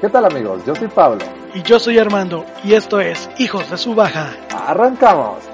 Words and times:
¿Qué 0.00 0.08
tal 0.08 0.26
amigos? 0.26 0.62
Yo 0.66 0.74
soy 0.74 0.88
Pablo. 0.88 1.24
Y 1.54 1.62
yo 1.62 1.78
soy 1.78 1.98
Armando, 1.98 2.44
y 2.62 2.74
esto 2.74 3.00
es 3.00 3.30
Hijos 3.38 3.70
de 3.70 3.76
su 3.76 3.94
Baja. 3.94 4.36
¡Arrancamos! 4.66 5.49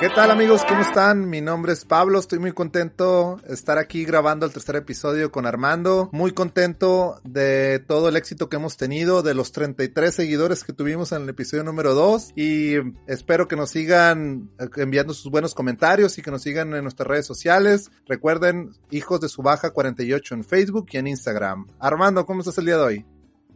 ¿Qué 0.00 0.08
tal 0.10 0.30
amigos? 0.30 0.62
¿Cómo 0.68 0.80
están? 0.80 1.28
Mi 1.28 1.40
nombre 1.40 1.72
es 1.72 1.84
Pablo, 1.84 2.20
estoy 2.20 2.38
muy 2.38 2.52
contento 2.52 3.40
de 3.44 3.52
estar 3.52 3.78
aquí 3.78 4.04
grabando 4.04 4.46
el 4.46 4.52
tercer 4.52 4.76
episodio 4.76 5.32
con 5.32 5.44
Armando. 5.44 6.08
Muy 6.12 6.30
contento 6.30 7.20
de 7.24 7.80
todo 7.80 8.08
el 8.08 8.14
éxito 8.14 8.48
que 8.48 8.54
hemos 8.54 8.76
tenido, 8.76 9.24
de 9.24 9.34
los 9.34 9.50
33 9.50 10.14
seguidores 10.14 10.62
que 10.62 10.72
tuvimos 10.72 11.10
en 11.10 11.22
el 11.22 11.28
episodio 11.30 11.64
número 11.64 11.94
2 11.94 12.34
y 12.36 12.74
espero 13.08 13.48
que 13.48 13.56
nos 13.56 13.70
sigan 13.70 14.52
enviando 14.76 15.14
sus 15.14 15.32
buenos 15.32 15.52
comentarios 15.52 16.16
y 16.16 16.22
que 16.22 16.30
nos 16.30 16.42
sigan 16.42 16.72
en 16.74 16.84
nuestras 16.84 17.08
redes 17.08 17.26
sociales. 17.26 17.90
Recuerden, 18.06 18.70
Hijos 18.92 19.20
de 19.20 19.28
su 19.28 19.42
Baja 19.42 19.72
48 19.72 20.32
en 20.32 20.44
Facebook 20.44 20.86
y 20.92 20.98
en 20.98 21.08
Instagram. 21.08 21.66
Armando, 21.80 22.24
¿cómo 22.24 22.38
estás 22.38 22.58
el 22.58 22.66
día 22.66 22.76
de 22.76 22.84
hoy? 22.84 23.06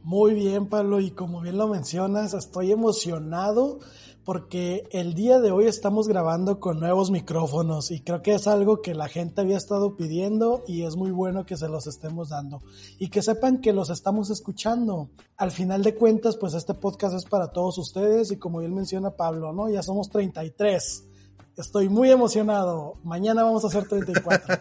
Muy 0.03 0.35
bien, 0.35 0.67
Pablo, 0.67 0.99
y 0.99 1.13
como 1.13 1.41
bien 1.41 1.57
lo 1.57 1.69
mencionas, 1.69 2.35
estoy 2.35 2.73
emocionado 2.73 3.79
porque 4.25 4.85
el 4.93 5.15
día 5.15 5.41
de 5.41 5.51
hoy 5.51 5.67
estamos 5.67 6.07
grabando 6.07 6.61
con 6.61 6.79
nuevos 6.79 7.11
micrófonos 7.11 7.91
y 7.91 8.01
creo 8.01 8.23
que 8.23 8.35
es 8.35 8.47
algo 8.47 8.81
que 8.81 8.95
la 8.95 9.09
gente 9.09 9.41
había 9.41 9.57
estado 9.57 9.97
pidiendo 9.97 10.63
y 10.69 10.85
es 10.85 10.97
muy 10.97 11.11
bueno 11.11 11.45
que 11.45 11.57
se 11.57 11.69
los 11.69 11.87
estemos 11.87 12.29
dando 12.29 12.63
y 12.99 13.09
que 13.09 13.23
sepan 13.23 13.61
que 13.61 13.73
los 13.73 13.91
estamos 13.91 14.31
escuchando. 14.31 15.11
Al 15.37 15.51
final 15.51 15.83
de 15.83 15.95
cuentas, 15.95 16.37
pues 16.37 16.55
este 16.55 16.75
podcast 16.75 17.17
es 17.17 17.25
para 17.25 17.49
todos 17.49 17.79
ustedes 17.79 18.31
y 18.31 18.37
como 18.37 18.61
bien 18.61 18.75
menciona 18.75 19.11
Pablo, 19.11 19.53
¿no? 19.53 19.69
Ya 19.69 19.83
somos 19.83 20.09
33. 20.11 21.05
Estoy 21.57 21.89
muy 21.89 22.11
emocionado. 22.11 22.95
Mañana 23.03 23.43
vamos 23.43 23.65
a 23.65 23.67
hacer 23.67 23.87
34. 23.87 24.55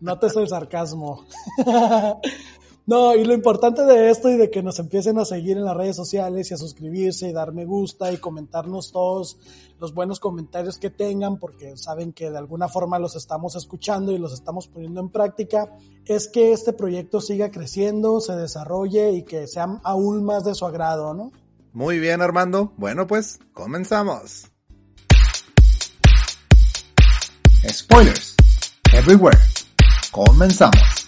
no 0.00 0.18
te 0.18 0.26
el 0.26 0.48
sarcasmo. 0.48 1.24
No, 2.88 3.14
y 3.14 3.22
lo 3.22 3.34
importante 3.34 3.84
de 3.84 4.08
esto 4.08 4.30
y 4.30 4.38
de 4.38 4.50
que 4.50 4.62
nos 4.62 4.78
empiecen 4.78 5.18
a 5.18 5.26
seguir 5.26 5.58
en 5.58 5.66
las 5.66 5.76
redes 5.76 5.94
sociales 5.94 6.50
y 6.50 6.54
a 6.54 6.56
suscribirse 6.56 7.28
y 7.28 7.34
dar 7.34 7.52
me 7.52 7.66
gusta 7.66 8.10
y 8.10 8.16
comentarnos 8.16 8.92
todos 8.92 9.36
los 9.78 9.92
buenos 9.92 10.18
comentarios 10.20 10.78
que 10.78 10.88
tengan, 10.88 11.36
porque 11.36 11.76
saben 11.76 12.14
que 12.14 12.30
de 12.30 12.38
alguna 12.38 12.66
forma 12.66 12.98
los 12.98 13.14
estamos 13.14 13.56
escuchando 13.56 14.10
y 14.10 14.16
los 14.16 14.32
estamos 14.32 14.68
poniendo 14.68 15.02
en 15.02 15.10
práctica, 15.10 15.70
es 16.06 16.28
que 16.28 16.52
este 16.52 16.72
proyecto 16.72 17.20
siga 17.20 17.50
creciendo, 17.50 18.22
se 18.22 18.34
desarrolle 18.36 19.12
y 19.12 19.22
que 19.22 19.46
sea 19.48 19.78
aún 19.84 20.24
más 20.24 20.44
de 20.44 20.54
su 20.54 20.64
agrado, 20.64 21.12
¿no? 21.12 21.30
Muy 21.74 21.98
bien, 21.98 22.22
Armando. 22.22 22.72
Bueno, 22.78 23.06
pues 23.06 23.38
comenzamos. 23.52 24.46
Spoilers. 27.70 28.34
Everywhere. 28.94 29.38
Comenzamos. 30.10 31.07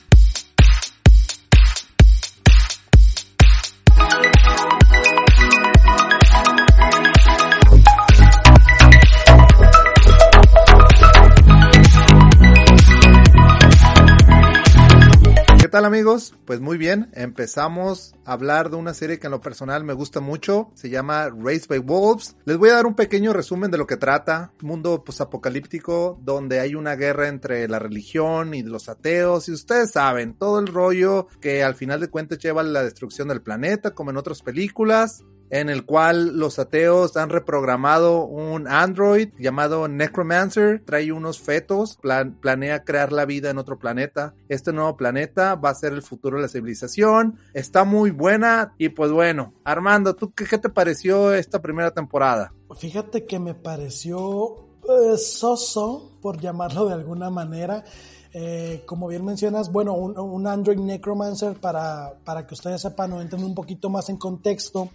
Tal 15.70 15.84
amigos? 15.84 16.34
Pues 16.44 16.60
muy 16.60 16.76
bien, 16.76 17.10
empezamos 17.14 18.14
a 18.24 18.32
hablar 18.32 18.70
de 18.70 18.76
una 18.76 18.92
serie 18.92 19.18
que 19.18 19.28
en 19.28 19.30
lo 19.30 19.40
personal 19.40 19.84
me 19.84 19.94
gusta 19.94 20.20
mucho, 20.20 20.70
se 20.74 20.90
llama 20.90 21.28
Race 21.28 21.66
by 21.68 21.78
Wolves. 21.78 22.36
Les 22.44 22.58
voy 22.58 22.70
a 22.70 22.74
dar 22.74 22.86
un 22.86 22.94
pequeño 22.94 23.32
resumen 23.32 23.70
de 23.70 23.78
lo 23.78 23.86
que 23.86 23.96
trata, 23.96 24.52
mundo 24.60 25.02
apocalíptico 25.20 26.18
donde 26.22 26.60
hay 26.60 26.74
una 26.74 26.96
guerra 26.96 27.28
entre 27.28 27.68
la 27.68 27.78
religión 27.78 28.52
y 28.52 28.62
los 28.62 28.88
ateos 28.88 29.48
y 29.48 29.52
ustedes 29.52 29.92
saben, 29.92 30.34
todo 30.34 30.58
el 30.58 30.66
rollo 30.66 31.28
que 31.40 31.62
al 31.62 31.74
final 31.74 32.00
de 32.00 32.10
cuentas 32.10 32.38
lleva 32.38 32.60
a 32.60 32.64
la 32.64 32.82
destrucción 32.82 33.28
del 33.28 33.40
planeta 33.40 33.94
como 33.94 34.10
en 34.10 34.16
otras 34.16 34.42
películas 34.42 35.24
en 35.50 35.68
el 35.68 35.84
cual 35.84 36.38
los 36.38 36.58
ateos 36.58 37.16
han 37.16 37.28
reprogramado 37.28 38.24
un 38.24 38.68
android 38.68 39.30
llamado 39.38 39.88
Necromancer, 39.88 40.82
trae 40.84 41.12
unos 41.12 41.40
fetos, 41.40 41.98
planea 42.40 42.84
crear 42.84 43.12
la 43.12 43.24
vida 43.24 43.50
en 43.50 43.58
otro 43.58 43.78
planeta. 43.78 44.34
Este 44.48 44.72
nuevo 44.72 44.96
planeta 44.96 45.56
va 45.56 45.70
a 45.70 45.74
ser 45.74 45.92
el 45.92 46.02
futuro 46.02 46.36
de 46.36 46.42
la 46.42 46.48
civilización, 46.48 47.38
está 47.52 47.84
muy 47.84 48.10
buena 48.10 48.74
y 48.78 48.90
pues 48.90 49.10
bueno, 49.10 49.52
Armando, 49.64 50.14
¿tú 50.14 50.32
qué, 50.32 50.46
te 50.58 50.68
pareció 50.68 51.34
esta 51.34 51.60
primera 51.60 51.90
temporada? 51.92 52.52
Fíjate 52.78 53.26
que 53.26 53.38
me 53.38 53.54
pareció 53.54 54.68
eh, 54.88 55.16
soso, 55.16 56.12
por 56.20 56.40
llamarlo 56.40 56.86
de 56.86 56.94
alguna 56.94 57.30
manera. 57.30 57.84
Eh, 58.32 58.84
como 58.86 59.08
bien 59.08 59.24
mencionas, 59.24 59.72
bueno, 59.72 59.94
un, 59.94 60.46
Android 60.46 60.78
Necromancer, 60.78 61.58
para, 61.58 62.14
para 62.24 62.46
que 62.46 62.54
ustedes 62.54 62.80
sepan 62.80 63.12
o 63.12 63.20
entiendan 63.20 63.48
un 63.48 63.54
poquito 63.56 63.90
más 63.90 64.08
en 64.08 64.18
contexto, 64.18 64.88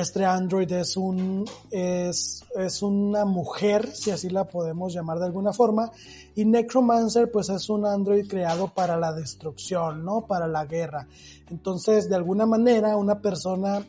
este 0.00 0.24
Android 0.24 0.70
es 0.72 0.96
un, 0.96 1.44
es, 1.70 2.44
es 2.54 2.82
una 2.82 3.24
mujer, 3.24 3.94
si 3.94 4.10
así 4.10 4.28
la 4.28 4.44
podemos 4.44 4.92
llamar 4.92 5.18
de 5.18 5.26
alguna 5.26 5.52
forma, 5.52 5.90
y 6.34 6.44
Necromancer 6.44 7.30
pues 7.30 7.48
es 7.48 7.68
un 7.70 7.86
Android 7.86 8.26
creado 8.28 8.68
para 8.68 8.96
la 8.96 9.12
destrucción, 9.12 10.04
¿no? 10.04 10.26
Para 10.26 10.46
la 10.46 10.66
guerra. 10.66 11.06
Entonces, 11.50 12.08
de 12.08 12.16
alguna 12.16 12.46
manera, 12.46 12.96
una 12.96 13.20
persona 13.20 13.86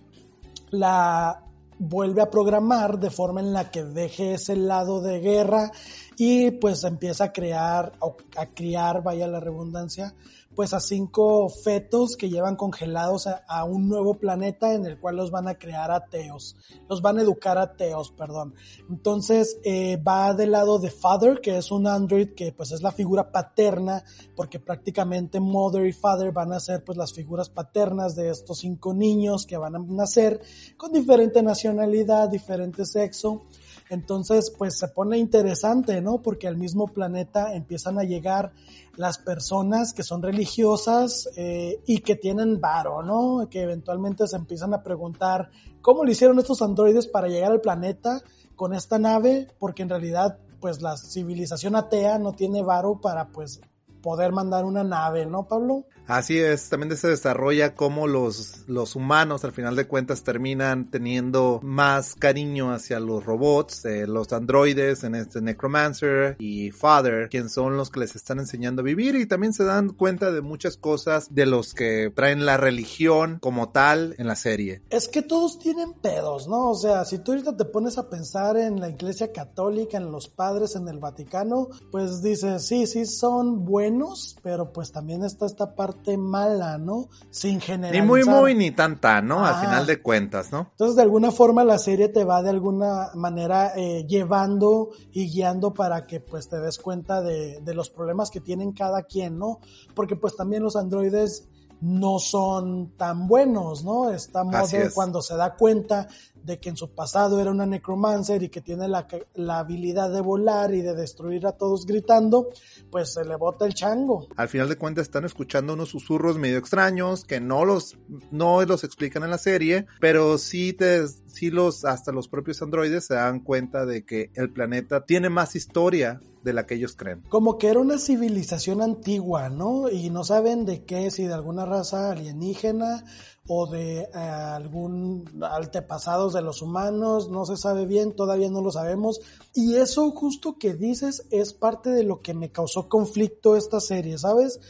la 0.69 1.43
vuelve 1.79 2.21
a 2.21 2.29
programar 2.29 2.99
de 2.99 3.09
forma 3.09 3.39
en 3.39 3.53
la 3.53 3.69
que 3.69 3.83
deje 3.83 4.33
ese 4.33 4.55
lado 4.55 5.01
de 5.01 5.19
guerra 5.19 5.71
y 6.17 6.51
pues 6.51 6.83
empieza 6.83 7.25
a 7.25 7.33
crear 7.33 7.93
o 7.99 8.17
a 8.35 8.47
criar, 8.47 9.03
vaya 9.03 9.27
la 9.27 9.39
redundancia, 9.39 10.13
pues 10.57 10.73
a 10.73 10.79
cinco 10.79 11.49
fetos 11.49 12.17
que 12.17 12.31
llevan 12.31 12.55
congelados 12.55 13.27
a, 13.27 13.63
un 13.63 13.87
nuevo 13.87 14.15
planeta 14.15 14.73
en 14.73 14.87
el 14.87 14.99
cual 14.99 15.15
los 15.15 15.29
van 15.29 15.47
a 15.47 15.53
crear 15.53 15.91
ateos, 15.91 16.55
los 16.89 17.03
van 17.03 17.19
a 17.19 17.21
educar 17.21 17.59
ateos, 17.59 18.09
perdón. 18.09 18.55
Entonces 18.89 19.59
eh, 19.63 19.97
va 19.97 20.33
del 20.33 20.53
lado 20.53 20.79
de 20.79 20.89
Father, 20.89 21.41
que 21.41 21.59
es 21.59 21.69
un 21.69 21.85
android 21.85 22.29
que 22.33 22.53
pues 22.53 22.71
es 22.71 22.81
la 22.81 22.91
figura 22.91 23.31
paterna, 23.31 24.03
porque 24.35 24.59
prácticamente 24.59 25.39
Mother 25.39 25.85
y 25.85 25.93
Father 25.93 26.31
van 26.31 26.51
a 26.51 26.59
ser 26.59 26.83
pues 26.83 26.97
las 26.97 27.13
figuras 27.13 27.49
paternas 27.49 28.15
de 28.15 28.31
estos 28.31 28.57
cinco 28.57 28.95
niños 28.95 29.45
que 29.45 29.57
van 29.57 29.75
a 29.75 29.79
nacer 29.79 30.41
con 30.75 30.91
diferente 30.91 31.43
nacionalidad, 31.43 32.29
diferente 32.29 32.83
sexo. 32.83 33.45
Entonces, 33.89 34.51
pues 34.57 34.77
se 34.77 34.87
pone 34.89 35.17
interesante, 35.17 36.01
¿no? 36.01 36.21
Porque 36.21 36.47
al 36.47 36.57
mismo 36.57 36.87
planeta 36.87 37.53
empiezan 37.53 37.97
a 37.97 38.03
llegar 38.03 38.51
las 38.95 39.17
personas 39.17 39.93
que 39.93 40.03
son 40.03 40.21
religiosas 40.21 41.29
eh, 41.37 41.81
y 41.85 41.99
que 41.99 42.15
tienen 42.15 42.59
varo, 42.59 43.03
¿no? 43.03 43.47
Que 43.49 43.61
eventualmente 43.61 44.27
se 44.27 44.35
empiezan 44.35 44.73
a 44.73 44.83
preguntar 44.83 45.49
cómo 45.81 46.03
lo 46.03 46.11
hicieron 46.11 46.39
estos 46.39 46.61
androides 46.61 47.07
para 47.07 47.27
llegar 47.27 47.51
al 47.51 47.61
planeta 47.61 48.21
con 48.55 48.73
esta 48.73 48.97
nave, 48.97 49.47
porque 49.59 49.83
en 49.83 49.89
realidad, 49.89 50.39
pues 50.59 50.81
la 50.81 50.97
civilización 50.97 51.75
atea 51.75 52.17
no 52.17 52.33
tiene 52.33 52.63
varo 52.63 52.99
para, 52.99 53.29
pues, 53.29 53.61
poder 54.01 54.31
mandar 54.31 54.65
una 54.65 54.83
nave, 54.83 55.25
¿no, 55.25 55.47
Pablo? 55.47 55.85
Así 56.07 56.37
es, 56.37 56.69
también 56.69 56.95
se 56.95 57.09
desarrolla 57.09 57.75
cómo 57.75 58.07
los, 58.07 58.63
los 58.67 58.95
humanos 58.95 59.43
al 59.43 59.51
final 59.51 59.75
de 59.75 59.87
cuentas 59.87 60.23
terminan 60.23 60.89
teniendo 60.89 61.59
más 61.61 62.15
cariño 62.15 62.71
hacia 62.71 63.01
los 63.01 63.25
robots, 63.25 63.83
eh, 63.83 64.07
los 64.07 64.31
androides 64.31 65.03
en 65.03 65.15
este 65.15 65.41
Necromancer 65.41 66.37
y 66.39 66.71
Father, 66.71 67.27
quien 67.27 67.49
son 67.49 67.75
los 67.75 67.89
que 67.89 67.99
les 67.99 68.15
están 68.15 68.39
enseñando 68.39 68.81
a 68.81 68.85
vivir 68.85 69.15
y 69.15 69.25
también 69.25 69.51
se 69.51 69.65
dan 69.65 69.89
cuenta 69.89 70.31
de 70.31 70.39
muchas 70.39 70.77
cosas 70.77 71.27
de 71.35 71.45
los 71.45 71.73
que 71.73 72.09
traen 72.15 72.45
la 72.45 72.55
religión 72.55 73.39
como 73.41 73.69
tal 73.69 74.15
en 74.17 74.27
la 74.27 74.37
serie. 74.37 74.81
Es 74.89 75.09
que 75.09 75.21
todos 75.21 75.59
tienen 75.59 75.91
pedos, 75.91 76.47
¿no? 76.47 76.69
O 76.69 76.75
sea, 76.75 77.03
si 77.03 77.19
tú 77.19 77.33
ahorita 77.33 77.57
te 77.57 77.65
pones 77.65 77.97
a 77.97 78.09
pensar 78.09 78.55
en 78.55 78.79
la 78.79 78.89
iglesia 78.89 79.33
católica, 79.33 79.97
en 79.97 80.09
los 80.13 80.29
padres, 80.29 80.77
en 80.77 80.87
el 80.87 80.99
Vaticano, 80.99 81.67
pues 81.91 82.21
dices, 82.21 82.65
sí, 82.65 82.87
sí 82.87 83.05
son 83.05 83.65
buenos, 83.65 84.37
pero 84.41 84.71
pues 84.71 84.93
también 84.93 85.25
está 85.25 85.45
esta 85.45 85.75
parte 85.75 85.96
mala, 86.17 86.77
¿no? 86.77 87.09
Sin 87.29 87.59
generalizar. 87.59 88.03
Ni 88.03 88.07
muy, 88.07 88.23
muy, 88.23 88.53
ni 88.55 88.71
tanta, 88.71 89.21
¿no? 89.21 89.45
Al 89.45 89.55
final 89.65 89.85
de 89.85 90.01
cuentas, 90.01 90.51
¿no? 90.51 90.67
Entonces, 90.71 90.95
de 90.95 91.01
alguna 91.01 91.31
forma, 91.31 91.63
la 91.63 91.79
serie 91.79 92.09
te 92.09 92.23
va 92.23 92.41
de 92.43 92.51
alguna 92.51 93.09
manera 93.15 93.73
eh, 93.75 94.05
llevando 94.07 94.91
y 95.11 95.29
guiando 95.29 95.73
para 95.73 96.05
que, 96.05 96.19
pues, 96.19 96.47
te 96.47 96.59
des 96.59 96.77
cuenta 96.77 97.21
de, 97.21 97.59
de 97.61 97.73
los 97.73 97.89
problemas 97.89 98.29
que 98.29 98.41
tienen 98.41 98.71
cada 98.71 99.03
quien, 99.03 99.37
¿no? 99.37 99.59
Porque, 99.95 100.15
pues, 100.15 100.35
también 100.35 100.63
los 100.63 100.75
androides 100.75 101.47
no 101.81 102.19
son 102.19 102.91
tan 102.97 103.27
buenos, 103.27 103.83
¿no? 103.83 104.11
Mother 104.45 104.91
cuando 104.93 105.21
se 105.21 105.35
da 105.35 105.55
cuenta 105.55 106.07
de 106.43 106.59
que 106.59 106.69
en 106.69 106.77
su 106.77 106.89
pasado 106.91 107.41
era 107.41 107.51
una 107.51 107.65
necromancer 107.65 108.41
y 108.41 108.49
que 108.49 108.61
tiene 108.61 108.87
la, 108.87 109.05
la 109.35 109.59
habilidad 109.59 110.11
de 110.11 110.21
volar 110.21 110.73
y 110.73 110.81
de 110.81 110.95
destruir 110.95 111.45
a 111.45 111.51
todos 111.51 111.85
gritando, 111.85 112.49
pues 112.89 113.13
se 113.13 113.25
le 113.25 113.35
bota 113.35 113.65
el 113.65 113.73
chango. 113.73 114.27
Al 114.37 114.47
final 114.47 114.69
de 114.69 114.77
cuentas 114.77 115.03
están 115.03 115.25
escuchando 115.25 115.73
unos 115.73 115.89
susurros 115.89 116.37
medio 116.37 116.57
extraños 116.57 117.25
que 117.25 117.41
no 117.41 117.65
los, 117.65 117.97
no 118.31 118.63
los 118.63 118.85
explican 118.85 119.23
en 119.23 119.31
la 119.31 119.37
serie, 119.37 119.87
pero 119.99 120.37
sí 120.37 120.71
te, 120.71 121.05
sí 121.07 121.51
los, 121.51 121.83
hasta 121.83 122.13
los 122.13 122.29
propios 122.29 122.61
androides 122.61 123.05
se 123.05 123.15
dan 123.15 123.41
cuenta 123.41 123.85
de 123.85 124.05
que 124.05 124.31
el 124.33 124.49
planeta 124.49 125.03
tiene 125.03 125.29
más 125.29 125.55
historia 125.55 126.21
de 126.47 126.53
la 126.53 126.65
que 126.65 126.75
ellos 126.75 126.95
creen. 126.95 127.23
Como 127.27 127.57
que 127.57 127.67
era 127.67 127.81
una 127.81 127.99
civilización 127.99 128.81
antigua, 128.81 129.49
¿no? 129.49 129.89
Y 129.89 130.09
no 130.09 130.23
saben 130.23 130.63
de 130.65 130.85
qué, 130.85 131.11
si 131.11 131.27
de 131.27 131.33
alguna 131.33 131.65
raza 131.65 132.11
alienígena 132.11 133.03
o 133.49 133.67
de 133.67 134.03
eh, 134.03 134.07
algún 134.13 135.29
antepasados 135.43 136.33
de 136.33 136.41
los 136.41 136.61
humanos, 136.61 137.29
no 137.29 137.45
se 137.45 137.57
sabe 137.57 137.85
bien, 137.85 138.15
todavía 138.15 138.49
no 138.49 138.61
lo 138.61 138.71
sabemos. 138.71 139.19
Y 139.53 139.75
eso 139.75 140.09
justo 140.11 140.57
que 140.57 140.73
dices 140.73 141.27
es 141.31 141.51
parte 141.51 141.89
de 141.89 142.03
lo 142.03 142.21
que 142.21 142.33
me 142.33 142.49
causó 142.49 142.87
conflicto 142.87 143.57
esta 143.57 143.81
serie, 143.81 144.17
¿sabes? 144.17 144.61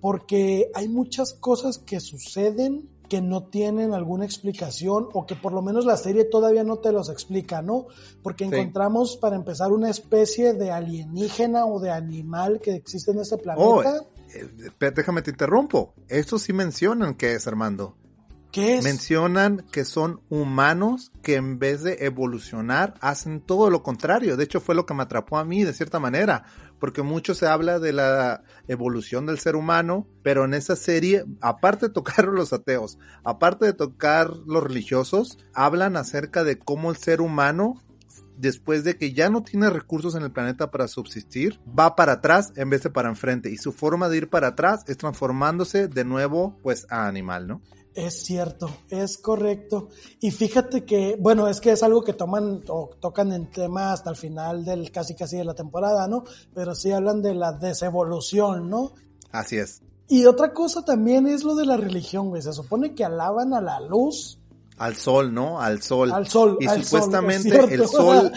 Porque 0.00 0.70
hay 0.72 0.88
muchas 0.88 1.32
cosas 1.34 1.78
que 1.78 1.98
suceden 1.98 2.93
que 3.08 3.20
no 3.20 3.44
tienen 3.44 3.92
alguna 3.92 4.24
explicación 4.24 5.08
o 5.12 5.26
que 5.26 5.34
por 5.34 5.52
lo 5.52 5.62
menos 5.62 5.84
la 5.84 5.96
serie 5.96 6.24
todavía 6.24 6.64
no 6.64 6.78
te 6.78 6.92
los 6.92 7.08
explica, 7.08 7.62
¿no? 7.62 7.86
Porque 8.22 8.44
encontramos 8.44 9.16
para 9.16 9.36
empezar 9.36 9.72
una 9.72 9.90
especie 9.90 10.54
de 10.54 10.70
alienígena 10.70 11.66
o 11.66 11.80
de 11.80 11.90
animal 11.90 12.60
que 12.60 12.74
existe 12.74 13.12
en 13.12 13.20
este 13.20 13.38
planeta. 13.38 13.66
Oh, 13.66 13.82
eh, 13.82 14.92
déjame 14.94 15.22
te 15.22 15.30
interrumpo. 15.30 15.94
Esto 16.08 16.38
sí 16.38 16.52
mencionan 16.52 17.14
que 17.14 17.34
es, 17.34 17.46
Armando. 17.46 17.96
¿Qué 18.54 18.78
es? 18.78 18.84
Mencionan 18.84 19.66
que 19.72 19.84
son 19.84 20.20
humanos 20.28 21.10
que 21.24 21.34
en 21.34 21.58
vez 21.58 21.82
de 21.82 22.06
evolucionar 22.06 22.94
hacen 23.00 23.40
todo 23.40 23.68
lo 23.68 23.82
contrario. 23.82 24.36
De 24.36 24.44
hecho 24.44 24.60
fue 24.60 24.76
lo 24.76 24.86
que 24.86 24.94
me 24.94 25.02
atrapó 25.02 25.38
a 25.38 25.44
mí 25.44 25.64
de 25.64 25.72
cierta 25.72 25.98
manera, 25.98 26.44
porque 26.78 27.02
mucho 27.02 27.34
se 27.34 27.48
habla 27.48 27.80
de 27.80 27.92
la 27.92 28.44
evolución 28.68 29.26
del 29.26 29.40
ser 29.40 29.56
humano, 29.56 30.06
pero 30.22 30.44
en 30.44 30.54
esa 30.54 30.76
serie, 30.76 31.24
aparte 31.40 31.88
de 31.88 31.92
tocar 31.92 32.26
los 32.26 32.52
ateos, 32.52 32.96
aparte 33.24 33.66
de 33.66 33.72
tocar 33.72 34.30
los 34.46 34.62
religiosos, 34.62 35.36
hablan 35.52 35.96
acerca 35.96 36.44
de 36.44 36.56
cómo 36.56 36.92
el 36.92 36.96
ser 36.96 37.22
humano 37.22 37.82
después 38.36 38.84
de 38.84 38.96
que 38.96 39.12
ya 39.12 39.30
no 39.30 39.42
tiene 39.42 39.68
recursos 39.68 40.14
en 40.14 40.22
el 40.22 40.30
planeta 40.30 40.70
para 40.70 40.86
subsistir, 40.86 41.60
va 41.76 41.96
para 41.96 42.12
atrás 42.12 42.52
en 42.54 42.70
vez 42.70 42.84
de 42.84 42.90
para 42.90 43.08
enfrente. 43.08 43.50
Y 43.50 43.56
su 43.56 43.72
forma 43.72 44.08
de 44.08 44.18
ir 44.18 44.28
para 44.28 44.48
atrás 44.48 44.84
es 44.86 44.96
transformándose 44.96 45.88
de 45.88 46.04
nuevo, 46.04 46.56
pues, 46.62 46.86
a 46.90 47.08
animal, 47.08 47.48
¿no? 47.48 47.62
Es 47.94 48.24
cierto, 48.24 48.68
es 48.90 49.18
correcto. 49.18 49.88
Y 50.20 50.32
fíjate 50.32 50.84
que, 50.84 51.16
bueno, 51.20 51.46
es 51.46 51.60
que 51.60 51.70
es 51.70 51.82
algo 51.84 52.02
que 52.02 52.12
toman 52.12 52.62
o 52.68 52.90
tocan 53.00 53.32
en 53.32 53.50
tema 53.50 53.92
hasta 53.92 54.10
el 54.10 54.16
final 54.16 54.64
del 54.64 54.90
casi 54.90 55.14
casi 55.14 55.36
de 55.36 55.44
la 55.44 55.54
temporada, 55.54 56.08
¿no? 56.08 56.24
Pero 56.52 56.74
sí 56.74 56.90
hablan 56.90 57.22
de 57.22 57.34
la 57.34 57.52
desevolución, 57.52 58.68
¿no? 58.68 58.92
Así 59.30 59.58
es. 59.58 59.80
Y 60.08 60.26
otra 60.26 60.52
cosa 60.52 60.84
también 60.84 61.26
es 61.26 61.44
lo 61.44 61.54
de 61.54 61.66
la 61.66 61.76
religión, 61.76 62.30
güey. 62.30 62.42
Se 62.42 62.52
supone 62.52 62.94
que 62.94 63.04
alaban 63.04 63.54
a 63.54 63.60
la 63.60 63.80
luz 63.80 64.38
al 64.78 64.96
sol, 64.96 65.34
¿no? 65.34 65.60
Al 65.60 65.82
sol. 65.82 66.12
Al 66.12 66.28
sol. 66.28 66.56
Y 66.60 66.68
supuestamente 66.82 67.74
el 67.74 67.86
sol, 67.88 68.32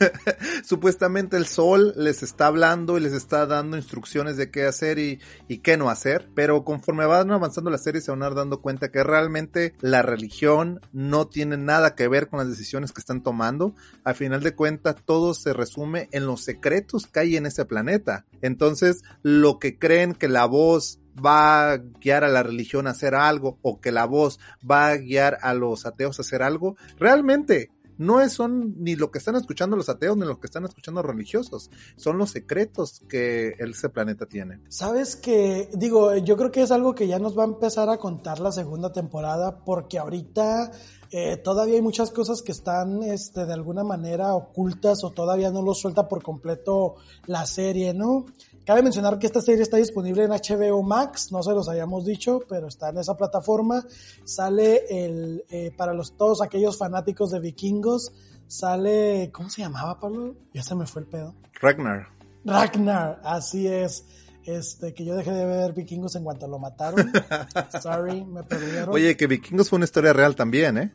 supuestamente 0.64 1.36
el 1.36 1.46
sol 1.46 1.92
les 1.96 2.22
está 2.22 2.46
hablando 2.46 2.96
y 2.96 3.00
les 3.00 3.12
está 3.12 3.46
dando 3.46 3.76
instrucciones 3.76 4.36
de 4.36 4.50
qué 4.50 4.64
hacer 4.64 4.98
y, 4.98 5.20
y 5.48 5.58
qué 5.58 5.76
no 5.76 5.90
hacer. 5.90 6.28
Pero 6.34 6.64
conforme 6.64 7.06
van 7.06 7.30
avanzando 7.30 7.70
la 7.70 7.78
serie 7.78 8.00
se 8.00 8.10
van 8.10 8.22
a 8.22 8.30
dando 8.34 8.60
cuenta 8.60 8.90
que 8.90 9.02
realmente 9.02 9.74
la 9.80 10.02
religión 10.02 10.80
no 10.92 11.26
tiene 11.28 11.56
nada 11.56 11.94
que 11.94 12.08
ver 12.08 12.28
con 12.28 12.38
las 12.38 12.48
decisiones 12.48 12.92
que 12.92 13.00
están 13.00 13.22
tomando. 13.22 13.74
Al 14.04 14.14
final 14.14 14.42
de 14.42 14.54
cuentas 14.54 14.96
todo 15.04 15.34
se 15.34 15.52
resume 15.52 16.08
en 16.12 16.26
los 16.26 16.42
secretos 16.42 17.06
que 17.06 17.20
hay 17.20 17.36
en 17.36 17.46
ese 17.46 17.64
planeta. 17.64 18.24
Entonces 18.42 19.02
lo 19.22 19.58
que 19.58 19.78
creen 19.78 20.14
que 20.14 20.28
la 20.28 20.46
voz 20.46 21.00
va 21.24 21.72
a 21.72 21.76
guiar 21.76 22.24
a 22.24 22.28
la 22.28 22.42
religión 22.42 22.86
a 22.86 22.90
hacer 22.90 23.14
algo 23.14 23.58
o 23.62 23.80
que 23.80 23.92
la 23.92 24.06
voz 24.06 24.38
va 24.68 24.88
a 24.88 24.96
guiar 24.96 25.38
a 25.42 25.54
los 25.54 25.86
ateos 25.86 26.18
a 26.18 26.22
hacer 26.22 26.42
algo, 26.42 26.76
realmente 26.98 27.70
no 28.00 28.26
son 28.30 28.82
ni 28.82 28.96
lo 28.96 29.10
que 29.10 29.18
están 29.18 29.36
escuchando 29.36 29.76
los 29.76 29.90
ateos 29.90 30.16
ni 30.16 30.24
lo 30.24 30.40
que 30.40 30.46
están 30.46 30.64
escuchando 30.64 31.02
los 31.02 31.10
religiosos, 31.10 31.70
son 31.96 32.16
los 32.16 32.30
secretos 32.30 33.02
que 33.10 33.54
ese 33.58 33.90
planeta 33.90 34.24
tiene. 34.24 34.58
Sabes 34.68 35.16
que, 35.16 35.68
digo, 35.74 36.16
yo 36.16 36.38
creo 36.38 36.50
que 36.50 36.62
es 36.62 36.70
algo 36.70 36.94
que 36.94 37.06
ya 37.06 37.18
nos 37.18 37.38
va 37.38 37.42
a 37.42 37.48
empezar 37.48 37.90
a 37.90 37.98
contar 37.98 38.40
la 38.40 38.52
segunda 38.52 38.90
temporada 38.90 39.62
porque 39.66 39.98
ahorita 39.98 40.72
eh, 41.10 41.36
todavía 41.36 41.74
hay 41.74 41.82
muchas 41.82 42.10
cosas 42.10 42.40
que 42.40 42.52
están 42.52 43.02
este, 43.02 43.44
de 43.44 43.52
alguna 43.52 43.84
manera 43.84 44.34
ocultas 44.34 45.04
o 45.04 45.10
todavía 45.10 45.50
no 45.50 45.60
lo 45.60 45.74
suelta 45.74 46.08
por 46.08 46.22
completo 46.22 46.94
la 47.26 47.44
serie, 47.44 47.92
¿no? 47.92 48.24
Cabe 48.64 48.82
mencionar 48.82 49.18
que 49.18 49.26
esta 49.26 49.40
serie 49.40 49.62
está 49.62 49.78
disponible 49.78 50.24
en 50.24 50.30
HBO 50.30 50.82
Max, 50.82 51.32
no 51.32 51.42
se 51.42 51.52
los 51.52 51.68
habíamos 51.68 52.04
dicho, 52.04 52.40
pero 52.48 52.68
está 52.68 52.90
en 52.90 52.98
esa 52.98 53.16
plataforma. 53.16 53.84
Sale 54.24 54.84
el, 54.88 55.44
eh, 55.48 55.72
para 55.76 55.94
los, 55.94 56.16
todos 56.16 56.42
aquellos 56.42 56.76
fanáticos 56.78 57.30
de 57.30 57.40
vikingos, 57.40 58.12
sale, 58.46 59.30
¿cómo 59.32 59.48
se 59.48 59.62
llamaba, 59.62 59.98
Pablo? 59.98 60.36
Ya 60.52 60.62
se 60.62 60.74
me 60.74 60.86
fue 60.86 61.02
el 61.02 61.08
pedo. 61.08 61.34
Ragnar. 61.60 62.08
Ragnar, 62.44 63.20
así 63.24 63.66
es. 63.66 64.04
Este, 64.44 64.94
que 64.94 65.04
yo 65.04 65.14
dejé 65.14 65.32
de 65.32 65.46
ver 65.46 65.72
vikingos 65.72 66.16
en 66.16 66.24
cuanto 66.24 66.46
lo 66.48 66.58
mataron. 66.58 67.12
Sorry, 67.82 68.24
me 68.24 68.42
perdieron. 68.42 68.90
Oye, 68.90 69.16
que 69.16 69.26
vikingos 69.26 69.68
fue 69.68 69.76
una 69.76 69.84
historia 69.84 70.12
real 70.12 70.34
también, 70.34 70.78
¿eh? 70.78 70.92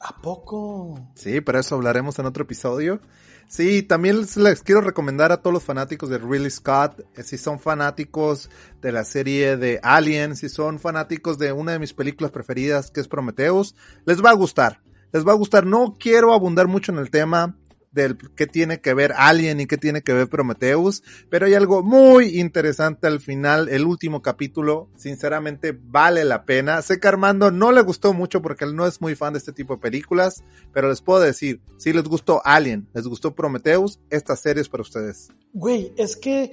¿A 0.00 0.20
poco? 0.20 0.98
Sí, 1.14 1.40
pero 1.40 1.58
eso 1.58 1.74
hablaremos 1.76 2.18
en 2.18 2.26
otro 2.26 2.44
episodio. 2.44 3.00
Sí, 3.48 3.82
también 3.82 4.24
les, 4.36 4.62
quiero 4.62 4.80
recomendar 4.80 5.32
a 5.32 5.38
todos 5.38 5.54
los 5.54 5.62
fanáticos 5.62 6.08
de 6.08 6.18
Ridley 6.18 6.50
Scott, 6.50 7.00
eh, 7.16 7.22
si 7.22 7.38
son 7.38 7.58
fanáticos 7.58 8.50
de 8.82 8.92
la 8.92 9.04
serie 9.04 9.56
de 9.56 9.80
Alien, 9.82 10.36
si 10.36 10.48
son 10.48 10.78
fanáticos 10.78 11.38
de 11.38 11.52
una 11.52 11.72
de 11.72 11.78
mis 11.78 11.92
películas 11.92 12.32
preferidas 12.32 12.90
que 12.90 13.00
es 13.00 13.08
Prometheus, 13.08 13.74
les 14.06 14.24
va 14.24 14.30
a 14.30 14.34
gustar. 14.34 14.80
Les 15.12 15.26
va 15.26 15.32
a 15.32 15.36
gustar. 15.36 15.66
No 15.66 15.96
quiero 15.98 16.32
abundar 16.32 16.66
mucho 16.66 16.90
en 16.90 16.98
el 16.98 17.10
tema, 17.10 17.56
del 17.94 18.18
qué 18.34 18.46
tiene 18.46 18.80
que 18.80 18.92
ver 18.92 19.14
Alien 19.16 19.60
y 19.60 19.66
qué 19.66 19.78
tiene 19.78 20.02
que 20.02 20.12
ver 20.12 20.28
Prometheus, 20.28 21.02
pero 21.30 21.46
hay 21.46 21.54
algo 21.54 21.82
muy 21.82 22.40
interesante 22.40 23.06
al 23.06 23.20
final, 23.20 23.68
el 23.68 23.84
último 23.86 24.20
capítulo, 24.20 24.88
sinceramente 24.96 25.78
vale 25.80 26.24
la 26.24 26.44
pena. 26.44 26.82
Sé 26.82 26.98
que 26.98 27.08
Armando 27.08 27.50
no 27.50 27.72
le 27.72 27.82
gustó 27.82 28.12
mucho 28.12 28.42
porque 28.42 28.64
él 28.64 28.74
no 28.74 28.86
es 28.86 29.00
muy 29.00 29.14
fan 29.14 29.32
de 29.32 29.38
este 29.38 29.52
tipo 29.52 29.76
de 29.76 29.80
películas, 29.80 30.42
pero 30.72 30.88
les 30.88 31.00
puedo 31.00 31.20
decir, 31.20 31.60
si 31.78 31.92
les 31.92 32.04
gustó 32.04 32.42
Alien, 32.44 32.88
les 32.92 33.06
gustó 33.06 33.34
Prometheus, 33.34 34.00
esta 34.10 34.36
serie 34.36 34.62
es 34.62 34.68
para 34.68 34.82
ustedes. 34.82 35.28
Güey, 35.52 35.92
es 35.96 36.16
que, 36.16 36.50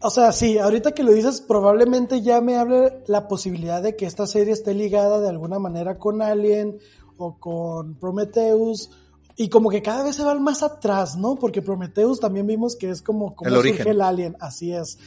o 0.00 0.10
sea, 0.10 0.32
sí, 0.32 0.58
ahorita 0.58 0.92
que 0.92 1.02
lo 1.02 1.12
dices, 1.12 1.40
probablemente 1.40 2.20
ya 2.20 2.42
me 2.42 2.56
hable 2.56 3.02
la 3.06 3.26
posibilidad 3.26 3.82
de 3.82 3.96
que 3.96 4.04
esta 4.04 4.26
serie 4.26 4.52
esté 4.52 4.74
ligada 4.74 5.20
de 5.20 5.30
alguna 5.30 5.58
manera 5.58 5.98
con 5.98 6.20
Alien 6.20 6.78
o 7.16 7.38
con 7.38 7.94
Prometheus 7.98 8.90
y 9.36 9.48
como 9.48 9.70
que 9.70 9.82
cada 9.82 10.04
vez 10.04 10.16
se 10.16 10.24
va 10.24 10.34
más 10.34 10.62
atrás, 10.62 11.16
¿no? 11.16 11.34
Porque 11.36 11.62
Prometheus 11.62 12.20
también 12.20 12.46
vimos 12.46 12.76
que 12.76 12.90
es 12.90 13.02
como, 13.02 13.34
como 13.34 13.50
el 13.50 13.56
surge 13.56 13.90
el 13.90 14.00
alien, 14.00 14.36
así 14.40 14.72
es. 14.72 14.98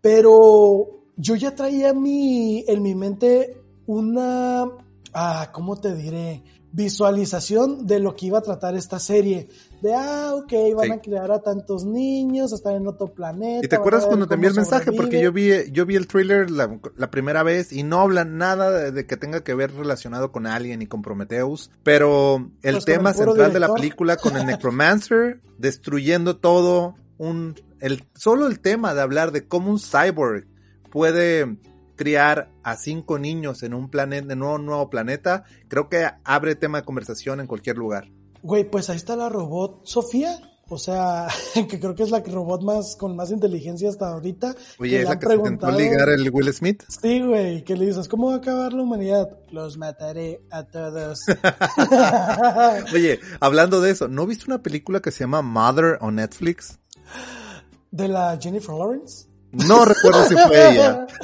Pero 0.00 1.04
yo 1.16 1.36
ya 1.36 1.54
traía 1.54 1.94
mi, 1.94 2.64
en 2.66 2.82
mi 2.82 2.94
mente 2.94 3.62
una, 3.86 4.68
ah, 5.14 5.50
¿cómo 5.52 5.76
te 5.76 5.94
diré? 5.94 6.42
Visualización 6.72 7.86
de 7.86 8.00
lo 8.00 8.16
que 8.16 8.26
iba 8.26 8.38
a 8.38 8.42
tratar 8.42 8.74
esta 8.74 8.98
serie. 8.98 9.48
De, 9.82 9.94
ah, 9.94 10.32
ok, 10.34 10.52
van 10.76 10.92
a 10.92 11.00
crear 11.00 11.30
a 11.30 11.40
tantos 11.40 11.84
niños, 11.84 12.52
están 12.52 12.76
en 12.76 12.86
otro 12.86 13.12
planeta. 13.12 13.64
¿Y 13.64 13.68
te 13.68 13.76
acuerdas 13.76 14.06
cuando 14.06 14.26
te 14.26 14.34
envié 14.34 14.50
el 14.50 14.56
mensaje? 14.56 14.92
Porque 14.92 15.20
yo 15.20 15.32
vi, 15.32 15.50
yo 15.70 15.84
vi 15.84 15.96
el 15.96 16.06
thriller 16.06 16.50
la, 16.50 16.78
la 16.96 17.10
primera 17.10 17.42
vez 17.42 17.72
y 17.72 17.82
no 17.82 18.00
habla 18.00 18.24
nada 18.24 18.90
de, 18.90 19.06
que 19.06 19.16
tenga 19.16 19.42
que 19.42 19.54
ver 19.54 19.74
relacionado 19.74 20.32
con 20.32 20.46
Alien 20.46 20.82
y 20.82 20.86
con 20.86 21.02
Prometheus. 21.02 21.70
Pero 21.82 22.50
el 22.62 22.74
pues 22.74 22.84
tema 22.84 23.12
central 23.12 23.52
de 23.52 23.60
la 23.60 23.74
película 23.74 24.16
con 24.16 24.36
el 24.36 24.46
Necromancer 24.46 25.40
destruyendo 25.58 26.36
todo, 26.36 26.94
un, 27.18 27.54
el, 27.80 28.04
solo 28.14 28.46
el 28.46 28.60
tema 28.60 28.94
de 28.94 29.02
hablar 29.02 29.32
de 29.32 29.46
cómo 29.46 29.70
un 29.70 29.78
cyborg 29.78 30.46
puede 30.90 31.56
criar 31.96 32.50
a 32.62 32.76
cinco 32.76 33.18
niños 33.18 33.62
en 33.62 33.74
un 33.74 33.90
planeta, 33.90 34.32
en 34.32 34.42
un 34.42 34.66
nuevo 34.66 34.90
planeta, 34.90 35.44
creo 35.68 35.88
que 35.88 36.06
abre 36.24 36.54
tema 36.54 36.78
de 36.78 36.84
conversación 36.84 37.40
en 37.40 37.46
cualquier 37.46 37.76
lugar. 37.76 38.08
Güey, 38.42 38.68
pues 38.68 38.90
ahí 38.90 38.96
está 38.96 39.16
la 39.16 39.28
robot 39.28 39.86
Sofía. 39.86 40.38
O 40.68 40.78
sea, 40.78 41.28
que 41.68 41.78
creo 41.78 41.94
que 41.94 42.02
es 42.02 42.10
la 42.10 42.20
robot 42.20 42.62
más 42.62 42.96
con 42.96 43.14
más 43.14 43.30
inteligencia 43.30 43.90
hasta 43.90 44.08
ahorita. 44.08 44.54
Oye, 44.78 45.02
es 45.02 45.08
la 45.08 45.18
que 45.18 45.26
se 45.26 45.34
intentó 45.34 45.70
ligar 45.70 46.08
el 46.08 46.30
Will 46.30 46.52
Smith. 46.52 46.82
Sí, 46.88 47.20
güey, 47.20 47.62
que 47.62 47.76
le 47.76 47.86
dices, 47.86 48.08
¿cómo 48.08 48.28
va 48.28 48.34
a 48.34 48.36
acabar 48.38 48.72
la 48.72 48.82
humanidad? 48.82 49.28
Los 49.50 49.76
mataré 49.76 50.40
a 50.50 50.62
todos. 50.64 51.20
Oye, 52.94 53.20
hablando 53.40 53.82
de 53.82 53.90
eso, 53.90 54.08
¿no 54.08 54.26
viste 54.26 54.46
una 54.46 54.62
película 54.62 55.00
que 55.00 55.10
se 55.10 55.20
llama 55.20 55.42
Mother 55.42 55.98
on 56.00 56.14
Netflix? 56.14 56.78
¿De 57.90 58.08
la 58.08 58.38
Jennifer 58.40 58.74
Lawrence? 58.74 59.26
No 59.52 59.84
recuerdo 59.84 60.24
si 60.26 60.34
fue 60.34 60.72
ella. 60.72 61.06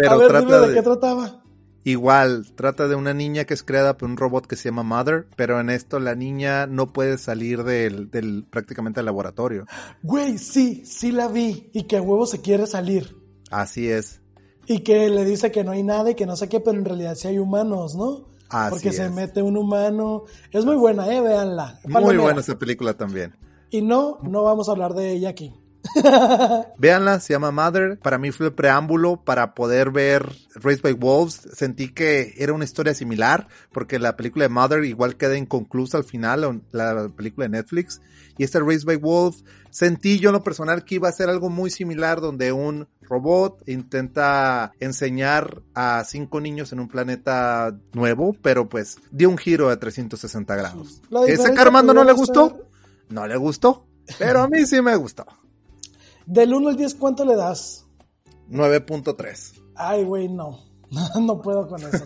Pero 0.00 0.12
a 0.12 0.16
ver, 0.16 0.28
trata 0.28 0.46
dime 0.46 0.58
de, 0.58 0.68
de 0.68 0.74
qué 0.74 0.82
trataba. 0.82 1.42
Igual, 1.82 2.52
trata 2.56 2.88
de 2.88 2.94
una 2.94 3.14
niña 3.14 3.44
que 3.44 3.54
es 3.54 3.62
creada 3.62 3.96
por 3.96 4.08
un 4.08 4.18
robot 4.18 4.46
que 4.46 4.56
se 4.56 4.68
llama 4.68 4.82
Mother, 4.82 5.26
pero 5.36 5.60
en 5.60 5.70
esto 5.70 5.98
la 5.98 6.14
niña 6.14 6.66
no 6.66 6.92
puede 6.92 7.16
salir 7.16 7.64
del, 7.64 8.10
del 8.10 8.44
prácticamente 8.48 8.98
del 8.98 9.06
laboratorio. 9.06 9.66
Güey, 10.02 10.36
sí, 10.36 10.84
sí 10.84 11.10
la 11.10 11.28
vi. 11.28 11.70
Y 11.72 11.84
que 11.84 11.96
a 11.96 12.02
huevo 12.02 12.26
se 12.26 12.42
quiere 12.42 12.66
salir. 12.66 13.16
Así 13.50 13.88
es. 13.88 14.20
Y 14.66 14.80
que 14.80 15.08
le 15.08 15.24
dice 15.24 15.50
que 15.50 15.64
no 15.64 15.70
hay 15.70 15.82
nada 15.82 16.10
y 16.10 16.14
que 16.14 16.26
no 16.26 16.36
sé 16.36 16.48
qué, 16.48 16.60
pero 16.60 16.78
en 16.78 16.84
realidad 16.84 17.14
sí 17.14 17.28
hay 17.28 17.38
humanos, 17.38 17.96
¿no? 17.96 18.28
Así 18.50 18.70
Porque 18.70 18.92
se 18.92 19.08
mete 19.08 19.42
un 19.42 19.56
humano. 19.56 20.24
Es 20.50 20.64
muy 20.64 20.76
buena, 20.76 21.10
eh, 21.12 21.20
véanla. 21.20 21.80
Muy 21.84 22.18
buena 22.18 22.40
esa 22.40 22.58
película 22.58 22.94
también. 22.94 23.34
Y 23.70 23.80
no, 23.80 24.18
no 24.22 24.42
vamos 24.42 24.68
a 24.68 24.72
hablar 24.72 24.92
de 24.94 25.12
ella 25.12 25.30
aquí. 25.30 25.54
Véanla, 26.78 27.20
se 27.20 27.32
llama 27.32 27.50
Mother. 27.50 27.98
Para 27.98 28.18
mí 28.18 28.30
fue 28.30 28.46
el 28.46 28.52
preámbulo 28.52 29.22
para 29.22 29.54
poder 29.54 29.90
ver 29.90 30.26
Raised 30.54 30.82
by 30.82 30.92
Wolves. 30.92 31.48
Sentí 31.54 31.88
que 31.92 32.34
era 32.38 32.52
una 32.52 32.64
historia 32.64 32.94
similar, 32.94 33.48
porque 33.72 33.98
la 33.98 34.16
película 34.16 34.44
de 34.44 34.48
Mother 34.48 34.84
igual 34.84 35.16
queda 35.16 35.36
inconclusa 35.36 35.98
al 35.98 36.04
final, 36.04 36.62
la 36.72 37.08
película 37.16 37.46
de 37.46 37.50
Netflix. 37.50 38.00
Y 38.38 38.44
esta 38.44 38.60
Raised 38.60 38.86
by 38.86 38.96
Wolves, 38.96 39.44
sentí 39.70 40.18
yo 40.18 40.30
en 40.30 40.34
lo 40.34 40.42
personal 40.44 40.84
que 40.84 40.94
iba 40.94 41.08
a 41.08 41.12
ser 41.12 41.28
algo 41.28 41.50
muy 41.50 41.70
similar, 41.70 42.20
donde 42.20 42.52
un 42.52 42.88
robot 43.02 43.62
intenta 43.68 44.72
enseñar 44.80 45.60
a 45.74 46.04
cinco 46.06 46.40
niños 46.40 46.72
en 46.72 46.80
un 46.80 46.88
planeta 46.88 47.76
nuevo, 47.92 48.34
pero 48.40 48.68
pues 48.68 48.96
dio 49.10 49.28
un 49.28 49.36
giro 49.36 49.68
de 49.68 49.76
360 49.76 50.56
grados. 50.56 51.02
¿Ese 51.26 51.52
que 51.54 51.60
Armando 51.60 51.92
no 51.92 52.04
le 52.04 52.12
gustó? 52.12 52.48
ser- 52.50 52.64
No 53.10 53.26
le 53.26 53.36
gustó, 53.36 53.86
pero 54.18 54.40
a 54.42 54.48
mí 54.48 54.64
sí 54.64 54.80
me 54.80 54.94
gustó. 54.96 55.26
Del 56.30 56.54
1 56.54 56.68
al 56.68 56.76
10, 56.76 56.94
¿cuánto 56.94 57.24
le 57.24 57.34
das? 57.34 57.88
9.3. 58.50 59.52
Ay, 59.74 60.04
güey, 60.04 60.28
no. 60.28 60.60
No 61.20 61.42
puedo 61.42 61.66
con 61.66 61.80
eso. 61.80 62.04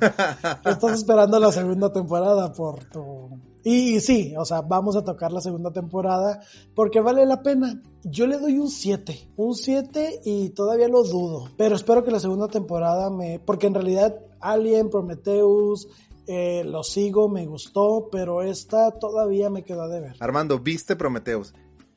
Estás 0.64 0.92
esperando 0.92 1.38
la 1.38 1.52
segunda 1.52 1.92
temporada 1.92 2.50
por 2.54 2.84
tu... 2.84 3.38
Y, 3.64 3.96
y 3.96 4.00
sí, 4.00 4.34
o 4.38 4.46
sea, 4.46 4.62
vamos 4.62 4.96
a 4.96 5.04
tocar 5.04 5.30
la 5.30 5.42
segunda 5.42 5.72
temporada 5.72 6.40
porque 6.74 7.00
vale 7.00 7.26
la 7.26 7.42
pena. 7.42 7.82
Yo 8.02 8.26
le 8.26 8.38
doy 8.38 8.58
un 8.58 8.70
7, 8.70 9.32
un 9.36 9.54
7 9.54 10.22
y 10.24 10.50
todavía 10.50 10.88
lo 10.88 11.02
dudo, 11.02 11.50
pero 11.58 11.76
espero 11.76 12.02
que 12.02 12.10
la 12.10 12.20
segunda 12.20 12.48
temporada 12.48 13.10
me... 13.10 13.40
Porque 13.40 13.66
en 13.66 13.74
realidad 13.74 14.16
Alien, 14.40 14.88
Prometheus, 14.88 15.86
eh, 16.26 16.64
lo 16.64 16.82
sigo, 16.82 17.28
me 17.28 17.44
gustó, 17.44 18.08
pero 18.10 18.42
esta 18.42 18.90
todavía 18.92 19.50
me 19.50 19.64
quedó 19.64 19.86
de 19.88 20.00
ver. 20.00 20.16
Armando, 20.20 20.58
viste 20.58 20.96
Prometheus. 20.96 21.52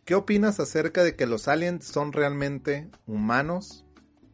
¿Qué 0.07 0.15
opinas 0.15 0.61
acerca 0.61 1.03
de 1.03 1.17
que 1.17 1.25
los 1.25 1.49
aliens 1.49 1.83
son 1.83 2.13
realmente 2.13 2.89
humanos, 3.05 3.83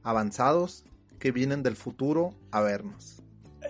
avanzados, 0.04 0.86
que 1.18 1.32
vienen 1.32 1.64
del 1.64 1.76
futuro 1.76 2.36
a 2.52 2.62
vernos? 2.62 3.24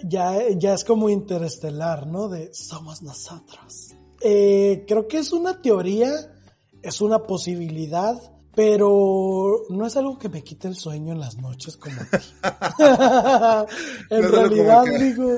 ya, 0.03 0.36
ya 0.57 0.74
es 0.74 0.83
como 0.83 1.10
interestelar, 1.10 2.07
¿no? 2.07 2.27
De 2.27 2.53
somos 2.53 3.01
nosotros. 3.03 3.93
Eh, 4.19 4.83
creo 4.86 5.07
que 5.07 5.19
es 5.19 5.31
una 5.31 5.62
teoría, 5.62 6.12
es 6.81 7.00
una 7.00 7.24
posibilidad, 7.24 8.15
pero 8.55 9.63
no 9.69 9.86
es 9.88 9.95
algo 9.98 10.19
que 10.19 10.29
me 10.29 10.43
quite 10.43 10.67
el 10.67 10.75
sueño 10.75 11.13
en 11.13 11.19
las 11.19 11.38
noches 11.38 11.75
como 11.77 11.95
a 12.00 12.05
ti. 12.05 12.27
en 14.10 14.22
No 14.22 14.27
realidad 14.27 14.83
digo, 15.00 15.38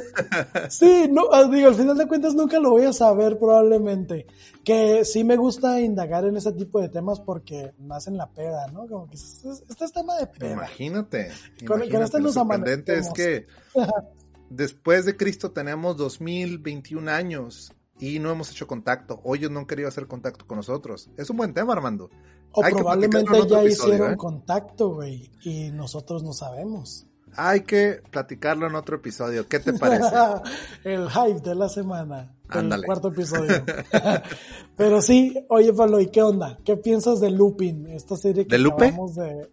sí, 0.69 1.07
no, 1.09 1.23
ah, 1.31 1.47
digo, 1.49 1.69
al 1.69 1.75
final 1.75 1.97
de 1.97 2.07
cuentas 2.07 2.33
nunca 2.35 2.59
lo 2.59 2.71
voy 2.71 2.85
a 2.85 2.93
saber 2.93 3.37
probablemente. 3.39 4.25
Que 4.63 5.05
sí 5.05 5.23
me 5.23 5.37
gusta 5.37 5.79
indagar 5.79 6.25
en 6.25 6.37
ese 6.37 6.51
tipo 6.51 6.81
de 6.81 6.89
temas 6.89 7.19
porque 7.19 7.73
me 7.79 7.95
hacen 7.95 8.17
la 8.17 8.27
peda, 8.31 8.67
¿no? 8.73 8.87
Como 8.87 9.07
que 9.07 9.15
este 9.15 9.49
es- 9.49 9.63
este 9.69 9.87
tema 9.89 10.17
de 10.17 10.27
peda. 10.27 10.53
Imagínate. 10.53 11.29
Con- 11.59 11.67
con 11.67 11.77
imagínate, 11.77 12.03
este 12.05 12.17
lo 12.17 12.23
nos 12.25 12.33
sorprendente 12.33 12.97
es 12.97 13.09
que 13.11 13.45
después 14.49 15.05
de 15.05 15.15
Cristo 15.15 15.51
tenemos 15.51 15.95
2021 15.97 17.09
años 17.11 17.71
y 17.99 18.19
no 18.19 18.31
hemos 18.31 18.51
hecho 18.51 18.67
contacto. 18.67 19.21
O 19.23 19.35
ellos 19.35 19.51
no 19.51 19.59
han 19.59 19.65
querido 19.65 19.87
hacer 19.87 20.07
contacto 20.07 20.45
con 20.47 20.57
nosotros. 20.57 21.09
Es 21.17 21.29
un 21.29 21.37
buen 21.37 21.53
tema, 21.53 21.73
Armando. 21.73 22.09
O 22.51 22.63
Hay 22.63 22.73
probablemente 22.73 23.25
ya 23.31 23.37
episodio, 23.39 23.67
hicieron 23.67 24.13
¿eh? 24.13 24.17
contacto, 24.17 24.89
güey, 24.95 25.29
y 25.41 25.71
nosotros 25.71 26.23
no 26.23 26.31
sabemos. 26.33 27.05
Hay 27.37 27.61
que 27.61 28.01
platicarlo 28.11 28.65
en 28.67 28.75
otro 28.75 28.95
episodio. 28.95 29.45
¿Qué 29.49 29.59
te 29.59 29.73
parece? 29.73 30.07
El 30.85 31.09
hype 31.09 31.41
de 31.41 31.53
la 31.55 31.67
semana. 31.67 32.33
El 32.49 32.59
Ándale. 32.59 32.85
cuarto 32.85 33.09
episodio. 33.09 33.61
Pero 34.77 35.01
sí, 35.01 35.45
oye 35.49 35.73
Pablo, 35.73 35.99
¿y 35.99 36.07
qué 36.07 36.21
onda? 36.21 36.57
¿Qué 36.63 36.77
piensas 36.77 37.19
de 37.19 37.31
Lupin? 37.31 37.87
Esta 37.87 38.15
serie 38.15 38.45
que 38.47 38.55
¿De 38.55 38.59
Lupe? 38.63 38.93
de, 39.15 39.49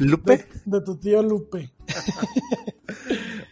Lupe. 0.00 0.36
de, 0.36 0.46
de 0.78 0.80
tu 0.82 0.96
tío 0.96 1.22
Lupe. 1.22 1.72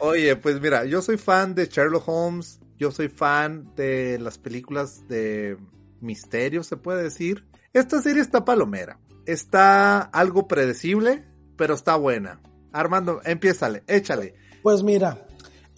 Oye, 0.01 0.37
pues 0.37 0.61
mira, 0.61 0.85
yo 0.85 1.01
soy 1.01 1.17
fan 1.17 1.55
de 1.55 1.67
Sherlock 1.67 2.07
Holmes, 2.07 2.61
yo 2.85 2.91
soy 2.91 3.09
fan 3.09 3.73
de 3.76 4.19
las 4.19 4.37
películas 4.37 5.09
de 5.09 5.57
misterio, 6.03 6.62
se 6.62 6.76
puede 6.76 7.03
decir. 7.03 7.47
Esta 7.73 8.03
serie 8.03 8.21
está 8.21 8.45
palomera, 8.45 9.00
está 9.25 10.03
algo 10.03 10.47
predecible, 10.47 11.25
pero 11.57 11.73
está 11.73 11.97
buena. 11.97 12.43
Armando, 12.73 13.23
empiézale, 13.25 13.85
échale. 13.87 14.35
Pues 14.62 14.83
mira, 14.83 15.26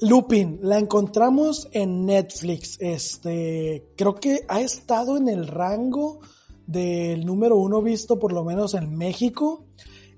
Lupin, 0.01 0.59
la 0.63 0.81
encontramos 0.81 1.69
en 1.71 2.07
Netflix. 2.07 2.77
Este, 2.81 3.87
creo 3.97 4.17
que 4.17 4.41
ha 4.49 4.61
estado 4.61 5.17
en 5.17 5.29
el 5.29 5.47
rango 5.47 6.19
del 6.67 7.25
número 7.25 7.55
uno 7.55 7.83
visto, 7.83 8.19
por 8.19 8.33
lo 8.33 8.43
menos 8.43 8.75
en 8.75 8.97
México. 8.97 9.65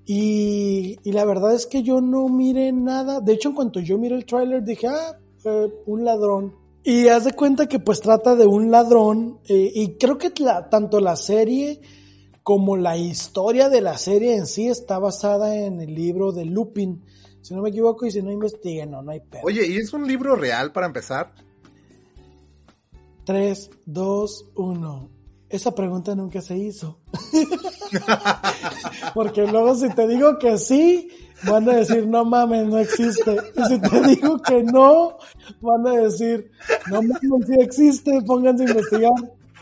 Y, 0.07 0.97
y 1.03 1.11
la 1.11 1.23
verdad 1.23 1.53
es 1.53 1.67
que 1.67 1.83
yo 1.83 2.01
no 2.01 2.29
miré 2.29 2.71
nada. 2.71 3.21
De 3.21 3.33
hecho, 3.33 3.49
en 3.49 3.55
cuanto 3.55 3.79
yo 3.79 3.99
miré 3.99 4.15
el 4.15 4.25
tráiler, 4.25 4.63
dije, 4.63 4.87
ah, 4.87 5.19
eh, 5.45 5.73
un 5.85 6.03
ladrón. 6.03 6.58
Y 6.83 7.07
haz 7.09 7.25
de 7.25 7.33
cuenta 7.33 7.67
que 7.67 7.79
pues 7.79 7.99
trata 8.01 8.35
de 8.35 8.45
un 8.47 8.71
ladrón. 8.71 9.39
eh, 9.47 9.71
y 9.75 9.97
creo 9.97 10.17
que 10.17 10.31
la- 10.39 10.69
tanto 10.69 10.99
la 10.99 11.15
serie 11.15 11.81
como 12.43 12.77
la 12.77 12.97
historia 12.97 13.69
de 13.69 13.81
la 13.81 13.97
serie 13.97 14.35
en 14.35 14.47
sí 14.47 14.67
está 14.67 14.97
basada 14.97 15.55
en 15.55 15.81
el 15.81 15.93
libro 15.93 16.31
de 16.31 16.45
Lupin. 16.45 17.03
Si 17.41 17.53
no 17.53 17.61
me 17.61 17.69
equivoco 17.69 18.05
y 18.05 18.11
si 18.11 18.21
no 18.21 18.31
investiguen, 18.31 18.91
no, 18.91 19.01
no 19.01 19.11
hay 19.11 19.19
pedo. 19.19 19.41
Oye, 19.43 19.67
¿y 19.67 19.77
es 19.77 19.93
un 19.93 20.07
libro 20.07 20.35
real 20.35 20.71
para 20.71 20.87
empezar? 20.87 21.33
3, 23.25 23.69
2, 23.85 24.45
1. 24.55 25.09
Esa 25.49 25.73
pregunta 25.75 26.15
nunca 26.15 26.41
se 26.41 26.57
hizo. 26.57 26.99
Porque 29.13 29.45
luego 29.47 29.75
si 29.75 29.89
te 29.89 30.07
digo 30.07 30.37
que 30.39 30.57
sí, 30.57 31.09
van 31.43 31.69
a 31.69 31.75
decir, 31.77 32.07
no 32.07 32.25
mames, 32.25 32.67
no 32.67 32.77
existe. 32.77 33.37
Y 33.55 33.63
si 33.65 33.79
te 33.79 34.01
digo 34.01 34.39
que 34.39 34.63
no, 34.63 35.17
van 35.61 35.87
a 35.87 35.91
decir, 36.01 36.51
no 36.89 37.01
mames, 37.01 37.47
sí 37.47 37.53
existe, 37.59 38.21
pónganse 38.25 38.63
a 38.63 38.67
investigar. 38.69 39.13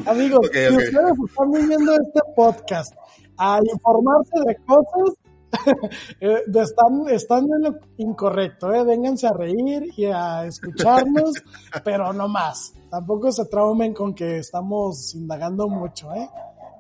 Amigos, 0.06 0.48
si 0.54 0.76
ustedes 0.76 1.14
están 1.28 1.52
viendo 1.52 1.92
este 1.94 2.22
podcast 2.36 2.94
a 3.38 3.60
informarse 3.72 4.40
de 4.46 4.56
cosas, 4.66 5.16
eh, 6.20 6.44
están, 6.54 7.08
están 7.10 7.46
en 7.46 7.64
lo 7.64 7.80
incorrecto, 7.98 8.72
¿eh? 8.74 8.84
Vénganse 8.84 9.28
a 9.28 9.34
reír 9.34 9.88
y 9.96 10.06
a 10.06 10.46
escucharnos, 10.46 11.34
pero 11.84 12.14
no 12.14 12.28
más. 12.28 12.74
Tampoco 12.90 13.32
se 13.32 13.46
traumen 13.46 13.94
con 13.94 14.14
que 14.14 14.40
estamos 14.40 15.16
indagando 15.16 15.68
mucho, 15.68 16.14
¿eh? 16.14 16.30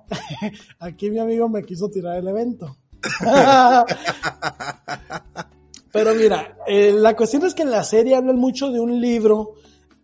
Aquí 0.79 1.09
mi 1.09 1.19
amigo 1.19 1.49
me 1.49 1.63
quiso 1.63 1.89
tirar 1.89 2.17
el 2.17 2.27
evento. 2.27 2.77
Pero 5.91 6.15
mira, 6.15 6.57
eh, 6.67 6.91
la 6.93 7.15
cuestión 7.15 7.45
es 7.45 7.53
que 7.53 7.63
en 7.63 7.71
la 7.71 7.83
serie 7.83 8.15
hablan 8.15 8.37
mucho 8.37 8.71
de 8.71 8.79
un 8.79 9.01
libro 9.01 9.55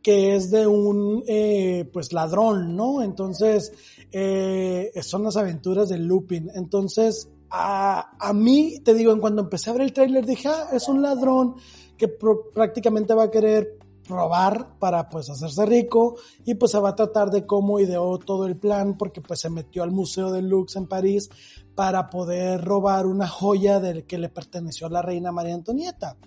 que 0.02 0.36
es 0.36 0.52
de 0.52 0.68
un 0.68 1.24
eh, 1.28 1.90
pues 1.94 2.12
ladrón, 2.12 2.76
¿no? 2.76 3.02
Entonces, 3.02 3.72
eh, 4.12 4.92
son 5.02 5.24
las 5.24 5.38
aventuras 5.38 5.90
de 5.90 5.98
Lupin. 5.98 6.50
Entonces, 6.56 7.30
a, 7.50 8.18
a 8.20 8.34
mí, 8.34 8.80
te 8.84 8.94
digo, 8.94 9.14
en 9.14 9.20
cuando 9.20 9.44
empecé 9.44 9.70
a 9.70 9.74
ver 9.74 9.84
el 9.84 9.94
tráiler 9.94 10.26
dije, 10.26 10.50
ah, 10.50 10.70
es 10.74 10.88
un 10.88 11.02
ladrón 11.02 11.56
que 11.98 12.08
prácticamente 12.08 13.14
va 13.14 13.24
a 13.24 13.32
querer 13.32 13.78
robar 14.08 14.78
para 14.80 15.10
pues 15.10 15.30
hacerse 15.30 15.66
rico 15.66 16.16
y 16.46 16.56
pues 16.56 16.72
se 16.72 16.80
va 16.80 16.90
a 16.90 16.96
tratar 16.96 17.30
de 17.30 17.46
cómo 17.46 17.80
ideó 17.80 18.18
todo 18.18 18.46
el 18.46 18.58
plan 18.58 18.98
porque 18.98 19.22
pues 19.22 19.40
se 19.42 19.50
metió 19.50 19.84
al 19.84 19.92
Museo 19.92 20.32
de 20.32 20.42
Lux 20.42 20.76
en 20.76 20.88
París 20.88 21.30
para 21.76 22.10
poder 22.10 22.64
robar 22.64 23.06
una 23.06 23.28
joya 23.28 23.80
del 23.80 24.06
que 24.06 24.18
le 24.18 24.30
perteneció 24.30 24.88
a 24.88 24.92
la 24.92 25.02
reina 25.02 25.32
María 25.32 25.56
Antonieta. 25.56 26.18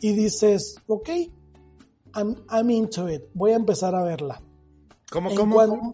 Y 0.00 0.12
dices, 0.12 0.76
ok, 0.86 1.08
I'm, 2.14 2.36
I'm 2.50 2.70
into 2.70 3.08
it, 3.08 3.24
voy 3.34 3.52
a 3.52 3.56
empezar 3.56 3.94
a 3.94 4.02
verla. 4.02 4.42
¿Cómo, 5.10 5.30
En 5.30 5.36
cómo? 5.36 5.56
cómo? 5.56 5.92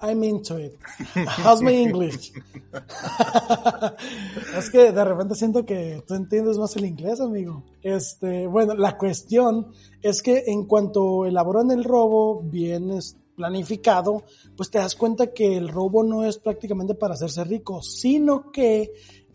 I'm 0.00 0.22
into 0.22 0.58
it. 0.58 0.78
How's 1.44 1.62
my 1.62 1.72
English? 1.72 2.32
es 4.58 4.70
que 4.70 4.92
de 4.92 5.04
repente 5.04 5.34
siento 5.34 5.64
que 5.64 6.02
tú 6.06 6.14
entiendes 6.14 6.58
más 6.58 6.76
el 6.76 6.84
inglés, 6.84 7.20
amigo. 7.20 7.62
Este, 7.82 8.46
bueno, 8.46 8.74
la 8.74 8.98
cuestión 8.98 9.72
es 10.02 10.20
que 10.20 10.44
en 10.46 10.66
cuanto 10.66 11.24
elaboran 11.26 11.70
el 11.70 11.84
robo 11.84 12.42
bien 12.42 12.90
planificado, 13.34 14.24
pues 14.56 14.70
te 14.70 14.78
das 14.78 14.94
cuenta 14.94 15.32
que 15.32 15.56
el 15.56 15.68
robo 15.68 16.02
no 16.02 16.24
es 16.24 16.38
prácticamente 16.38 16.94
para 16.94 17.14
hacerse 17.14 17.44
rico, 17.44 17.82
sino 17.82 18.50
que, 18.50 18.92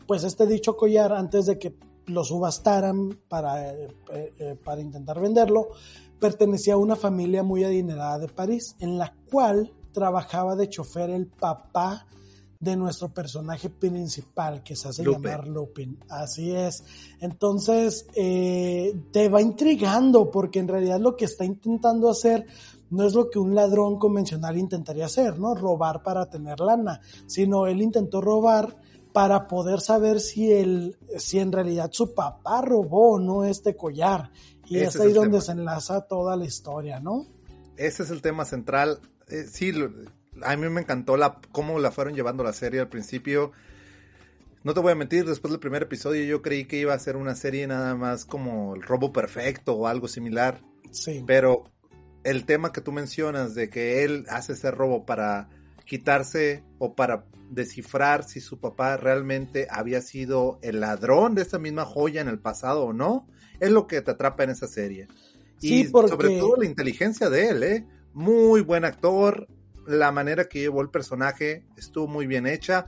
pues 0.08 0.24
este 0.24 0.46
dicho 0.46 0.76
collar, 0.76 1.14
antes 1.14 1.46
de 1.48 1.58
que 1.58 1.76
lo 2.06 2.24
subastaran 2.24 3.20
para, 3.28 3.72
eh, 3.74 3.88
eh, 4.12 4.56
para 4.64 4.82
intentar 4.82 5.20
venderlo, 5.20 5.70
pertenecía 6.20 6.74
a 6.74 6.78
una 6.78 6.96
familia 6.96 7.44
muy 7.44 7.64
adinerada 7.64 8.20
de 8.20 8.28
París, 8.28 8.76
en 8.80 8.98
la 8.98 9.14
cual 9.32 9.74
trabajaba 9.92 10.56
de 10.56 10.70
chofer 10.70 11.10
el 11.10 11.28
papá 11.28 12.06
de 12.60 12.76
nuestro 12.76 13.14
personaje 13.14 13.70
principal, 13.70 14.64
que 14.64 14.76
se 14.76 14.90
hace 14.90 15.04
llamar 15.04 15.48
Lupin. 15.48 15.98
Así 16.10 16.52
es. 16.52 16.84
Entonces, 17.22 18.06
eh, 18.16 18.94
te 19.12 19.30
va 19.30 19.42
intrigando, 19.42 20.30
porque 20.30 20.60
en 20.60 20.68
realidad 20.68 21.00
lo 21.00 21.16
que 21.16 21.26
está 21.26 21.46
intentando 21.46 22.10
hacer 22.10 22.46
no 22.90 23.06
es 23.06 23.14
lo 23.14 23.30
que 23.30 23.40
un 23.40 23.56
ladrón 23.56 23.98
convencional 23.98 24.58
intentaría 24.58 25.06
hacer, 25.06 25.40
¿no? 25.40 25.56
Robar 25.56 26.04
para 26.04 26.30
tener 26.30 26.60
lana, 26.60 27.00
sino 27.28 27.68
él 27.68 27.82
intentó 27.82 28.20
robar 28.20 28.76
para 29.14 29.48
poder 29.48 29.80
saber 29.80 30.20
si 30.20 30.52
él, 30.52 30.98
si 31.18 31.40
en 31.40 31.52
realidad 31.52 31.90
su 31.92 32.14
papá 32.14 32.62
robó 32.62 33.14
o 33.14 33.20
no 33.20 33.46
este 33.46 33.76
collar. 33.76 34.32
Y 34.66 34.80
es 34.80 35.00
ahí 35.00 35.14
donde 35.14 35.42
se 35.42 35.54
enlaza 35.54 36.02
toda 36.02 36.36
la 36.36 36.46
historia, 36.46 37.00
¿no? 37.00 37.26
Ese 37.76 38.04
es 38.04 38.12
el 38.12 38.22
tema 38.22 38.46
central. 38.46 39.00
Eh, 39.30 39.46
sí, 39.50 39.74
a 40.44 40.56
mí 40.56 40.70
me 40.70 40.82
encantó 40.82 41.18
la, 41.18 41.40
cómo 41.52 41.80
la 41.80 41.92
fueron 41.92 42.16
llevando 42.16 42.44
la 42.44 42.54
serie 42.54 42.80
al 42.80 42.90
principio. 42.90 43.52
No 44.64 44.74
te 44.74 44.82
voy 44.82 44.92
a 44.92 44.96
mentir, 44.96 45.26
después 45.26 45.52
del 45.52 45.60
primer 45.60 45.84
episodio 45.84 46.24
yo 46.26 46.42
creí 46.42 46.66
que 46.66 46.78
iba 46.78 46.94
a 46.94 47.00
ser 47.00 47.16
una 47.16 47.36
serie 47.36 47.66
nada 47.68 47.96
más 47.96 48.26
como 48.26 48.76
el 48.76 48.82
robo 48.82 49.14
perfecto 49.14 49.74
o 49.74 49.88
algo 49.88 50.08
similar. 50.08 50.62
Sí. 50.92 51.24
Pero 51.26 51.64
el 52.24 52.46
tema 52.46 52.74
que 52.74 52.82
tú 52.82 52.92
mencionas 52.92 53.56
de 53.56 53.70
que 53.70 54.04
él 54.04 54.26
hace 54.30 54.54
ese 54.54 54.72
robo 54.72 55.06
para 55.06 55.50
quitarse 55.86 56.64
o 56.78 56.94
para 56.94 57.26
descifrar 57.50 58.24
si 58.24 58.42
su 58.42 58.60
papá 58.60 58.98
realmente 58.98 59.68
había 59.70 60.02
sido 60.02 60.60
el 60.62 60.82
ladrón 60.82 61.36
de 61.36 61.42
esa 61.42 61.58
misma 61.58 61.86
joya 61.86 62.22
en 62.22 62.28
el 62.28 62.40
pasado 62.40 62.84
o 62.84 62.94
no, 62.94 63.28
es 63.60 63.72
lo 63.72 63.88
que 63.88 64.02
te 64.02 64.12
atrapa 64.12 64.44
en 64.44 64.52
esa 64.52 64.68
serie. 64.68 65.08
y 65.62 65.86
sobre 65.86 66.38
todo 66.38 66.58
la 66.58 66.66
inteligencia 66.66 67.30
de 67.30 67.50
él, 67.50 67.64
¿eh? 67.64 67.86
Muy 68.20 68.60
buen 68.60 68.84
actor, 68.84 69.48
la 69.88 70.12
manera 70.12 70.50
que 70.50 70.60
llevó 70.60 70.82
el 70.82 70.90
personaje 70.90 71.64
estuvo 71.78 72.06
muy 72.06 72.28
bien 72.28 72.48
hecha. 72.48 72.88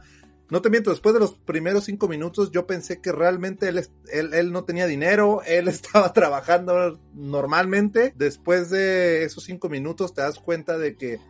No 0.50 0.62
te 0.62 0.70
miento, 0.70 0.90
después 0.90 1.14
de 1.14 1.22
los 1.22 1.36
primeros 1.36 1.86
cinco 1.86 2.10
minutos 2.10 2.52
yo 2.52 2.68
pensé 2.68 3.00
que 3.00 3.14
realmente 3.14 3.70
él, 3.70 3.88
él, 4.12 4.52
no 4.52 4.66
tenía 4.66 4.88
dinero, 4.88 5.42
él 5.48 5.68
estaba 5.70 6.12
trabajando 6.12 7.00
normalmente. 7.14 8.14
Después 8.18 8.70
de 8.72 9.24
esos 9.24 9.46
cinco 9.46 9.70
minutos 9.70 10.14
te 10.14 10.20
das 10.20 10.38
cuenta 10.38 10.78
de 10.78 10.98
que 10.98 11.22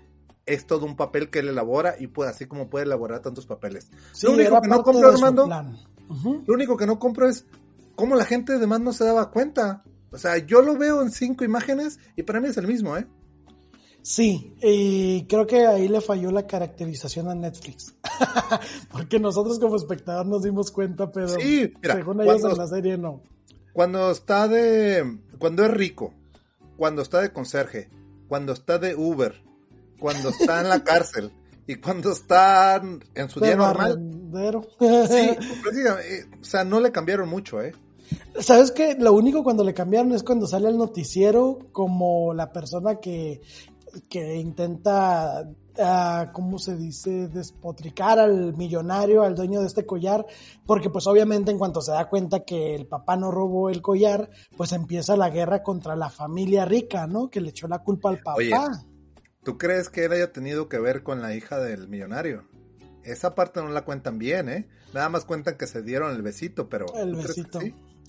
es 0.47 0.65
todo 0.65 0.87
un 0.87 0.95
papel 0.95 1.29
que 1.29 1.37
él 1.37 1.49
elabora 1.49 1.93
y 1.99 2.07
puede, 2.07 2.31
así 2.31 2.47
como 2.47 2.71
puede 2.71 2.85
elaborar 2.85 3.19
tantos 3.19 3.45
papeles. 3.45 3.91
lo 4.23 4.31
único 4.31 4.61
que 4.63 4.67
no 4.67 4.81
compro, 4.81 5.09
Armando, 5.09 5.47
lo 5.47 6.53
único 6.55 6.75
que 6.75 6.87
no 6.87 6.97
compro 6.97 7.29
es 7.29 7.45
cómo 7.93 8.15
la 8.15 8.25
gente 8.25 8.57
de 8.57 8.65
más 8.65 8.81
no 8.81 8.93
se 8.93 9.03
daba 9.05 9.29
cuenta. 9.29 9.83
O 10.09 10.17
sea, 10.17 10.39
yo 10.39 10.63
lo 10.63 10.75
veo 10.75 11.03
en 11.03 11.11
cinco 11.11 11.43
imágenes 11.43 11.99
y 12.15 12.23
para 12.23 12.41
mí 12.41 12.47
es 12.47 12.57
el 12.57 12.65
mismo, 12.65 12.97
¿eh? 12.97 13.05
Sí, 14.03 14.55
y 14.61 15.25
creo 15.25 15.45
que 15.45 15.67
ahí 15.67 15.87
le 15.87 16.01
falló 16.01 16.31
la 16.31 16.47
caracterización 16.47 17.29
a 17.29 17.35
Netflix. 17.35 17.93
Porque 18.91 19.19
nosotros 19.19 19.59
como 19.59 19.75
espectador 19.75 20.25
nos 20.25 20.43
dimos 20.43 20.71
cuenta, 20.71 21.11
pero 21.11 21.27
según 21.29 22.21
ellos 22.21 22.43
en 22.43 22.57
la 22.57 22.67
serie 22.67 22.97
no. 22.97 23.21
Cuando 23.73 24.11
está 24.11 24.47
de. 24.47 25.19
Cuando 25.37 25.65
es 25.65 25.71
rico, 25.71 26.13
cuando 26.77 27.01
está 27.01 27.21
de 27.21 27.31
conserje, 27.31 27.89
cuando 28.27 28.53
está 28.53 28.79
de 28.79 28.95
Uber, 28.95 29.41
cuando 29.99 30.29
está 30.29 30.61
en 30.61 30.69
la 30.69 30.83
cárcel 30.83 31.31
y 31.67 31.75
cuando 31.75 32.11
está 32.11 32.81
en 33.13 33.29
su 33.29 33.39
día 33.39 33.55
normal. 33.55 33.99
Sí, 34.79 34.79
eh, 34.79 36.25
o 36.39 36.43
sea, 36.43 36.63
no 36.63 36.79
le 36.79 36.91
cambiaron 36.91 37.29
mucho, 37.29 37.61
¿eh? 37.61 37.73
¿Sabes 38.39 38.71
qué? 38.71 38.95
Lo 38.99 39.13
único 39.13 39.43
cuando 39.43 39.63
le 39.63 39.73
cambiaron 39.73 40.11
es 40.13 40.23
cuando 40.23 40.47
sale 40.47 40.69
el 40.69 40.77
noticiero 40.77 41.59
como 41.71 42.33
la 42.33 42.51
persona 42.51 42.99
que 42.99 43.41
que 44.09 44.35
intenta, 44.35 45.43
uh, 45.43 46.31
¿cómo 46.33 46.59
se 46.59 46.75
dice?, 46.75 47.27
despotricar 47.27 48.19
al 48.19 48.55
millonario, 48.55 49.23
al 49.23 49.35
dueño 49.35 49.61
de 49.61 49.67
este 49.67 49.85
collar, 49.85 50.25
porque 50.65 50.89
pues 50.89 51.07
obviamente 51.07 51.51
en 51.51 51.57
cuanto 51.57 51.81
se 51.81 51.91
da 51.91 52.09
cuenta 52.09 52.41
que 52.41 52.75
el 52.75 52.87
papá 52.87 53.15
no 53.15 53.31
robó 53.31 53.69
el 53.69 53.81
collar, 53.81 54.29
pues 54.57 54.71
empieza 54.71 55.15
la 55.15 55.29
guerra 55.29 55.63
contra 55.63 55.95
la 55.95 56.09
familia 56.09 56.65
rica, 56.65 57.07
¿no? 57.07 57.29
Que 57.29 57.41
le 57.41 57.49
echó 57.49 57.67
la 57.67 57.79
culpa 57.79 58.09
al 58.09 58.19
papá. 58.19 58.37
Oye, 58.37 58.55
¿tú 59.43 59.57
crees 59.57 59.89
que 59.89 60.05
él 60.05 60.11
haya 60.11 60.31
tenido 60.31 60.69
que 60.69 60.79
ver 60.79 61.03
con 61.03 61.21
la 61.21 61.33
hija 61.33 61.59
del 61.59 61.87
millonario? 61.87 62.43
Esa 63.03 63.35
parte 63.35 63.61
no 63.61 63.69
la 63.69 63.83
cuentan 63.83 64.19
bien, 64.19 64.49
¿eh? 64.49 64.67
Nada 64.93 65.09
más 65.09 65.25
cuentan 65.25 65.57
que 65.57 65.67
se 65.67 65.81
dieron 65.81 66.15
el 66.15 66.21
besito, 66.21 66.69
pero... 66.69 66.85
El 66.95 67.15
besito. 67.15 67.59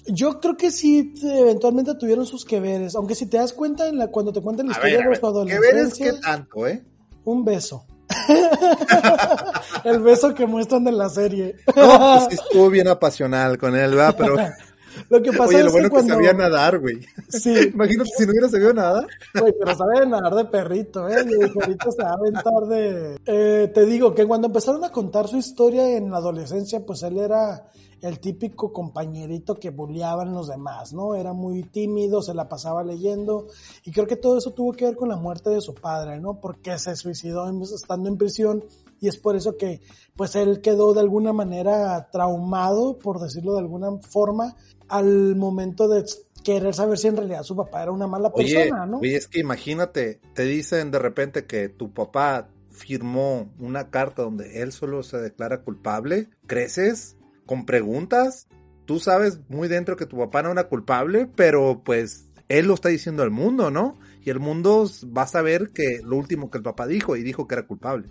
Yo 0.07 0.41
creo 0.41 0.57
que 0.57 0.71
sí, 0.71 1.15
eventualmente 1.23 1.95
tuvieron 1.95 2.27
sus 2.27 2.45
que 2.45 2.59
veres, 2.59 2.97
aunque 2.97 3.15
si 3.15 3.27
te 3.27 3.37
das 3.37 3.53
cuenta 3.53 3.89
en 3.89 3.99
la, 3.99 4.09
cuando 4.09 4.33
te 4.33 4.41
cuentan 4.41 4.67
la 4.67 4.73
historia 4.73 5.09
de 5.09 5.17
su 5.17 5.27
adolescencia. 5.27 6.13
¿Qué 6.13 6.19
tanto, 6.19 6.67
eh? 6.67 6.85
Un 7.25 7.45
beso. 7.45 7.87
el 9.85 10.01
beso 10.01 10.35
que 10.35 10.47
muestran 10.47 10.87
en 10.89 10.99
la 10.99 11.09
serie. 11.09 11.57
no, 11.77 12.27
pues 12.29 12.41
estuvo 12.41 12.69
bien 12.69 12.89
apasional 12.89 13.59
con 13.59 13.77
él, 13.77 13.95
¿verdad? 13.95 14.17
Pero 14.19 14.37
lo 15.09 15.23
que 15.23 15.31
pasa 15.33 15.45
Oye, 15.49 15.61
lo 15.61 15.67
es 15.67 15.73
bueno 15.73 15.89
que, 15.89 15.95
cuando... 15.95 16.15
sabía 16.15 16.33
nadar, 16.33 16.79
güey. 16.79 17.01
Sí. 17.29 17.71
Imagínate 17.73 18.11
si 18.17 18.25
no 18.25 18.33
hubiera 18.33 18.49
sabido 18.49 18.73
nadar. 18.73 19.07
Güey, 19.39 19.55
pero 19.59 19.77
sabe 19.77 20.07
nadar 20.07 20.35
de 20.35 20.45
perrito, 20.47 21.09
¿eh? 21.09 21.21
El 21.21 21.53
perrito 21.53 21.91
se 21.91 22.03
va 22.03 22.11
a 22.11 22.15
aventar 22.15 22.67
de... 22.69 23.19
Eh, 23.27 23.71
te 23.73 23.85
digo 23.87 24.15
que 24.15 24.27
cuando 24.27 24.49
empezaron 24.49 24.85
a 24.85 24.91
contar 24.91 25.29
su 25.29 25.37
historia 25.37 25.97
en 25.97 26.11
la 26.11 26.19
adolescencia, 26.19 26.85
pues 26.85 27.03
él 27.03 27.19
era 27.19 27.71
el 28.03 28.19
típico 28.19 28.73
compañerito 28.73 29.55
que 29.55 29.71
bulleaban 29.71 30.35
los 30.35 30.49
demás, 30.49 30.93
¿no? 30.93 31.15
Era 31.15 31.33
muy 31.33 31.63
tímido, 31.63 32.21
se 32.21 32.35
la 32.35 32.49
pasaba 32.49 32.83
leyendo 32.83 33.47
y 33.85 33.93
creo 33.93 34.09
que 34.09 34.17
todo 34.17 34.39
eso 34.39 34.51
tuvo 34.51 34.73
que 34.73 34.85
ver 34.85 34.97
con 34.97 35.09
la 35.09 35.17
muerte 35.17 35.51
de 35.51 35.61
su 35.61 35.75
padre, 35.75 36.21
¿no? 36.21 36.41
Porque 36.41 36.77
se 36.79 36.97
suicidó 36.97 37.49
estando 37.63 38.09
en 38.09 38.17
prisión 38.17 38.65
y 39.03 39.09
es 39.09 39.19
por 39.19 39.35
eso 39.35 39.57
que 39.57 39.81
pues 40.17 40.37
él 40.37 40.61
quedó 40.61 40.95
de 40.95 41.01
alguna 41.01 41.33
manera 41.33 42.09
traumado, 42.13 42.99
por 43.01 43.19
decirlo 43.21 43.55
de 43.55 43.59
alguna 43.59 43.89
forma, 44.09 44.55
al 44.89 45.35
momento 45.35 45.89
de 45.89 46.05
querer 46.45 46.73
saber 46.73 46.99
si 46.99 47.09
en 47.09 47.17
realidad 47.17 47.43
su 47.43 47.57
papá 47.57 47.83
era 47.83 47.91
una 47.91 48.07
mala 48.07 48.33
persona, 48.33 48.87
¿no? 48.87 48.99
Oye, 48.99 49.17
es 49.17 49.27
que 49.27 49.41
imagínate, 49.41 50.21
te 50.35 50.45
dicen 50.45 50.93
de 50.93 51.01
repente 51.01 51.47
que 51.47 51.69
tu 51.69 51.93
papá 51.93 52.49
firmó 52.71 53.53
una 53.59 53.91
carta 53.91 54.23
donde 54.23 54.63
él 54.63 54.71
solo 54.71 55.03
se 55.03 55.19
declara 55.19 55.63
culpable, 55.63 56.31
creces 56.47 57.17
con 57.45 57.67
preguntas. 57.67 58.47
Tú 58.87 59.01
sabes 59.01 59.41
muy 59.49 59.67
dentro 59.67 59.97
que 59.97 60.07
tu 60.07 60.17
papá 60.17 60.43
no 60.43 60.53
era 60.53 60.69
culpable, 60.69 61.29
pero 61.35 61.83
pues 61.85 62.29
él 62.49 62.67
lo 62.67 62.75
está 62.75 62.89
diciendo 62.89 63.25
al 63.25 63.33
mundo, 63.33 63.73
¿no? 63.73 63.99
Y 64.21 64.31
el 64.31 64.39
mundo 64.39 64.89
va 65.17 65.23
a 65.23 65.27
saber 65.27 65.71
que 65.73 66.01
lo 66.05 66.17
último 66.17 66.53
que 66.53 66.59
el 66.59 66.65
papá 66.65 66.87
dijo 66.87 67.17
y 67.17 67.25
dijo 67.25 67.49
que 67.49 67.57
era 67.57 67.67
culpable. 67.67 68.09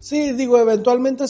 Sí, 0.00 0.32
digo, 0.32 0.58
eventualmente 0.58 1.24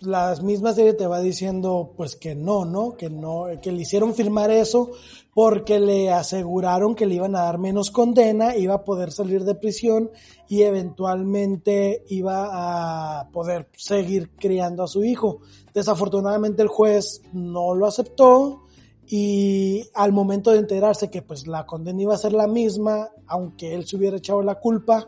la 0.00 0.34
misma 0.42 0.72
serie 0.72 0.92
te 0.92 1.06
va 1.06 1.20
diciendo 1.20 1.94
pues 1.96 2.16
que 2.16 2.34
no, 2.34 2.64
¿no? 2.64 2.94
Que 2.96 3.08
no, 3.08 3.46
que 3.62 3.72
le 3.72 3.82
hicieron 3.82 4.14
firmar 4.14 4.50
eso 4.50 4.90
porque 5.32 5.80
le 5.80 6.10
aseguraron 6.10 6.94
que 6.94 7.06
le 7.06 7.14
iban 7.14 7.34
a 7.36 7.44
dar 7.44 7.58
menos 7.58 7.90
condena, 7.90 8.54
iba 8.54 8.74
a 8.74 8.84
poder 8.84 9.12
salir 9.12 9.44
de 9.44 9.54
prisión 9.54 10.10
y 10.46 10.62
eventualmente 10.62 12.04
iba 12.08 13.20
a 13.20 13.30
poder 13.30 13.70
seguir 13.72 14.30
criando 14.36 14.82
a 14.82 14.88
su 14.88 15.04
hijo. 15.04 15.40
Desafortunadamente 15.72 16.60
el 16.60 16.68
juez 16.68 17.22
no 17.32 17.74
lo 17.74 17.86
aceptó 17.86 18.66
y 19.06 19.88
al 19.94 20.12
momento 20.12 20.50
de 20.50 20.58
enterarse 20.58 21.10
que 21.10 21.22
pues 21.22 21.46
la 21.46 21.64
condena 21.64 22.02
iba 22.02 22.14
a 22.14 22.18
ser 22.18 22.34
la 22.34 22.46
misma, 22.46 23.08
aunque 23.26 23.74
él 23.74 23.86
se 23.86 23.96
hubiera 23.96 24.18
echado 24.18 24.42
la 24.42 24.56
culpa, 24.56 25.06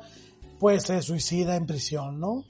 pues 0.58 0.84
se 0.84 1.02
suicida 1.02 1.56
en 1.56 1.66
prisión, 1.66 2.18
¿no? 2.18 2.44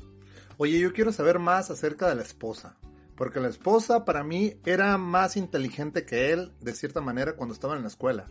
Oye, 0.57 0.79
yo 0.79 0.93
quiero 0.93 1.13
saber 1.13 1.39
más 1.39 1.71
acerca 1.71 2.09
de 2.09 2.15
la 2.15 2.23
esposa. 2.23 2.77
Porque 3.17 3.41
la 3.41 3.49
esposa 3.49 4.05
para 4.05 4.25
mí 4.25 4.61
era 4.65 4.99
más 4.99 5.37
inteligente 5.37 6.05
que 6.05 6.33
él, 6.33 6.53
de 6.61 6.75
cierta 6.75 7.01
manera, 7.01 7.37
cuando 7.37 7.55
estaba 7.55 7.77
en 7.77 7.83
la 7.83 7.89
escuela. 7.89 8.29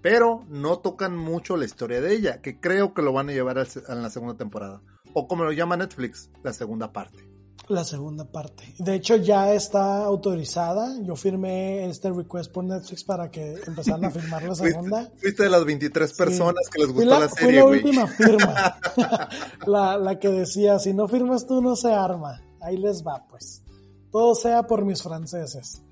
Pero 0.00 0.46
no 0.48 0.78
tocan 0.78 1.16
mucho 1.16 1.56
la 1.56 1.66
historia 1.66 2.00
de 2.00 2.14
ella, 2.14 2.40
que 2.40 2.58
creo 2.58 2.94
que 2.94 3.02
lo 3.02 3.12
van 3.12 3.28
a 3.28 3.32
llevar 3.32 3.58
a 3.58 3.94
la 3.94 4.10
segunda 4.10 4.36
temporada. 4.36 4.82
O 5.12 5.28
como 5.28 5.44
lo 5.44 5.52
llama 5.52 5.76
Netflix, 5.76 6.30
la 6.42 6.52
segunda 6.52 6.92
parte 6.92 7.29
la 7.68 7.84
segunda 7.84 8.24
parte. 8.24 8.74
De 8.78 8.94
hecho, 8.94 9.16
ya 9.16 9.52
está 9.54 10.04
autorizada. 10.04 10.96
Yo 11.02 11.16
firmé 11.16 11.88
este 11.88 12.10
request 12.10 12.52
por 12.52 12.64
Netflix 12.64 13.04
para 13.04 13.30
que 13.30 13.56
empezaran 13.66 14.04
a 14.04 14.10
firmar 14.10 14.42
la 14.42 14.54
segunda. 14.56 15.10
Fuiste, 15.20 15.44
de 15.44 15.50
las 15.50 15.64
23 15.64 16.12
personas 16.14 16.68
que 16.68 16.80
les 16.80 16.92
gustó 16.92 17.20
la, 17.20 17.28
serie, 17.28 17.44
Fue 17.44 17.52
la 17.52 17.64
última 17.64 18.06
firma. 18.06 18.78
la, 19.66 19.96
la 19.98 20.18
que 20.18 20.28
decía, 20.28 20.78
si 20.78 20.92
no 20.94 21.08
firmas 21.08 21.46
tú, 21.46 21.62
no 21.62 21.76
se 21.76 21.92
arma. 21.92 22.42
Ahí 22.60 22.76
les 22.76 23.02
va, 23.06 23.26
pues. 23.28 23.62
Todo 24.10 24.34
sea 24.34 24.64
por 24.64 24.84
mis 24.84 25.02
franceses. 25.02 25.82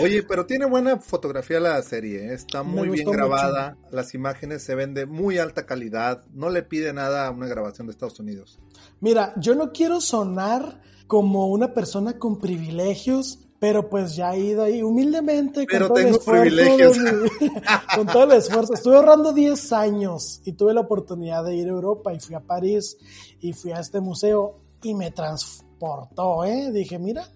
Oye, 0.00 0.22
pero 0.22 0.46
tiene 0.46 0.66
buena 0.66 0.98
fotografía 0.98 1.60
la 1.60 1.80
serie, 1.82 2.26
¿eh? 2.30 2.34
está 2.34 2.62
muy 2.62 2.88
bien 2.88 3.10
grabada, 3.10 3.76
las 3.90 4.14
imágenes 4.14 4.62
se 4.62 4.74
ven 4.74 4.94
de 4.94 5.06
muy 5.06 5.38
alta 5.38 5.66
calidad, 5.66 6.24
no 6.32 6.50
le 6.50 6.62
pide 6.62 6.92
nada 6.92 7.26
a 7.26 7.30
una 7.30 7.46
grabación 7.46 7.86
de 7.86 7.92
Estados 7.92 8.18
Unidos. 8.20 8.58
Mira, 9.00 9.32
yo 9.36 9.54
no 9.54 9.72
quiero 9.72 10.00
sonar 10.00 10.80
como 11.06 11.48
una 11.48 11.72
persona 11.74 12.18
con 12.18 12.38
privilegios, 12.38 13.40
pero 13.58 13.90
pues 13.90 14.16
ya 14.16 14.34
he 14.34 14.40
ido 14.40 14.62
ahí 14.62 14.82
humildemente 14.82 15.66
Pero 15.70 15.88
con 15.88 15.96
todo 15.96 15.98
el 15.98 16.04
tengo 16.04 16.18
esfuerzo. 16.18 16.42
de 16.44 16.50
privilegios. 16.50 16.98
mi- 16.98 17.50
con 17.96 18.06
todo 18.06 18.24
el 18.24 18.32
esfuerzo. 18.38 18.74
Estuve 18.74 18.96
ahorrando 18.96 19.32
10 19.32 19.72
años 19.72 20.40
y 20.44 20.52
tuve 20.52 20.72
la 20.72 20.80
oportunidad 20.80 21.44
de 21.44 21.56
ir 21.56 21.66
a 21.66 21.70
Europa 21.70 22.12
y 22.14 22.20
fui 22.20 22.34
a 22.34 22.40
París 22.40 22.96
y 23.40 23.52
fui 23.52 23.72
a 23.72 23.80
este 23.80 24.00
museo 24.00 24.60
y 24.82 24.94
me 24.94 25.10
transportó, 25.10 26.44
¿eh? 26.44 26.70
Dije, 26.72 26.98
mira. 26.98 27.26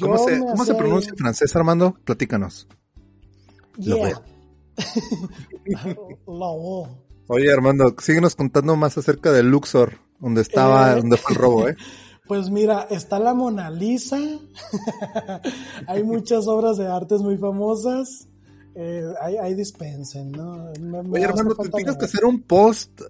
¿Cómo 0.00 0.18
se, 0.18 0.38
cómo 0.38 0.64
se 0.64 0.74
pronuncia 0.74 1.10
en 1.10 1.16
francés, 1.16 1.54
Armando? 1.56 1.94
Platícanos. 2.04 2.66
Yeah. 3.78 4.20
Oye, 7.30 7.52
Armando, 7.52 7.94
síguenos 7.98 8.34
contando 8.34 8.76
más 8.76 8.96
acerca 8.98 9.30
de 9.32 9.42
Luxor, 9.42 9.98
donde 10.18 10.40
estaba, 10.42 10.92
Eh. 10.92 10.96
donde 10.96 11.16
fue 11.16 11.34
el 11.34 11.40
robo, 11.40 11.68
¿eh? 11.68 11.76
Pues 12.26 12.50
mira, 12.50 12.86
está 12.90 13.18
la 13.18 13.32
Mona 13.32 13.70
Lisa, 13.70 14.18
hay 15.86 16.02
muchas 16.02 16.46
obras 16.46 16.76
de 16.76 16.86
artes 16.86 17.22
muy 17.22 17.38
famosas, 17.38 18.28
eh, 18.74 19.02
hay, 19.22 19.36
hay 19.38 19.54
dispensen, 19.54 20.32
¿no? 20.32 20.70
Me- 20.78 21.02
me 21.04 21.16
Oye, 21.18 21.24
Armando, 21.24 21.54
te 21.54 21.70
tienes 21.70 21.96
que 21.96 22.04
hacer 22.04 22.26
un 22.26 22.42
post 22.42 23.00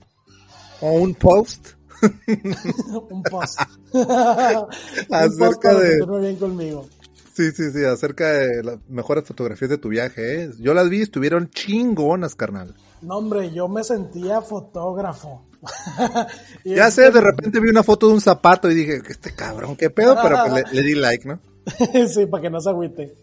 o 0.80 0.92
un 0.92 1.14
post 1.16 1.70
un 3.11 3.22
post. 3.22 3.61
Acerca 3.92 5.26
un 5.26 5.38
post 5.38 5.62
para 5.62 5.78
de- 5.80 5.88
sentirme 5.90 6.20
bien 6.20 6.37
conmigo. 6.37 6.87
Sí, 7.34 7.52
sí, 7.52 7.70
sí, 7.70 7.84
acerca 7.84 8.32
de 8.32 8.64
las 8.64 8.78
mejores 8.88 9.24
fotografías 9.24 9.70
de 9.70 9.78
tu 9.78 9.88
viaje, 9.90 10.42
¿eh? 10.44 10.50
Yo 10.58 10.74
las 10.74 10.88
vi, 10.88 11.02
estuvieron 11.02 11.48
chingonas, 11.50 12.34
carnal. 12.34 12.74
No, 13.00 13.18
hombre, 13.18 13.52
yo 13.52 13.68
me 13.68 13.84
sentía 13.84 14.40
fotógrafo. 14.40 15.44
Ya 16.64 16.90
sé, 16.90 17.04
que- 17.04 17.11
de 17.12 17.20
repente 17.20 17.61
vi 17.61 17.68
una 17.70 17.82
foto 17.84 18.08
de 18.08 18.14
un 18.14 18.20
zapato 18.20 18.70
y 18.70 18.74
dije, 18.74 19.00
este 19.08 19.34
cabrón, 19.34 19.76
qué 19.76 19.88
pedo, 19.90 20.16
pero 20.22 20.37
pues 20.48 20.72
le, 20.72 20.80
le 20.82 20.87
di 20.87 20.94
like, 20.96 21.26
¿no? 21.28 21.38
sí, 22.08 22.26
para 22.26 22.42
que 22.42 22.50
no 22.50 22.61
se 22.61 22.70
agüite. 22.70 23.14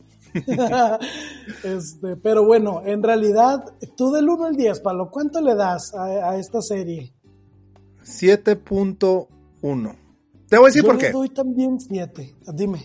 este, 1.63 2.15
pero 2.17 2.45
bueno, 2.45 2.81
en 2.85 3.03
realidad, 3.03 3.63
tú 3.97 4.11
del 4.11 4.29
1 4.29 4.45
al 4.45 4.55
10, 4.55 4.79
Pablo, 4.81 5.09
¿cuánto 5.11 5.41
le 5.41 5.55
das 5.55 5.93
a, 5.93 6.29
a 6.31 6.37
esta 6.37 6.61
serie? 6.61 7.13
7.1. 8.05 9.95
Te 10.47 10.57
voy 10.57 10.65
a 10.65 10.67
decir 10.67 10.83
Yo 10.83 10.87
por 10.89 10.97
qué. 10.97 11.11
doy 11.11 11.29
también 11.29 11.79
7. 11.79 12.35
Dime. 12.53 12.83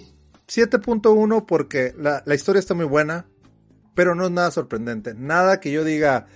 7.1 0.49 1.47
porque 1.47 1.95
la, 1.97 2.23
la 2.27 2.35
historia 2.35 2.59
está 2.61 2.75
muy 2.75 2.87
buena, 2.87 3.27
pero 3.95 4.15
no 4.15 4.25
es 4.27 4.31
nada 4.31 4.51
sorprendente. 4.51 5.15
Nada 5.15 5.61
que 5.61 5.71
yo 5.71 5.85
diga, 5.85 6.27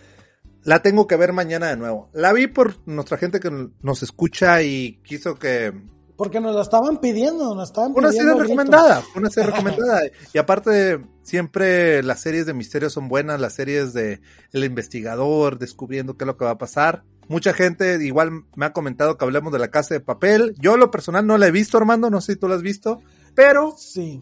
la 0.63 0.83
tengo 0.83 1.07
que 1.07 1.17
ver 1.17 1.33
mañana 1.33 1.69
de 1.69 1.77
nuevo. 1.77 2.11
La 2.13 2.33
vi 2.33 2.47
por 2.47 2.77
nuestra 2.87 3.17
gente 3.19 3.41
que 3.41 3.51
nos 3.83 4.03
escucha 4.03 4.63
y 4.63 5.01
quiso 5.05 5.35
que... 5.37 5.73
Porque 6.17 6.41
nos 6.41 6.55
la 6.55 6.63
estaban 6.63 7.01
pidiendo, 7.01 7.57
nos 7.57 7.71
estaban 7.71 7.91
Una 7.97 8.11
pidiendo. 8.11 8.13
serie 8.13 8.31
a 8.31 8.35
gritos. 8.35 8.49
recomendada, 8.51 9.03
una 9.17 9.31
serie 9.31 9.51
recomendada. 9.51 10.01
Y 10.33 10.39
aparte, 10.39 11.05
siempre 11.23 12.05
las 12.05 12.21
series 12.21 12.47
de 12.47 12.55
misterio 12.55 12.89
son 12.89 13.09
buenas, 13.09 13.41
las 13.41 13.55
series 13.55 13.93
de 13.95 14.21
el 14.53 14.63
investigador 14.63 15.59
descubriendo 15.59 16.17
qué 16.17 16.23
es 16.23 16.27
lo 16.27 16.37
que 16.37 16.45
va 16.45 16.53
a 16.53 16.59
pasar. 16.59 17.03
Mucha 17.29 17.53
gente 17.55 18.05
igual 18.05 18.45
me 18.55 18.67
ha 18.67 18.73
comentado 18.73 19.17
que 19.17 19.25
hablemos 19.25 19.53
de 19.53 19.59
la 19.59 19.69
casa 19.69 19.95
de 19.95 20.01
papel. 20.01 20.55
Yo 20.59 20.77
lo 20.77 20.91
personal 20.91 21.27
no 21.27 21.39
la 21.39 21.47
he 21.47 21.51
visto, 21.51 21.79
Armando, 21.79 22.11
no 22.11 22.21
sé 22.21 22.35
si 22.35 22.39
tú 22.39 22.49
la 22.49 22.57
has 22.57 22.63
visto, 22.63 23.01
pero 23.35 23.75
Sí. 23.79 24.21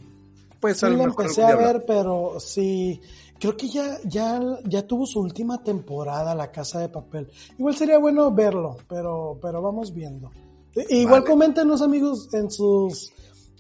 pues 0.61 0.79
Sí 0.79 0.87
a 0.87 0.89
lo 0.91 0.97
la 0.99 1.07
mejor 1.07 1.23
empecé 1.25 1.43
a 1.43 1.49
hablar. 1.49 1.75
ver, 1.75 1.85
pero 1.87 2.39
sí, 2.39 3.01
creo 3.41 3.57
que 3.57 3.69
ya, 3.69 3.99
ya, 4.05 4.41
ya 4.65 4.87
tuvo 4.87 5.07
su 5.07 5.21
última 5.21 5.63
temporada 5.63 6.35
La 6.35 6.53
Casa 6.53 6.79
de 6.79 6.89
Papel. 6.89 7.29
Igual 7.59 7.75
sería 7.77 7.99
bueno 7.99 8.31
verlo, 8.33 8.77
pero, 8.89 9.39
pero 9.43 9.61
vamos 9.61 9.93
viendo. 9.93 10.31
I- 10.77 11.01
Igual 11.01 11.23
Vale. 11.23 11.33
coméntenos 11.33 11.83
amigos 11.83 12.33
en 12.33 12.51
sus, 12.51 13.13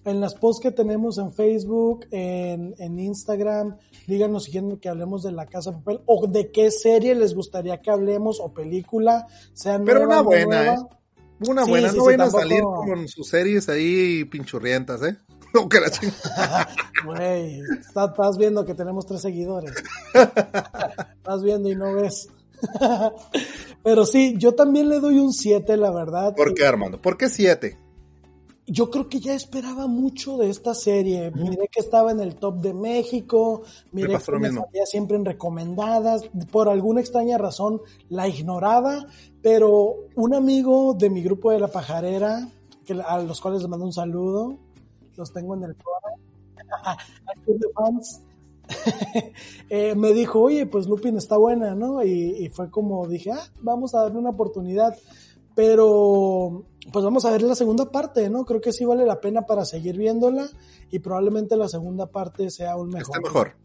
en 0.04 0.20
las 0.20 0.34
posts 0.34 0.62
que 0.62 0.70
tenemos 0.72 1.18
en 1.18 1.32
Facebook, 1.32 2.06
en, 2.10 2.74
en 2.78 2.98
Instagram, 2.98 3.76
díganos 4.06 4.44
si 4.44 4.50
quieren 4.50 4.76
que 4.78 4.88
hablemos 4.88 5.22
de 5.22 5.32
La 5.32 5.46
Casa 5.46 5.70
de 5.70 5.76
Papel 5.78 6.00
o 6.06 6.26
de 6.26 6.50
qué 6.50 6.70
serie 6.70 7.14
les 7.14 7.34
gustaría 7.34 7.80
que 7.80 7.90
hablemos 7.90 8.40
o 8.40 8.52
película, 8.52 9.26
sea 9.52 9.78
Pero 9.84 10.00
nueva, 10.06 10.14
una 10.14 10.22
buena, 10.22 10.46
nueva. 10.64 10.74
¿eh? 10.74 10.96
Una 11.48 11.64
Sí, 11.64 11.70
buena, 11.70 11.88
sí, 11.90 11.96
no 11.96 12.02
sí, 12.02 12.06
vayan 12.06 12.20
a 12.20 12.24
tampoco- 12.24 12.42
salir 12.42 12.62
con 12.62 13.08
sus 13.08 13.28
series 13.28 13.68
ahí 13.68 14.24
pinchurrientas, 14.24 15.02
¿eh? 15.02 15.16
No, 15.54 15.68
que 15.68 15.80
la. 15.80 15.90
Güey, 17.04 17.60
está- 17.80 18.06
estás 18.06 18.38
viendo 18.38 18.64
que 18.64 18.74
tenemos 18.74 19.04
tres 19.06 19.20
seguidores. 19.20 19.72
Estás 20.14 21.42
viendo 21.42 21.68
y 21.68 21.74
no 21.74 21.94
ves. 21.94 22.28
Pero 23.82 24.06
sí, 24.06 24.34
yo 24.38 24.54
también 24.54 24.88
le 24.88 25.00
doy 25.00 25.18
un 25.18 25.32
7, 25.32 25.76
la 25.76 25.90
verdad. 25.90 26.34
¿Por 26.36 26.54
qué, 26.54 26.64
Armando? 26.64 27.00
¿Por 27.02 27.16
qué 27.16 27.28
siete? 27.28 27.76
Yo 28.66 28.90
creo 28.90 29.08
que 29.08 29.18
ya 29.18 29.34
esperaba 29.34 29.88
mucho 29.88 30.36
de 30.36 30.48
esta 30.48 30.74
serie. 30.74 31.32
Miré 31.32 31.68
que 31.68 31.80
estaba 31.80 32.12
en 32.12 32.20
el 32.20 32.36
top 32.36 32.60
de 32.60 32.72
México, 32.72 33.62
miré 33.90 34.18
que 34.18 34.38
me 34.38 34.52
salía 34.52 34.86
siempre 34.86 35.16
en 35.16 35.24
recomendadas. 35.24 36.22
Por 36.50 36.68
alguna 36.68 37.00
extraña 37.00 37.38
razón 37.38 37.80
la 38.08 38.28
ignoraba, 38.28 39.06
pero 39.42 39.96
un 40.14 40.34
amigo 40.34 40.94
de 40.94 41.10
mi 41.10 41.22
grupo 41.22 41.50
de 41.50 41.58
La 41.58 41.68
Pajarera, 41.68 42.48
que, 42.84 42.92
a 42.92 43.18
los 43.18 43.40
cuales 43.40 43.62
les 43.62 43.68
mando 43.68 43.84
un 43.84 43.92
saludo, 43.92 44.56
los 45.16 45.32
tengo 45.32 45.54
en 45.56 45.64
el 45.64 45.74
club 47.44 47.58
de 47.58 47.68
fans, 47.74 48.22
eh, 49.70 49.94
me 49.94 50.12
dijo, 50.12 50.40
oye, 50.40 50.66
pues 50.66 50.86
Lupin 50.86 51.16
está 51.16 51.36
buena, 51.36 51.74
¿no? 51.74 52.04
Y, 52.04 52.36
y 52.44 52.48
fue 52.48 52.70
como 52.70 53.06
dije, 53.06 53.32
ah, 53.32 53.44
vamos 53.60 53.94
a 53.94 54.02
darle 54.02 54.18
una 54.18 54.30
oportunidad. 54.30 54.96
Pero, 55.54 56.64
pues 56.92 57.04
vamos 57.04 57.24
a 57.24 57.30
ver 57.30 57.42
la 57.42 57.54
segunda 57.54 57.90
parte, 57.90 58.30
¿no? 58.30 58.44
Creo 58.44 58.60
que 58.60 58.72
sí 58.72 58.84
vale 58.84 59.04
la 59.04 59.20
pena 59.20 59.42
para 59.42 59.64
seguir 59.64 59.96
viéndola 59.96 60.48
y 60.90 60.98
probablemente 61.00 61.56
la 61.56 61.68
segunda 61.68 62.06
parte 62.06 62.50
sea 62.50 62.72
aún 62.72 62.88
mejor. 62.88 63.02
Está 63.02 63.20
mejor. 63.20 63.56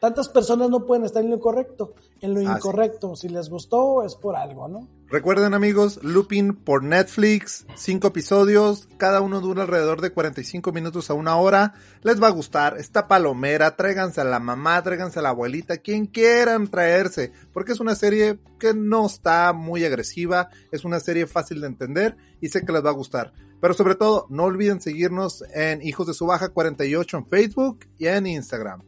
Tantas 0.00 0.28
personas 0.30 0.70
no 0.70 0.86
pueden 0.86 1.04
estar 1.04 1.22
en 1.22 1.30
lo 1.30 1.38
correcto, 1.38 1.94
en 2.22 2.32
lo 2.32 2.40
Ah, 2.40 2.54
sí. 2.54 2.58
incorrecto. 2.58 3.14
Si 3.16 3.28
les 3.28 3.50
gustó, 3.50 4.02
es 4.02 4.14
por 4.16 4.34
algo, 4.34 4.66
¿no? 4.66 4.88
Recuerden 5.08 5.52
amigos, 5.54 5.98
Lupin 6.02 6.54
por 6.54 6.82
Netflix, 6.84 7.66
cinco 7.76 8.08
episodios, 8.08 8.88
cada 8.96 9.20
uno 9.20 9.40
dura 9.40 9.62
alrededor 9.62 10.00
de 10.00 10.12
45 10.12 10.72
minutos 10.72 11.10
a 11.10 11.14
una 11.14 11.36
hora. 11.36 11.74
Les 12.02 12.22
va 12.22 12.28
a 12.28 12.30
gustar, 12.30 12.78
está 12.78 13.08
palomera, 13.08 13.76
tráiganse 13.76 14.20
a 14.20 14.24
la 14.24 14.38
mamá, 14.38 14.80
tráiganse 14.82 15.18
a 15.18 15.22
la 15.22 15.30
abuelita, 15.30 15.78
quien 15.78 16.06
quieran 16.06 16.68
traerse, 16.68 17.32
porque 17.52 17.72
es 17.72 17.80
una 17.80 17.94
serie 17.96 18.38
que 18.58 18.72
no 18.72 19.04
está 19.06 19.52
muy 19.52 19.84
agresiva, 19.84 20.48
es 20.70 20.84
una 20.84 21.00
serie 21.00 21.26
fácil 21.26 21.60
de 21.60 21.66
entender 21.66 22.16
y 22.40 22.48
sé 22.48 22.64
que 22.64 22.72
les 22.72 22.84
va 22.84 22.90
a 22.90 22.94
gustar. 22.94 23.32
Pero 23.60 23.74
sobre 23.74 23.96
todo, 23.96 24.26
no 24.30 24.44
olviden 24.44 24.80
seguirnos 24.80 25.42
en 25.52 25.82
Hijos 25.82 26.06
de 26.06 26.14
su 26.14 26.24
Baja 26.24 26.48
48 26.48 27.16
en 27.18 27.26
Facebook 27.26 27.80
y 27.98 28.06
en 28.06 28.26
Instagram. 28.26 28.82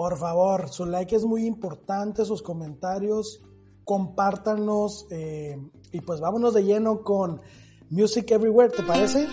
Por 0.00 0.16
favor, 0.16 0.70
su 0.70 0.86
like 0.86 1.14
es 1.14 1.26
muy 1.26 1.44
importante, 1.44 2.24
sus 2.24 2.40
comentarios, 2.40 3.42
compártanos 3.84 5.06
eh, 5.10 5.58
y 5.92 6.00
pues 6.00 6.20
vámonos 6.20 6.54
de 6.54 6.64
lleno 6.64 7.02
con 7.02 7.38
Music 7.90 8.30
Everywhere, 8.30 8.72
¿te 8.72 8.82
parece? 8.82 9.28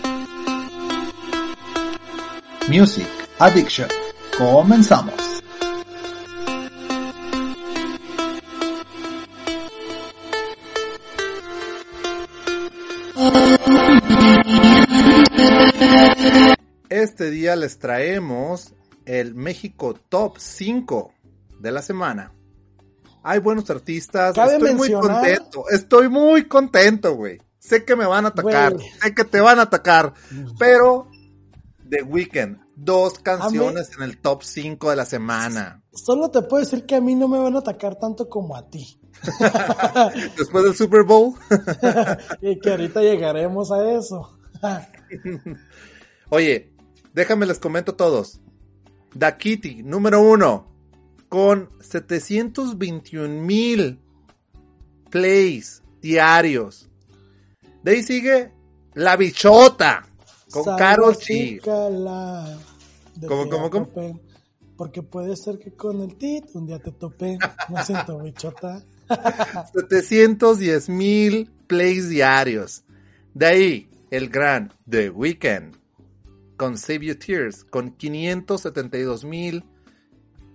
Music 2.68 3.08
Addiction. 3.40 3.88
Comenzamos. 4.38 5.14
Este 16.90 17.32
día 17.32 17.56
les 17.56 17.80
traemos 17.80 18.74
el 19.08 19.34
México 19.34 19.96
Top 20.10 20.38
5 20.38 21.14
de 21.60 21.72
la 21.72 21.82
semana. 21.82 22.34
Hay 23.24 23.40
buenos 23.40 23.70
artistas, 23.70 24.38
estoy 24.38 24.74
muy 24.74 24.92
contento, 24.92 25.70
estoy 25.70 26.10
muy 26.10 26.48
contento, 26.48 27.16
güey. 27.16 27.42
Sé 27.58 27.84
que 27.84 27.96
me 27.96 28.06
van 28.06 28.26
a 28.26 28.30
atacar, 28.30 28.76
sé 29.02 29.16
que 29.16 29.24
te 29.24 29.42
van 29.42 29.60
a 29.60 29.64
atacar, 29.64 30.14
pero 30.60 31.10
The 31.90 32.04
Weeknd, 32.04 32.60
dos 32.76 33.20
canciones 33.20 33.92
en 33.98 34.04
el 34.04 34.18
top 34.20 34.44
5 34.44 34.90
de 34.92 34.96
la 34.96 35.06
semana. 35.06 35.84
Solo 35.94 36.30
te 36.30 36.42
puedo 36.44 36.64
decir 36.64 36.86
que 36.86 36.96
a 36.96 37.02
mí 37.02 37.16
no 37.16 37.28
me 37.28 37.40
van 37.40 37.56
a 37.56 37.60
atacar 37.60 37.96
tanto 37.96 38.30
como 38.30 38.56
a 38.56 38.70
ti. 38.70 39.00
Después 40.38 40.64
del 40.64 40.76
Super 40.76 41.04
Bowl, 41.04 41.34
y 42.42 42.60
que 42.60 42.70
ahorita 42.70 43.02
llegaremos 43.02 43.72
a 43.72 43.92
eso. 43.92 44.38
Oye, 46.30 46.74
déjame 47.14 47.46
les 47.46 47.60
comento 47.60 47.96
todos. 47.96 48.42
Da 49.18 49.36
Kitty, 49.36 49.82
número 49.82 50.22
uno, 50.22 50.68
con 51.28 51.70
721 51.80 53.42
mil 53.42 54.00
plays 55.10 55.82
diarios. 56.02 56.88
De 57.82 57.92
ahí 57.92 58.04
sigue 58.04 58.52
La 58.94 59.16
Bichota, 59.16 60.08
con 60.52 60.78
Karol 60.78 61.16
G. 61.16 61.60
¿Cómo, 63.28 63.50
cómo, 63.50 63.70
cómo? 63.72 63.88
tope. 63.88 64.16
Porque 64.78 65.02
puede 65.02 65.36
ser 65.36 65.58
que 65.58 65.74
con 65.74 66.02
el 66.02 66.16
tit 66.16 66.46
un 66.54 66.68
día 66.68 66.78
te 66.78 66.92
topé. 66.92 67.40
No 67.70 67.84
siento, 67.84 68.20
bichota. 68.20 68.84
710 69.74 70.90
mil 70.90 71.50
plays 71.66 72.10
diarios. 72.10 72.84
De 73.34 73.46
ahí, 73.48 73.90
el 74.12 74.30
gran 74.30 74.72
The 74.88 75.10
Weeknd, 75.10 75.76
con 76.58 76.78
Save 76.78 77.06
Your 77.06 77.16
Tears, 77.18 77.64
con 77.64 77.92
572 77.92 79.24
mil 79.26 79.64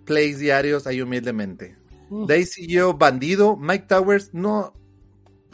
plays 0.05 0.39
diarios 0.39 0.87
ahí 0.87 1.01
humildemente. 1.01 1.77
Mm. 2.11 2.27
De 2.27 2.35
ahí 2.35 2.45
siguió 2.45 2.95
Bandido, 2.95 3.57
Mike 3.57 3.87
Towers, 3.89 4.31
no, 4.35 4.75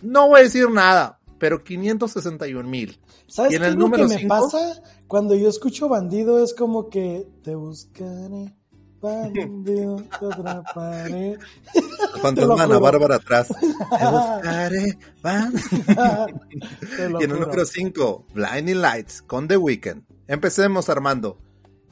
no 0.03 0.29
voy 0.29 0.41
a 0.41 0.43
decir 0.45 0.69
nada, 0.71 1.21
pero 1.39 1.63
561 1.63 2.69
mil. 2.69 2.99
¿Sabes 3.27 3.53
Y 3.53 3.57
en 3.57 3.61
qué 3.63 3.69
el 3.69 3.75
es 3.75 3.79
lo 3.79 3.91
que 3.91 4.03
me 4.05 4.19
cinco- 4.19 4.29
pasa? 4.29 4.83
Cuando 5.07 5.35
yo 5.35 5.49
escucho 5.49 5.89
bandido 5.89 6.43
es 6.43 6.55
como 6.55 6.89
que 6.89 7.27
te 7.43 7.55
buscaré, 7.55 8.55
bandido, 9.01 9.97
te 10.19 10.27
atraparé. 10.27 11.39
Fantasma 12.23 12.55
Ana 12.63 12.67
juro. 12.67 12.81
Bárbara 12.81 13.15
atrás. 13.17 13.49
Te 13.59 14.07
buscaré, 14.07 14.99
van. 15.23 15.53
Te 16.97 17.03
Y 17.21 17.25
en 17.25 17.31
el 17.31 17.41
número 17.41 17.65
5, 17.65 18.27
Blinding 18.35 18.81
Lights 18.81 19.23
con 19.23 19.47
The 19.47 19.57
Weeknd. 19.59 20.03
Empecemos, 20.29 20.89
Armando. 20.91 21.39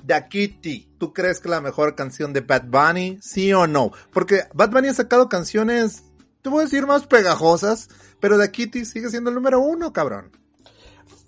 The 0.07 0.29
Kitty, 0.29 0.90
¿tú 0.99 1.12
crees 1.12 1.40
que 1.40 1.49
la 1.49 1.61
mejor 1.61 1.96
canción 1.96 2.33
de 2.33 2.42
Bad 2.42 2.66
Bunny? 2.66 3.18
¿Sí 3.20 3.53
o 3.53 3.66
no? 3.66 3.90
Porque 4.12 4.42
Bad 4.55 4.70
Bunny 4.70 4.88
ha 4.88 4.94
sacado 4.94 5.29
canciones, 5.29 6.05
te 6.42 6.51
voy 6.51 6.61
a 6.61 6.64
decir, 6.64 6.87
más 6.87 7.07
pegajosas, 7.07 7.88
pero 8.20 8.38
The 8.38 8.53
Kitty 8.53 8.85
sigue 8.85 9.11
siendo 9.11 9.31
el 9.31 9.37
número 9.37 9.61
uno, 9.61 9.92
cabrón. 9.92 10.31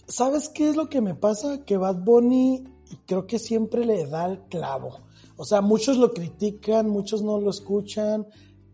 ¿Sabes 0.07 0.49
qué 0.55 0.69
es 0.69 0.77
lo 0.77 0.89
que 0.89 1.01
me 1.01 1.15
pasa? 1.15 1.65
Que 1.65 1.77
Bad 1.77 1.97
Bunny 1.97 2.65
creo 3.07 3.27
que 3.27 3.39
siempre 3.39 3.85
le 3.85 4.07
da 4.07 4.27
el 4.27 4.41
clavo. 4.49 5.01
O 5.37 5.45
sea, 5.45 5.61
muchos 5.61 5.97
lo 5.97 6.13
critican, 6.13 6.89
muchos 6.89 7.23
no 7.23 7.41
lo 7.41 7.51
escuchan, 7.51 8.27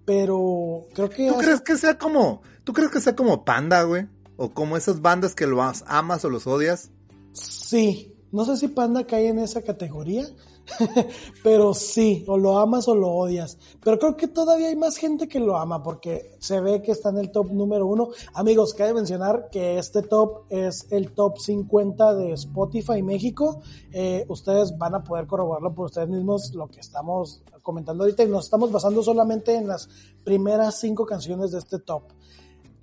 pero 0.04 0.86
creo 0.92 1.08
que... 1.08 1.28
¿Tú 1.28 1.38
crees 1.38 1.60
que 1.60 1.76
sea 1.76 1.98
como, 1.98 2.42
tú 2.64 2.72
crees 2.72 2.90
que 2.90 3.00
sea 3.00 3.14
como 3.14 3.44
Panda, 3.44 3.82
güey? 3.84 4.06
O 4.36 4.50
como 4.50 4.76
esas 4.76 5.00
bandas 5.00 5.34
que 5.34 5.46
lo 5.46 5.62
amas 5.62 6.24
o 6.24 6.30
los 6.30 6.46
odias. 6.46 6.90
Sí, 7.32 8.13
no 8.34 8.44
sé 8.44 8.56
si 8.56 8.66
Panda 8.66 9.04
cae 9.06 9.28
en 9.28 9.38
esa 9.38 9.62
categoría, 9.62 10.26
pero 11.44 11.72
sí, 11.72 12.24
o 12.26 12.36
lo 12.36 12.58
amas 12.58 12.88
o 12.88 12.96
lo 12.96 13.10
odias. 13.10 13.58
Pero 13.84 13.96
creo 14.00 14.16
que 14.16 14.26
todavía 14.26 14.70
hay 14.70 14.74
más 14.74 14.96
gente 14.96 15.28
que 15.28 15.38
lo 15.38 15.56
ama 15.56 15.84
porque 15.84 16.32
se 16.40 16.60
ve 16.60 16.82
que 16.82 16.90
está 16.90 17.10
en 17.10 17.18
el 17.18 17.30
top 17.30 17.52
número 17.52 17.86
uno. 17.86 18.08
Amigos, 18.34 18.74
cabe 18.74 18.92
mencionar 18.92 19.50
que 19.52 19.78
este 19.78 20.02
top 20.02 20.46
es 20.50 20.88
el 20.90 21.12
top 21.12 21.38
50 21.38 22.14
de 22.16 22.32
Spotify 22.32 23.02
México. 23.02 23.60
Eh, 23.92 24.24
ustedes 24.28 24.76
van 24.76 24.96
a 24.96 25.04
poder 25.04 25.28
corroborarlo 25.28 25.72
por 25.72 25.86
ustedes 25.86 26.08
mismos 26.08 26.52
lo 26.54 26.66
que 26.66 26.80
estamos 26.80 27.40
comentando 27.62 28.02
ahorita 28.02 28.24
y 28.24 28.28
nos 28.28 28.46
estamos 28.46 28.72
basando 28.72 29.00
solamente 29.04 29.54
en 29.54 29.68
las 29.68 29.88
primeras 30.24 30.80
cinco 30.80 31.06
canciones 31.06 31.52
de 31.52 31.58
este 31.58 31.78
top. 31.78 32.02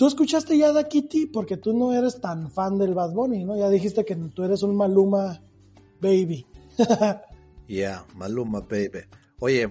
¿Tú 0.01 0.07
escuchaste 0.07 0.57
ya 0.57 0.71
Da 0.71 0.87
Kitty? 0.87 1.27
Porque 1.27 1.57
tú 1.57 1.77
no 1.77 1.93
eres 1.93 2.19
tan 2.19 2.49
fan 2.49 2.79
del 2.79 2.95
Bad 2.95 3.11
Bunny, 3.11 3.43
¿no? 3.43 3.55
Ya 3.55 3.69
dijiste 3.69 4.03
que 4.03 4.15
tú 4.15 4.43
eres 4.43 4.63
un 4.63 4.75
Maluma 4.75 5.43
baby. 6.01 6.43
Yeah, 7.67 8.03
Maluma, 8.15 8.61
baby. 8.61 9.05
Oye, 9.37 9.69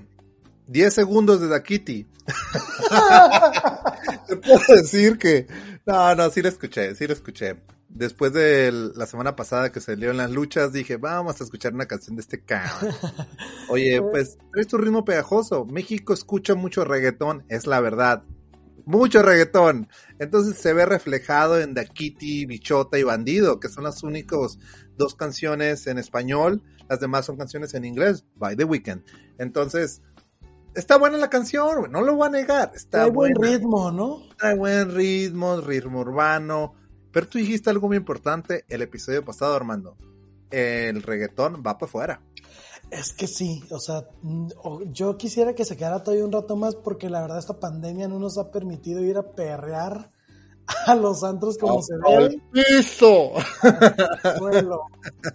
10 0.68 0.94
segundos 0.94 1.40
de 1.40 1.48
The 1.48 1.62
Kitty. 1.64 2.04
Te 4.28 4.36
puedo 4.36 4.60
decir 4.68 5.18
que. 5.18 5.48
No, 5.84 6.14
no, 6.14 6.30
sí 6.30 6.42
lo 6.42 6.48
escuché, 6.48 6.94
sí 6.94 7.08
lo 7.08 7.12
escuché. 7.12 7.56
Después 7.88 8.32
de 8.32 8.70
la 8.94 9.06
semana 9.06 9.34
pasada 9.34 9.72
que 9.72 9.80
salió 9.80 10.12
en 10.12 10.18
las 10.18 10.30
luchas, 10.30 10.72
dije, 10.72 10.96
vamos 10.96 11.40
a 11.40 11.44
escuchar 11.44 11.74
una 11.74 11.86
canción 11.86 12.14
de 12.14 12.22
este 12.22 12.40
cabrón. 12.40 12.94
Oye, 13.68 14.00
pues, 14.00 14.38
es 14.54 14.68
tu 14.68 14.78
ritmo 14.78 15.04
pegajoso. 15.04 15.64
México 15.64 16.12
escucha 16.12 16.54
mucho 16.54 16.84
reggaetón, 16.84 17.42
es 17.48 17.66
la 17.66 17.80
verdad. 17.80 18.22
Mucho 18.86 19.22
reggaetón. 19.22 19.88
Entonces 20.18 20.58
se 20.58 20.72
ve 20.72 20.86
reflejado 20.86 21.60
en 21.60 21.74
The 21.74 21.86
Kitty, 21.86 22.46
Bichota 22.46 22.98
y 22.98 23.02
Bandido, 23.02 23.60
que 23.60 23.68
son 23.68 23.84
las 23.84 24.02
únicas 24.02 24.58
dos 24.96 25.14
canciones 25.14 25.86
en 25.86 25.98
español. 25.98 26.62
Las 26.88 27.00
demás 27.00 27.26
son 27.26 27.36
canciones 27.36 27.74
en 27.74 27.84
inglés, 27.84 28.24
by 28.36 28.56
The 28.56 28.64
Weeknd. 28.64 29.02
Entonces, 29.38 30.02
está 30.74 30.98
buena 30.98 31.18
la 31.18 31.30
canción, 31.30 31.90
no 31.90 32.02
lo 32.02 32.16
voy 32.16 32.28
a 32.28 32.30
negar. 32.30 32.72
Está 32.74 32.98
Trae 32.98 33.10
buen 33.10 33.34
ritmo, 33.34 33.90
¿no? 33.90 34.22
Trae 34.38 34.56
buen 34.56 34.94
ritmo, 34.94 35.60
ritmo 35.60 36.00
urbano. 36.00 36.74
Pero 37.12 37.28
tú 37.28 37.38
dijiste 37.38 37.70
algo 37.70 37.88
muy 37.88 37.96
importante 37.96 38.64
el 38.68 38.82
episodio 38.82 39.24
pasado, 39.24 39.54
Armando. 39.54 39.96
El 40.50 41.02
reggaetón 41.02 41.62
va 41.66 41.78
para 41.78 41.86
afuera. 41.86 42.22
Es 42.90 43.12
que 43.12 43.26
sí, 43.28 43.62
o 43.70 43.78
sea, 43.78 44.04
yo 44.92 45.16
quisiera 45.16 45.54
que 45.54 45.64
se 45.64 45.76
quedara 45.76 46.02
todavía 46.02 46.24
un 46.24 46.32
rato 46.32 46.56
más 46.56 46.74
porque 46.74 47.08
la 47.08 47.20
verdad 47.22 47.38
esta 47.38 47.58
pandemia 47.60 48.08
no 48.08 48.18
nos 48.18 48.36
ha 48.36 48.50
permitido 48.50 49.00
ir 49.00 49.16
a 49.16 49.22
perrear 49.32 50.10
a 50.86 50.94
los 50.96 51.22
antros 51.22 51.56
como 51.56 51.82
se 51.82 51.94
debe. 52.04 52.42
¡Piso! 52.52 53.30
Suelo. 54.38 54.82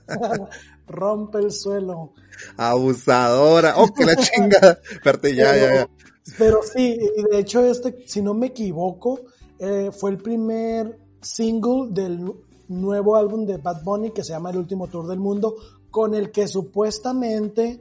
Rompe 0.88 1.40
el 1.40 1.52
suelo. 1.52 2.14
Abusadora. 2.58 3.76
¡Oh, 3.78 3.88
que 3.94 4.06
la 4.06 4.16
chingada! 4.18 4.80
Espérate, 4.92 5.34
ya, 5.36 5.56
ya, 5.56 5.76
ya. 5.76 5.90
Pero 6.38 6.62
sí, 6.64 6.98
y 7.16 7.24
de 7.32 7.40
hecho 7.40 7.64
este, 7.66 8.04
si 8.08 8.22
no 8.22 8.34
me 8.34 8.48
equivoco, 8.48 9.22
eh, 9.60 9.92
fue 9.98 10.12
el 10.12 10.18
primer 10.18 11.00
single 11.22 11.88
del 11.92 12.20
nu- 12.24 12.42
nuevo 12.68 13.16
álbum 13.16 13.46
de 13.46 13.58
Bad 13.58 13.84
Bunny 13.84 14.12
que 14.12 14.24
se 14.24 14.34
llama 14.34 14.50
El 14.50 14.58
Último 14.58 14.88
Tour 14.88 15.08
del 15.08 15.20
Mundo, 15.20 15.56
con 15.96 16.14
el 16.14 16.30
que 16.30 16.46
supuestamente 16.50 17.80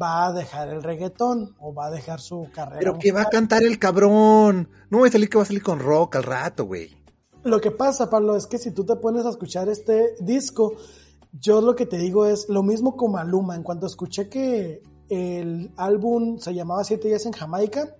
va 0.00 0.28
a 0.28 0.32
dejar 0.32 0.70
el 0.70 0.82
reggaetón 0.82 1.56
o 1.58 1.74
va 1.74 1.88
a 1.88 1.90
dejar 1.90 2.18
su 2.18 2.48
carrera. 2.54 2.78
Pero 2.78 2.98
que 2.98 3.12
va 3.12 3.20
a 3.20 3.28
cantar 3.28 3.62
el 3.62 3.78
cabrón. 3.78 4.70
No 4.88 4.96
voy 4.96 5.10
a 5.10 5.12
salir 5.12 5.28
que 5.28 5.36
va 5.36 5.42
a 5.42 5.46
salir 5.46 5.62
con 5.62 5.78
rock 5.78 6.16
al 6.16 6.22
rato, 6.22 6.64
güey. 6.64 6.96
Lo 7.42 7.60
que 7.60 7.70
pasa, 7.70 8.08
Pablo, 8.08 8.34
es 8.34 8.46
que 8.46 8.56
si 8.56 8.70
tú 8.70 8.86
te 8.86 8.96
pones 8.96 9.26
a 9.26 9.28
escuchar 9.28 9.68
este 9.68 10.14
disco, 10.20 10.72
yo 11.38 11.60
lo 11.60 11.76
que 11.76 11.84
te 11.84 11.98
digo 11.98 12.24
es 12.24 12.46
lo 12.48 12.62
mismo 12.62 12.96
con 12.96 13.12
Maluma. 13.12 13.56
En 13.56 13.62
cuanto 13.62 13.84
escuché 13.84 14.30
que 14.30 14.82
el 15.10 15.70
álbum 15.76 16.38
se 16.38 16.54
llamaba 16.54 16.82
Siete 16.82 17.08
días 17.08 17.26
en 17.26 17.32
Jamaica, 17.32 17.94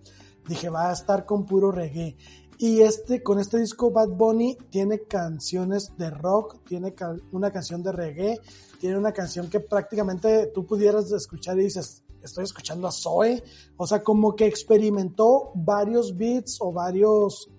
dije 0.48 0.70
va 0.70 0.88
a 0.88 0.94
estar 0.94 1.26
con 1.26 1.44
puro 1.44 1.70
reggae. 1.70 2.16
Y 2.56 2.80
este, 2.80 3.22
con 3.22 3.38
este 3.38 3.58
disco 3.58 3.90
Bad 3.90 4.08
Bunny 4.08 4.56
tiene 4.70 5.02
canciones 5.02 5.92
de 5.98 6.08
rock, 6.08 6.64
tiene 6.66 6.94
una 7.32 7.50
canción 7.50 7.82
de 7.82 7.92
reggae, 7.92 8.40
tiene 8.80 8.96
una 8.96 9.12
canción 9.12 9.50
que 9.50 9.60
prácticamente 9.60 10.50
tú 10.54 10.66
pudieras 10.66 11.12
escuchar 11.12 11.58
y 11.58 11.64
dices, 11.64 12.02
estoy 12.24 12.44
escuchando 12.44 12.88
a 12.88 12.92
Zoe. 12.92 13.44
O 13.76 13.86
sea, 13.86 14.02
como 14.02 14.34
que 14.34 14.46
experimentó 14.46 15.52
varios 15.54 16.16
beats 16.16 16.56
o 16.60 16.72
varios 16.72 17.50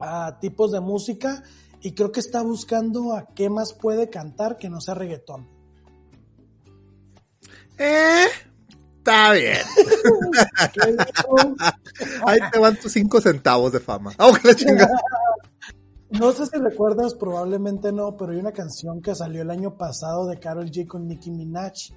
a 0.00 0.38
tipos 0.40 0.72
de 0.72 0.80
música 0.80 1.42
y 1.82 1.92
creo 1.92 2.10
que 2.10 2.20
está 2.20 2.42
buscando 2.42 3.12
a 3.12 3.26
qué 3.34 3.50
más 3.50 3.74
puede 3.74 4.08
cantar 4.08 4.56
que 4.56 4.70
no 4.70 4.80
sea 4.80 4.94
reggaetón. 4.94 5.46
Eh, 7.76 8.26
está 8.96 9.32
bien. 9.32 9.58
Ahí 12.26 12.38
te 12.50 12.58
van 12.58 12.76
tus 12.76 12.92
cinco 12.92 13.20
centavos 13.20 13.70
de 13.70 13.80
fama. 13.80 14.14
¡Oh, 14.18 14.34
la 14.42 14.54
chingada! 14.54 14.98
No 16.10 16.32
sé 16.32 16.46
si 16.46 16.58
recuerdas, 16.58 17.14
probablemente 17.14 17.92
no, 17.92 18.16
pero 18.16 18.32
hay 18.32 18.38
una 18.38 18.52
canción 18.52 19.02
que 19.02 19.14
salió 19.14 19.42
el 19.42 19.50
año 19.50 19.76
pasado 19.76 20.26
de 20.26 20.38
Carol 20.38 20.70
G 20.70 20.86
con 20.86 21.06
Nicki 21.06 21.30
Minaj 21.30 21.92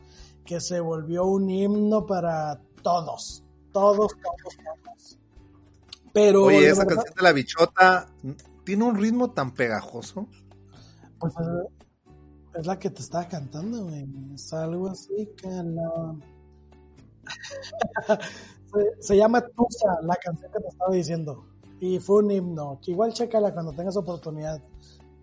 que 0.45 0.59
se 0.59 0.79
volvió 0.79 1.25
un 1.25 1.49
himno 1.49 2.05
para 2.05 2.59
todos, 2.81 3.43
todos, 3.71 4.11
todos, 4.13 4.57
todos. 4.83 5.19
Pero 6.13 6.45
Oye, 6.45 6.61
la 6.61 6.67
esa 6.67 6.83
verdad, 6.83 6.95
canción 6.95 7.15
de 7.15 7.23
la 7.23 7.31
bichota 7.31 8.07
tiene 8.65 8.83
un 8.83 8.97
ritmo 8.97 9.31
tan 9.31 9.53
pegajoso. 9.53 10.27
pues, 11.19 11.33
es 12.55 12.65
la 12.65 12.77
que 12.77 12.89
te 12.89 13.01
estaba 13.01 13.27
cantando, 13.27 13.85
güey. 13.85 14.05
Es 14.35 14.51
algo 14.51 14.89
así 14.89 15.29
que 15.37 15.47
no. 15.47 16.19
se, 18.73 19.01
se 19.01 19.17
llama 19.17 19.41
Tusa, 19.41 20.01
la 20.01 20.15
canción 20.15 20.51
que 20.51 20.59
te 20.59 20.67
estaba 20.67 20.93
diciendo. 20.93 21.50
Y 21.81 21.99
fue 21.99 22.23
un 22.23 22.31
himno. 22.31 22.79
Igual 22.85 23.11
chécala 23.11 23.51
cuando 23.53 23.73
tengas 23.73 23.97
oportunidad. 23.97 24.61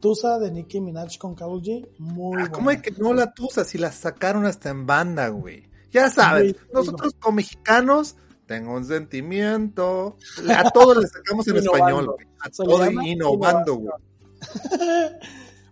Tusa 0.01 0.39
de 0.39 0.51
Nicki 0.51 0.81
Minaj 0.81 1.17
con 1.19 1.35
Karol 1.35 1.63
G. 1.63 1.89
Muy 1.99 2.43
Ah, 2.43 2.51
¿Cómo 2.53 2.65
buena. 2.67 2.83
que 2.83 2.91
no 2.93 3.15
la 3.15 3.33
tusa 3.33 3.65
si 3.65 3.79
la 3.79 3.91
sacaron 3.91 4.45
hasta 4.45 4.69
en 4.69 4.85
banda, 4.85 5.29
güey? 5.29 5.69
Ya 5.91 6.11
sabes, 6.11 6.53
Sí, 6.53 6.57
nosotros 6.75 7.15
como 7.19 7.37
mexicanos 7.37 8.17
tengo 8.47 8.75
un 8.75 8.85
sentimiento. 8.85 10.17
A 10.55 10.69
todo 10.71 11.01
le 11.01 11.07
sacamos 11.07 11.47
en 11.49 11.57
Innovando. 11.57 11.77
español, 11.87 12.07
güey. 12.07 12.27
A 12.41 12.51
Se 12.53 12.63
le 12.63 12.69
todo 12.69 12.85
llama 12.85 13.09
innovando, 13.09 13.75
güey. 13.77 13.93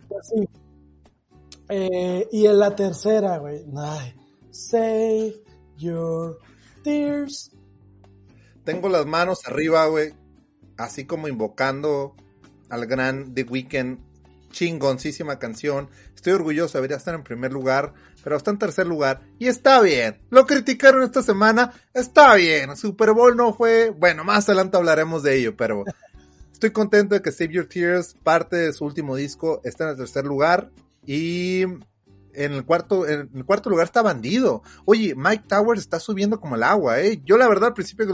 Pues 0.08 0.28
sí. 0.28 0.48
Eh, 1.68 2.28
y 2.30 2.46
en 2.46 2.58
la 2.60 2.74
tercera, 2.76 3.38
güey. 3.38 3.64
ay, 3.76 4.14
Save 4.50 5.34
your 5.76 6.38
tears. 6.84 7.50
Tengo 8.64 8.88
las 8.88 9.04
manos 9.04 9.40
arriba, 9.46 9.86
güey. 9.86 10.14
Así 10.76 11.04
como 11.04 11.28
invocando 11.28 12.14
al 12.68 12.86
gran 12.86 13.34
The 13.34 13.44
Weeknd. 13.44 13.98
Chingoncísima 14.50 15.38
canción. 15.38 15.90
Estoy 16.14 16.32
orgulloso, 16.32 16.78
debería 16.78 16.96
estar 16.96 17.14
en 17.14 17.22
primer 17.22 17.52
lugar, 17.52 17.92
pero 18.24 18.36
está 18.36 18.50
en 18.50 18.58
tercer 18.58 18.86
lugar. 18.86 19.20
Y 19.38 19.48
está 19.48 19.80
bien. 19.80 20.18
Lo 20.30 20.46
criticaron 20.46 21.02
esta 21.02 21.22
semana. 21.22 21.72
Está 21.92 22.34
bien. 22.36 22.74
Super 22.76 23.12
Bowl 23.12 23.36
no 23.36 23.52
fue. 23.52 23.90
Bueno, 23.90 24.24
más 24.24 24.48
adelante 24.48 24.78
hablaremos 24.78 25.22
de 25.22 25.36
ello, 25.36 25.56
pero 25.56 25.84
estoy 26.52 26.70
contento 26.70 27.14
de 27.14 27.22
que 27.22 27.32
Save 27.32 27.52
Your 27.52 27.66
Tears, 27.66 28.14
parte 28.22 28.56
de 28.56 28.72
su 28.72 28.84
último 28.86 29.14
disco, 29.14 29.60
está 29.62 29.84
en 29.84 29.90
el 29.90 29.96
tercer 29.96 30.24
lugar. 30.24 30.70
Y 31.04 31.64
en 32.36 32.52
el 32.52 32.64
cuarto, 32.64 33.06
en 33.06 33.30
el 33.34 33.44
cuarto 33.44 33.70
lugar 33.70 33.86
está 33.86 34.02
Bandido. 34.02 34.62
Oye, 34.84 35.14
Mike 35.16 35.44
Towers 35.48 35.80
está 35.80 35.98
subiendo 35.98 36.40
como 36.40 36.56
el 36.56 36.62
agua, 36.62 37.00
¿eh? 37.00 37.20
Yo 37.24 37.36
la 37.36 37.48
verdad 37.48 37.68
al 37.68 37.74
principio, 37.74 38.06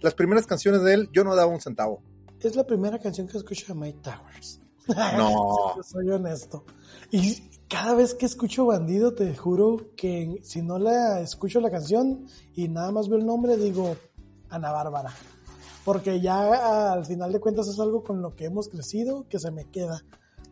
las 0.00 0.14
primeras 0.14 0.46
canciones 0.46 0.82
de 0.82 0.94
él, 0.94 1.08
yo 1.12 1.24
no 1.24 1.34
daba 1.34 1.52
un 1.52 1.60
centavo. 1.60 2.02
Es 2.40 2.54
la 2.54 2.64
primera 2.64 2.98
canción 2.98 3.26
que 3.26 3.36
escucho 3.36 3.72
de 3.72 3.80
Mike 3.80 4.00
Towers. 4.02 4.60
No. 5.16 5.76
soy 5.82 6.08
honesto. 6.08 6.64
Y 7.10 7.42
cada 7.68 7.94
vez 7.94 8.14
que 8.14 8.26
escucho 8.26 8.66
Bandido, 8.66 9.14
te 9.14 9.36
juro 9.36 9.90
que 9.96 10.40
si 10.42 10.62
no 10.62 10.78
la 10.78 11.20
escucho 11.20 11.60
la 11.60 11.70
canción 11.70 12.26
y 12.54 12.68
nada 12.68 12.90
más 12.90 13.08
veo 13.08 13.18
el 13.18 13.26
nombre, 13.26 13.56
digo 13.58 13.96
Ana 14.48 14.72
Bárbara. 14.72 15.12
Porque 15.84 16.20
ya 16.20 16.92
al 16.92 17.04
final 17.04 17.32
de 17.32 17.40
cuentas 17.40 17.68
es 17.68 17.78
algo 17.78 18.02
con 18.02 18.22
lo 18.22 18.34
que 18.34 18.46
hemos 18.46 18.68
crecido 18.68 19.26
que 19.28 19.38
se 19.38 19.50
me 19.50 19.66
queda. 19.70 20.02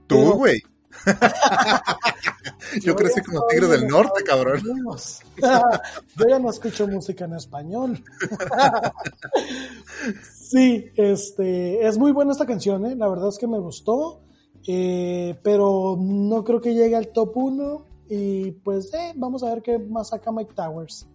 Tú, 0.06 0.34
güey. 0.34 0.62
Yo, 2.82 2.96
crecí 2.96 3.20
como 3.20 3.46
Tigre 3.46 3.68
del 3.68 3.86
Norte, 3.86 4.22
cabrón. 4.24 4.60
Yo 5.36 6.28
ya 6.28 6.38
no 6.38 6.50
escucho 6.50 6.86
música 6.86 7.24
en 7.24 7.34
español. 7.34 8.02
sí, 10.32 10.90
este, 10.96 11.86
es 11.86 11.98
muy 11.98 12.12
buena 12.12 12.32
esta 12.32 12.46
canción, 12.46 12.86
¿eh? 12.86 12.96
la 12.96 13.08
verdad 13.08 13.28
es 13.28 13.38
que 13.38 13.46
me 13.46 13.58
gustó, 13.58 14.20
eh, 14.66 15.38
pero 15.42 15.96
no 15.98 16.44
creo 16.44 16.60
que 16.60 16.74
llegue 16.74 16.96
al 16.96 17.08
top 17.08 17.36
1 17.36 17.86
y 18.08 18.52
pues 18.52 18.92
eh, 18.94 19.12
vamos 19.16 19.42
a 19.42 19.50
ver 19.50 19.62
qué 19.62 19.78
más 19.78 20.08
saca 20.08 20.32
Mike 20.32 20.54
Towers. 20.54 21.06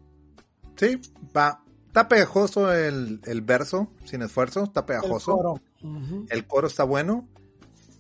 Sí, 0.75 0.99
va. 1.35 1.63
Está 1.87 2.07
pegajoso 2.07 2.71
el, 2.71 3.19
verso, 3.43 3.89
sin 4.05 4.21
esfuerzo, 4.21 4.63
está 4.63 4.85
pegajoso. 4.85 5.33
El 5.33 5.37
coro. 5.37 5.61
el 6.29 6.47
coro 6.47 6.67
está 6.67 6.85
bueno 6.85 7.27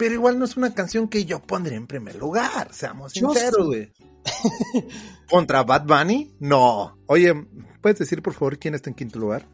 pero 0.01 0.15
igual 0.15 0.39
no 0.39 0.45
es 0.45 0.57
una 0.57 0.73
canción 0.73 1.07
que 1.07 1.25
yo 1.25 1.39
pondría 1.43 1.77
en 1.77 1.85
primer 1.85 2.15
lugar, 2.15 2.73
seamos 2.73 3.11
sinceros, 3.11 3.67
güey. 3.67 3.91
¿Contra 5.29 5.61
Bad 5.61 5.85
Bunny? 5.85 6.33
No. 6.39 6.97
Oye, 7.05 7.45
¿puedes 7.81 7.99
decir 7.99 8.23
por 8.23 8.33
favor 8.33 8.57
quién 8.57 8.73
está 8.73 8.89
en 8.89 8.95
quinto 8.95 9.19
lugar? 9.19 9.45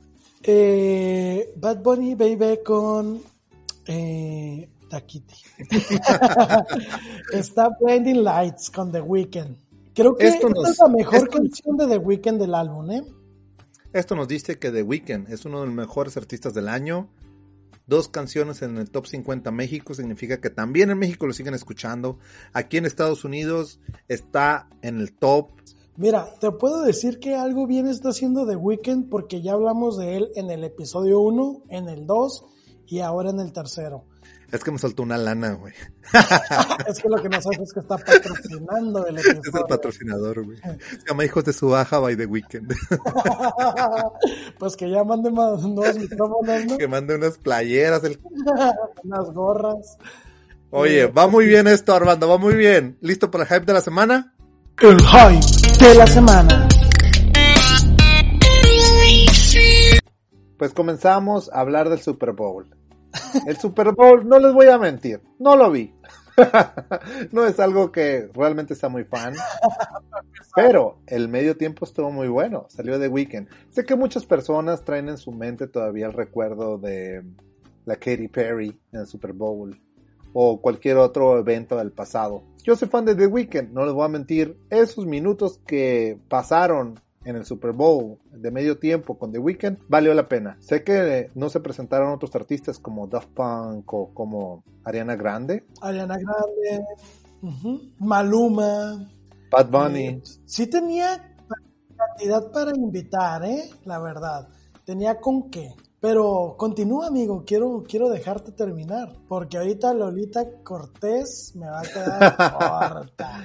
Eh, 0.41 1.53
Bad 1.57 1.83
Bunny, 1.83 2.15
baby, 2.15 2.59
con 2.63 3.21
eh, 3.87 4.69
Takiti. 4.89 5.35
está 7.33 7.67
Blinding 7.81 8.23
Lights 8.23 8.69
con 8.69 8.89
The 8.89 9.01
Weeknd. 9.01 9.53
Creo 9.93 10.15
que 10.15 10.27
esta 10.27 10.47
es 10.47 10.79
la 10.79 10.87
mejor 10.87 11.27
canción 11.29 11.75
de 11.75 11.87
The 11.87 11.97
Weeknd 11.97 12.39
del 12.39 12.55
álbum, 12.55 12.89
¿eh? 12.91 13.03
Esto 13.91 14.15
nos 14.15 14.29
dice 14.29 14.57
que 14.57 14.71
The 14.71 14.83
Weeknd 14.83 15.29
es 15.29 15.43
uno 15.43 15.59
de 15.59 15.65
los 15.65 15.75
mejores 15.75 16.15
artistas 16.15 16.53
del 16.53 16.69
año 16.69 17.09
dos 17.87 18.09
canciones 18.09 18.61
en 18.61 18.77
el 18.77 18.91
top 18.91 19.07
50 19.07 19.49
México, 19.51 19.93
significa 19.93 20.39
que 20.39 20.49
también 20.49 20.91
en 20.91 20.99
México 20.99 21.25
lo 21.25 21.33
siguen 21.33 21.53
escuchando. 21.53 22.19
Aquí 22.53 22.77
en 22.77 22.85
Estados 22.85 23.25
Unidos 23.25 23.79
está 24.07 24.69
en 24.81 24.99
el 24.99 25.13
top. 25.13 25.49
Mira, 25.95 26.27
te 26.39 26.51
puedo 26.51 26.83
decir 26.83 27.19
que 27.19 27.35
algo 27.35 27.65
bien 27.65 27.87
está 27.87 28.09
haciendo 28.09 28.45
The 28.45 28.55
Weeknd 28.55 29.09
porque 29.09 29.41
ya 29.41 29.53
hablamos 29.53 29.97
de 29.97 30.17
él 30.17 30.29
en 30.35 30.51
el 30.51 30.63
episodio 30.63 31.19
1, 31.21 31.63
en 31.69 31.89
el 31.89 32.05
2 32.05 32.45
y 32.87 32.99
ahora 32.99 33.29
en 33.29 33.39
el 33.39 33.51
tercero. 33.51 34.05
Es 34.51 34.63
que 34.63 34.71
me 34.71 34.79
soltó 34.79 35.03
una 35.03 35.17
lana, 35.17 35.53
güey. 35.53 35.73
es 36.87 37.01
que 37.01 37.09
lo 37.09 37.21
que 37.21 37.27
no 37.27 37.41
sabes 37.41 37.59
es 37.59 37.73
que 37.73 37.81
está 37.81 37.97
patrocinando 37.97 39.05
el 39.05 39.17
episodio. 39.17 39.41
Es 39.43 39.55
el 39.55 39.65
patrocinador, 39.67 40.45
güey. 40.45 40.57
Se 40.57 41.05
llama 41.05 41.25
Hijos 41.25 41.43
de 41.43 41.51
su 41.51 41.67
baja 41.67 41.99
by 41.99 42.15
the 42.15 42.25
weekend. 42.25 42.73
pues 44.59 44.77
que 44.77 44.89
ya 44.89 45.03
mande 45.03 45.31
más 45.31 45.61
nuevos 45.63 45.97
micrófonos, 45.97 46.65
¿no? 46.65 46.77
Que 46.77 46.87
mande 46.87 47.15
unas 47.15 47.37
playeras. 47.37 48.05
El... 48.05 48.19
unas 49.03 49.33
gorras. 49.33 49.97
Oye, 50.69 51.01
eh, 51.01 51.07
va 51.07 51.27
muy 51.27 51.45
bien 51.45 51.67
esto, 51.67 51.93
Armando, 51.93 52.29
va 52.29 52.37
muy 52.37 52.55
bien. 52.55 52.97
¿Listo 53.01 53.29
para 53.29 53.43
el 53.43 53.49
hype 53.49 53.65
de 53.65 53.73
la 53.73 53.81
semana? 53.81 54.33
El 54.79 55.01
hype 55.01 55.85
de 55.85 55.95
la 55.95 56.07
semana. 56.07 56.67
Pues 60.57 60.73
comenzamos 60.73 61.51
a 61.51 61.59
hablar 61.59 61.89
del 61.89 61.99
Super 61.99 62.31
Bowl. 62.31 62.76
El 63.45 63.57
Super 63.57 63.93
Bowl, 63.93 64.27
no 64.27 64.39
les 64.39 64.53
voy 64.53 64.67
a 64.67 64.77
mentir, 64.77 65.21
no 65.39 65.55
lo 65.55 65.71
vi. 65.71 65.93
no 67.31 67.45
es 67.45 67.59
algo 67.59 67.91
que 67.91 68.29
realmente 68.33 68.73
está 68.73 68.89
muy 68.89 69.03
fan. 69.03 69.33
Pero 70.55 70.99
el 71.07 71.29
medio 71.29 71.57
tiempo 71.57 71.85
estuvo 71.85 72.11
muy 72.11 72.27
bueno. 72.27 72.67
Salió 72.69 72.99
de 72.99 73.07
Weekend. 73.07 73.47
Sé 73.69 73.85
que 73.85 73.95
muchas 73.95 74.25
personas 74.25 74.83
traen 74.83 75.09
en 75.09 75.17
su 75.17 75.31
mente 75.31 75.67
todavía 75.67 76.07
el 76.07 76.13
recuerdo 76.13 76.77
de 76.77 77.23
la 77.85 77.95
Katy 77.95 78.27
Perry 78.27 78.79
en 78.91 79.01
el 79.01 79.07
Super 79.07 79.33
Bowl 79.33 79.79
o 80.33 80.61
cualquier 80.61 80.97
otro 80.97 81.39
evento 81.39 81.77
del 81.77 81.91
pasado. 81.91 82.43
Yo 82.63 82.75
soy 82.75 82.87
fan 82.87 83.05
de 83.05 83.15
The 83.15 83.27
Weeknd, 83.27 83.71
no 83.71 83.85
les 83.85 83.93
voy 83.93 84.05
a 84.05 84.09
mentir. 84.09 84.59
Esos 84.69 85.05
minutos 85.05 85.59
que 85.65 86.19
pasaron 86.27 86.99
en 87.27 87.35
el 87.35 87.45
Super 87.45 87.73
Bowl 87.73 88.17
de 88.31 88.51
medio 88.51 88.79
tiempo 88.79 89.17
con 89.17 89.33
The 89.33 89.39
Weeknd, 89.39 89.79
valió 89.89 90.13
la 90.13 90.29
pena. 90.29 90.55
Sé 90.61 90.83
que 90.83 91.29
no 91.35 91.49
se 91.49 91.59
presentaron 91.59 92.13
otros 92.13 92.33
artistas 92.35 92.79
como 92.79 93.05
Daft 93.05 93.29
Punk 93.33 93.93
o 93.93 94.13
como 94.13 94.63
Ariana 94.85 95.17
Grande. 95.17 95.65
Ariana 95.81 96.15
Grande, 96.15 96.85
Maluma. 97.99 99.09
Bad 99.51 99.69
Bunny. 99.69 100.07
Eh, 100.07 100.21
sí 100.45 100.67
tenía 100.67 101.35
cantidad 101.97 102.49
para 102.51 102.71
invitar, 102.73 103.43
¿eh? 103.43 103.69
La 103.83 103.99
verdad. 103.99 104.47
Tenía 104.85 105.19
con 105.19 105.49
qué. 105.49 105.73
Pero 105.99 106.55
continúa, 106.57 107.07
amigo, 107.07 107.43
quiero, 107.45 107.83
quiero 107.85 108.07
dejarte 108.07 108.51
terminar, 108.51 109.13
porque 109.27 109.57
ahorita 109.57 109.93
Lolita 109.93 110.45
Cortés 110.63 111.53
me 111.55 111.67
va 111.67 111.79
a 111.79 111.83
quedar 111.83 112.37
corta. 113.07 113.41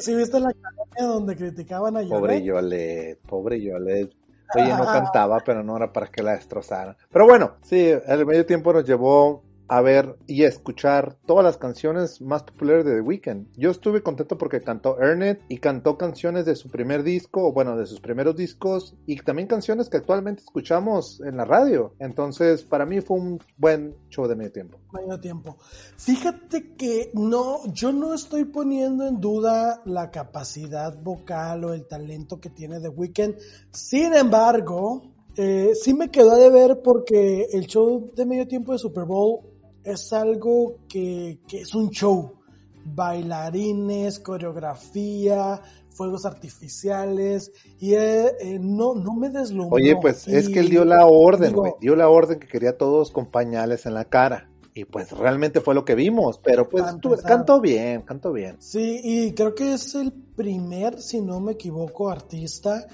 ¿Sí, 0.00 0.14
viste 0.14 0.40
la 0.40 0.52
campaña 0.52 1.06
donde 1.06 1.36
criticaban 1.36 1.96
a 1.96 2.02
Yolet? 2.02 2.20
Pobre 2.20 2.42
Yolet, 2.42 3.18
pobre 3.20 3.60
Yolet. 3.60 4.10
Oye, 4.54 4.68
no 4.68 4.84
cantaba, 4.84 5.40
pero 5.44 5.62
no 5.62 5.76
era 5.76 5.92
para 5.92 6.08
que 6.08 6.22
la 6.22 6.32
destrozaran. 6.32 6.96
Pero 7.10 7.24
bueno, 7.24 7.56
sí, 7.62 7.92
el 8.06 8.26
medio 8.26 8.44
tiempo 8.44 8.72
nos 8.72 8.84
llevó 8.84 9.44
a 9.70 9.80
ver 9.82 10.16
y 10.26 10.42
escuchar 10.42 11.16
todas 11.26 11.44
las 11.44 11.56
canciones 11.56 12.20
más 12.20 12.42
populares 12.42 12.84
de 12.84 12.96
The 12.96 13.00
Weeknd. 13.02 13.46
Yo 13.56 13.70
estuve 13.70 14.02
contento 14.02 14.36
porque 14.36 14.60
cantó 14.60 15.00
Earn 15.00 15.38
y 15.48 15.58
cantó 15.58 15.96
canciones 15.96 16.44
de 16.44 16.56
su 16.56 16.68
primer 16.68 17.04
disco, 17.04 17.46
o 17.46 17.52
bueno, 17.52 17.76
de 17.76 17.86
sus 17.86 18.00
primeros 18.00 18.34
discos, 18.34 18.96
y 19.06 19.16
también 19.20 19.46
canciones 19.46 19.88
que 19.88 19.98
actualmente 19.98 20.42
escuchamos 20.42 21.20
en 21.20 21.36
la 21.36 21.44
radio. 21.44 21.94
Entonces, 22.00 22.64
para 22.64 22.84
mí 22.84 23.00
fue 23.00 23.18
un 23.18 23.40
buen 23.56 23.94
show 24.08 24.26
de 24.26 24.34
medio 24.34 24.50
tiempo. 24.50 24.78
Medio 24.92 25.20
tiempo. 25.20 25.56
Fíjate 25.96 26.74
que 26.74 27.12
no, 27.14 27.64
yo 27.72 27.92
no 27.92 28.12
estoy 28.12 28.46
poniendo 28.46 29.06
en 29.06 29.20
duda 29.20 29.82
la 29.84 30.10
capacidad 30.10 31.00
vocal 31.00 31.64
o 31.64 31.74
el 31.74 31.86
talento 31.86 32.40
que 32.40 32.50
tiene 32.50 32.80
The 32.80 32.88
Weeknd. 32.88 33.36
Sin 33.70 34.14
embargo, 34.14 35.02
eh, 35.36 35.74
sí 35.80 35.94
me 35.94 36.10
quedó 36.10 36.36
de 36.36 36.50
ver 36.50 36.82
porque 36.82 37.46
el 37.52 37.66
show 37.66 38.10
de 38.16 38.26
medio 38.26 38.48
tiempo 38.48 38.72
de 38.72 38.78
Super 38.78 39.04
Bowl 39.04 39.49
es 39.84 40.12
algo 40.12 40.76
que, 40.88 41.38
es 41.52 41.74
un 41.74 41.90
show. 41.90 42.34
Bailarines, 42.82 44.18
coreografía, 44.20 45.60
fuegos 45.90 46.24
artificiales 46.24 47.52
y 47.78 47.92
eh, 47.92 48.32
eh, 48.40 48.58
no, 48.58 48.94
no 48.94 49.14
me 49.14 49.28
deslumbró. 49.28 49.76
Oye, 49.76 49.96
pues 50.00 50.26
es 50.26 50.48
que 50.48 50.60
él 50.60 50.70
dio 50.70 50.86
la 50.86 51.04
orden, 51.04 51.54
dio 51.80 51.94
la 51.94 52.08
orden 52.08 52.40
que 52.40 52.48
quería 52.48 52.78
todos 52.78 53.10
con 53.10 53.26
pañales 53.26 53.84
en 53.84 53.94
la 53.94 54.06
cara. 54.06 54.50
Y 54.72 54.84
pues 54.84 55.10
realmente 55.12 55.60
fue 55.60 55.74
lo 55.74 55.84
que 55.84 55.94
vimos, 55.94 56.38
pero 56.38 56.68
pues 56.68 56.84
tú, 57.00 57.14
cantó 57.26 57.60
bien, 57.60 58.02
cantó 58.02 58.32
bien. 58.32 58.56
Sí, 58.60 59.00
y 59.02 59.32
creo 59.32 59.54
que 59.54 59.74
es 59.74 59.94
el 59.96 60.12
primer, 60.12 61.00
si 61.02 61.20
no 61.20 61.40
me 61.40 61.52
equivoco, 61.52 62.08
artista 62.08 62.86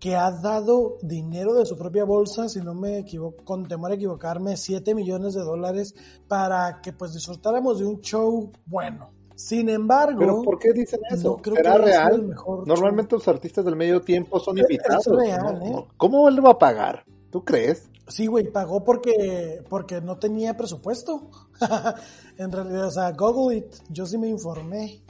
que 0.00 0.16
ha 0.16 0.30
dado 0.30 0.96
dinero 1.02 1.54
de 1.54 1.66
su 1.66 1.76
propia 1.76 2.04
bolsa, 2.04 2.48
si 2.48 2.60
no 2.60 2.74
me 2.74 2.98
equivoco, 2.98 3.44
con 3.44 3.68
temor 3.68 3.92
a 3.92 3.94
equivocarme, 3.94 4.56
7 4.56 4.94
millones 4.94 5.34
de 5.34 5.42
dólares 5.42 5.94
para 6.26 6.80
que 6.80 6.94
pues 6.94 7.12
disfrutáramos 7.12 7.78
de 7.78 7.86
un 7.86 8.00
show 8.00 8.50
bueno. 8.64 9.10
Sin 9.34 9.68
embargo, 9.68 10.18
¿pero 10.18 10.42
por 10.42 10.58
qué 10.58 10.72
dicen 10.72 11.00
eso? 11.10 11.36
creo 11.36 11.56
¿Será 11.56 11.78
real? 11.78 12.34
Normalmente 12.66 13.14
los 13.14 13.28
artistas 13.28 13.64
del 13.64 13.76
medio 13.76 14.00
tiempo 14.00 14.40
son 14.40 14.58
invitados. 14.58 15.06
Es 15.06 15.12
real, 15.12 15.62
¿eh? 15.62 15.86
¿Cómo 15.96 16.28
él 16.28 16.44
va 16.44 16.50
a 16.50 16.58
pagar? 16.58 17.04
¿Tú 17.30 17.44
crees? 17.44 17.88
Sí, 18.08 18.26
güey, 18.26 18.50
pagó 18.50 18.84
porque, 18.84 19.62
porque 19.68 20.00
no 20.00 20.18
tenía 20.18 20.56
presupuesto. 20.56 21.30
en 22.38 22.50
realidad, 22.52 22.86
o 22.86 22.90
sea, 22.90 23.12
Google 23.12 23.58
It, 23.58 23.74
yo 23.88 24.04
sí 24.04 24.18
me 24.18 24.28
informé 24.28 25.02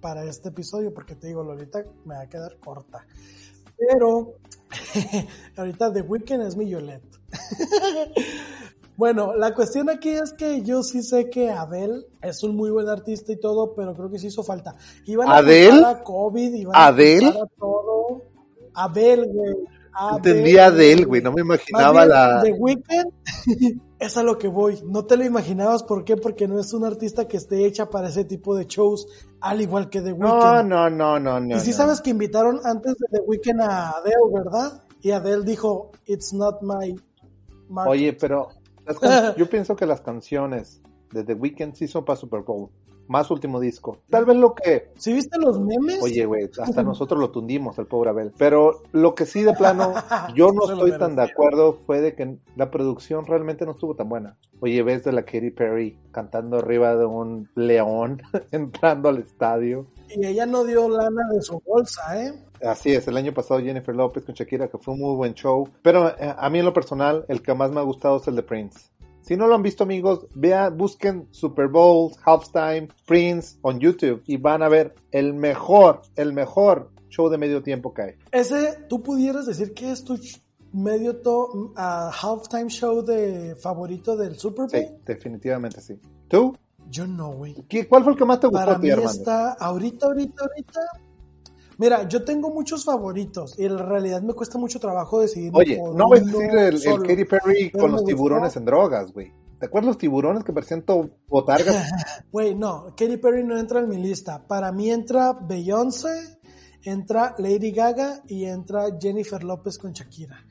para 0.00 0.24
este 0.24 0.50
episodio 0.50 0.92
porque 0.94 1.14
te 1.14 1.28
digo, 1.28 1.42
Lolita 1.42 1.82
me 2.04 2.14
va 2.14 2.22
a 2.22 2.28
quedar 2.28 2.58
corta. 2.58 3.06
Pero 3.78 4.34
ahorita 5.56 5.92
The 5.92 6.02
Weeknd 6.02 6.42
es 6.42 6.56
mi 6.56 6.68
Yolette. 6.68 7.20
bueno, 8.96 9.34
la 9.34 9.54
cuestión 9.54 9.90
aquí 9.90 10.10
es 10.10 10.32
que 10.32 10.62
yo 10.62 10.82
sí 10.82 11.02
sé 11.02 11.30
que 11.30 11.50
Abel 11.50 12.06
es 12.22 12.42
un 12.42 12.56
muy 12.56 12.70
buen 12.70 12.88
artista 12.88 13.32
y 13.32 13.40
todo, 13.40 13.74
pero 13.74 13.94
creo 13.94 14.10
que 14.10 14.18
sí 14.18 14.28
hizo 14.28 14.42
falta. 14.42 14.76
Iban 15.06 15.28
a 15.28 15.36
¿Adel? 15.38 15.84
a 15.84 16.02
COVID, 16.02 16.54
iban 16.54 16.72
¿Adel? 16.74 17.26
a 17.26 17.46
todo. 17.58 18.22
Abel, 18.74 19.26
güey. 19.26 19.54
Entendía 20.16 20.66
Adel, 20.66 21.06
güey, 21.06 21.22
no 21.22 21.32
me 21.32 21.42
imaginaba 21.42 22.04
la... 22.04 22.42
The 22.42 22.52
Weeknd 22.52 23.12
Es 24.04 24.18
a 24.18 24.22
lo 24.22 24.36
que 24.36 24.48
voy. 24.48 24.78
No 24.84 25.06
te 25.06 25.16
lo 25.16 25.24
imaginabas, 25.24 25.82
¿por 25.82 26.04
qué? 26.04 26.18
Porque 26.18 26.46
no 26.46 26.60
es 26.60 26.74
un 26.74 26.84
artista 26.84 27.26
que 27.26 27.38
esté 27.38 27.64
hecha 27.64 27.88
para 27.88 28.08
ese 28.08 28.26
tipo 28.26 28.54
de 28.54 28.66
shows, 28.66 29.06
al 29.40 29.62
igual 29.62 29.88
que 29.88 30.02
The 30.02 30.12
Weeknd. 30.12 30.28
No, 30.28 30.62
no, 30.62 30.90
no, 30.90 31.18
no, 31.18 31.40
no. 31.40 31.56
y 31.56 31.60
sí 31.60 31.70
no. 31.70 31.76
sabes 31.76 32.02
que 32.02 32.10
invitaron 32.10 32.60
antes 32.64 32.96
de 32.98 33.06
The 33.10 33.20
Weeknd 33.26 33.62
a 33.62 33.92
Adele, 33.92 34.30
¿verdad? 34.30 34.82
Y 35.00 35.10
Adele 35.10 35.44
dijo, 35.44 35.92
it's 36.04 36.34
not 36.34 36.60
my 36.60 36.94
market. 37.70 37.92
Oye, 37.92 38.12
pero 38.12 38.48
yo 39.38 39.48
pienso 39.48 39.74
que 39.74 39.86
las 39.86 40.02
canciones 40.02 40.82
de 41.10 41.24
The 41.24 41.32
Weeknd 41.32 41.74
sí 41.74 41.88
son 41.88 42.04
para 42.04 42.16
Super 42.16 42.42
Bowl. 42.42 42.68
Más 43.08 43.30
último 43.30 43.60
disco. 43.60 43.98
Tal 44.08 44.24
vez 44.24 44.36
lo 44.36 44.54
que 44.54 44.92
¿Sí 44.96 45.12
viste 45.12 45.38
los 45.38 45.60
memes? 45.60 46.02
Oye, 46.02 46.24
güey, 46.24 46.48
hasta 46.58 46.82
nosotros 46.82 47.20
lo 47.20 47.30
tundimos 47.30 47.78
al 47.78 47.86
pobre 47.86 48.10
Abel. 48.10 48.32
Pero 48.38 48.82
lo 48.92 49.14
que 49.14 49.26
sí 49.26 49.42
de 49.42 49.52
plano, 49.52 49.94
yo 50.34 50.52
no 50.52 50.70
estoy 50.70 50.98
tan 50.98 51.16
de 51.16 51.22
acuerdo 51.22 51.80
fue 51.86 52.00
de 52.00 52.14
que 52.14 52.38
la 52.56 52.70
producción 52.70 53.26
realmente 53.26 53.64
no 53.66 53.72
estuvo 53.72 53.94
tan 53.94 54.08
buena. 54.08 54.36
Oye, 54.60 54.82
ves 54.82 55.04
de 55.04 55.12
la 55.12 55.24
Katy 55.24 55.50
Perry 55.50 55.98
cantando 56.10 56.58
arriba 56.58 56.96
de 56.96 57.04
un 57.04 57.48
león, 57.54 58.22
entrando 58.52 59.08
al 59.08 59.18
estadio. 59.18 59.86
Y 60.08 60.26
ella 60.26 60.46
no 60.46 60.64
dio 60.64 60.88
lana 60.88 61.28
de 61.32 61.42
su 61.42 61.60
bolsa, 61.66 62.22
¿eh? 62.22 62.32
Así 62.62 62.92
es, 62.92 63.06
el 63.08 63.16
año 63.16 63.34
pasado 63.34 63.60
Jennifer 63.60 63.94
López 63.94 64.24
con 64.24 64.34
Shakira, 64.34 64.68
que 64.68 64.78
fue 64.78 64.94
un 64.94 65.00
muy 65.00 65.16
buen 65.16 65.34
show. 65.34 65.68
Pero 65.82 66.08
eh, 66.08 66.34
a 66.36 66.48
mí 66.48 66.60
en 66.60 66.64
lo 66.64 66.72
personal, 66.72 67.24
el 67.28 67.42
que 67.42 67.52
más 67.52 67.70
me 67.70 67.80
ha 67.80 67.82
gustado 67.82 68.16
es 68.16 68.26
el 68.28 68.36
de 68.36 68.42
Prince. 68.42 68.90
Si 69.24 69.36
no 69.36 69.46
lo 69.46 69.54
han 69.54 69.62
visto, 69.62 69.84
amigos, 69.84 70.26
vean, 70.34 70.76
busquen 70.76 71.26
Super 71.30 71.68
Bowl, 71.68 72.12
Halftime, 72.24 72.88
Prince 73.06 73.56
on 73.62 73.80
YouTube 73.80 74.22
y 74.26 74.36
van 74.36 74.62
a 74.62 74.68
ver 74.68 74.94
el 75.12 75.32
mejor, 75.32 76.02
el 76.14 76.32
mejor 76.34 76.90
show 77.08 77.28
de 77.30 77.38
medio 77.38 77.62
tiempo 77.62 77.94
que 77.94 78.02
hay. 78.02 78.14
Ese, 78.30 78.84
¿tú 78.88 79.02
pudieras 79.02 79.46
decir 79.46 79.72
que 79.72 79.90
es 79.90 80.04
tu 80.04 80.18
medio 80.72 81.16
to 81.22 81.72
a 81.76 82.10
halftime 82.10 82.68
show 82.68 83.02
de 83.02 83.56
favorito 83.56 84.16
del 84.16 84.36
Super 84.38 84.66
Bowl? 84.66 84.70
Sí, 84.70 84.86
definitivamente 85.06 85.80
sí. 85.80 85.98
¿Tú? 86.28 86.54
Yo 86.90 87.06
no, 87.06 87.30
güey. 87.32 87.54
¿Qué- 87.68 87.88
¿Cuál 87.88 88.02
fue 88.04 88.12
el 88.12 88.18
que 88.18 88.24
más 88.26 88.40
te 88.40 88.46
gustó 88.48 88.58
Para 88.66 88.76
a 88.76 88.80
ti, 88.80 88.88
mí 88.88 89.02
está 89.04 89.52
ahorita, 89.54 90.06
ahorita, 90.06 90.44
ahorita. 90.44 90.80
Mira, 91.78 92.08
yo 92.08 92.24
tengo 92.24 92.50
muchos 92.50 92.84
favoritos 92.84 93.58
y 93.58 93.64
en 93.66 93.78
realidad 93.78 94.22
me 94.22 94.32
cuesta 94.34 94.58
mucho 94.58 94.78
trabajo 94.78 95.20
decidir. 95.20 95.50
Oye, 95.54 95.76
no 95.94 96.06
voy 96.08 96.18
a 96.18 96.22
decir 96.22 96.56
el. 96.56 97.02
Katy 97.02 97.24
Perry 97.24 97.70
con 97.70 97.90
los 97.92 98.00
gustó. 98.02 98.06
tiburones 98.06 98.56
en 98.56 98.64
drogas, 98.64 99.12
güey. 99.12 99.32
¿Te 99.58 99.66
acuerdas 99.66 99.88
los 99.88 99.98
tiburones 99.98 100.44
que 100.44 100.52
parecían 100.52 100.82
to- 100.82 101.10
botargas? 101.28 101.90
Güey, 102.32 102.54
no, 102.54 102.86
Katy 102.96 103.16
Perry 103.16 103.44
no 103.44 103.58
entra 103.58 103.80
en 103.80 103.88
mi 103.88 103.96
lista. 103.96 104.46
Para 104.46 104.72
mí 104.72 104.90
entra 104.90 105.32
Beyoncé, 105.32 106.38
entra 106.82 107.34
Lady 107.38 107.70
Gaga 107.70 108.22
y 108.28 108.44
entra 108.44 108.86
Jennifer 109.00 109.42
López 109.42 109.78
con 109.78 109.92
Shakira. 109.92 110.44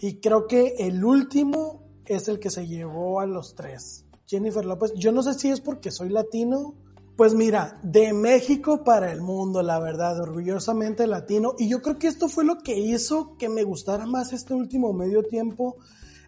Y 0.00 0.20
creo 0.20 0.46
que 0.46 0.74
el 0.78 1.04
último 1.04 1.82
es 2.04 2.28
el 2.28 2.38
que 2.38 2.50
se 2.50 2.66
llevó 2.66 3.20
a 3.20 3.26
los 3.26 3.54
tres. 3.54 4.04
Jennifer 4.26 4.64
López, 4.64 4.92
yo 4.94 5.10
no 5.12 5.22
sé 5.22 5.34
si 5.34 5.48
es 5.50 5.60
porque 5.60 5.90
soy 5.90 6.10
latino. 6.10 6.74
Pues 7.16 7.32
mira, 7.32 7.78
de 7.84 8.12
México 8.12 8.82
para 8.82 9.12
el 9.12 9.20
mundo, 9.20 9.62
la 9.62 9.78
verdad, 9.78 10.20
orgullosamente 10.20 11.06
latino. 11.06 11.54
Y 11.58 11.68
yo 11.68 11.80
creo 11.80 11.96
que 11.96 12.08
esto 12.08 12.28
fue 12.28 12.44
lo 12.44 12.58
que 12.58 12.76
hizo 12.76 13.36
que 13.38 13.48
me 13.48 13.62
gustara 13.62 14.04
más 14.04 14.32
este 14.32 14.52
último 14.52 14.92
medio 14.92 15.22
tiempo 15.22 15.76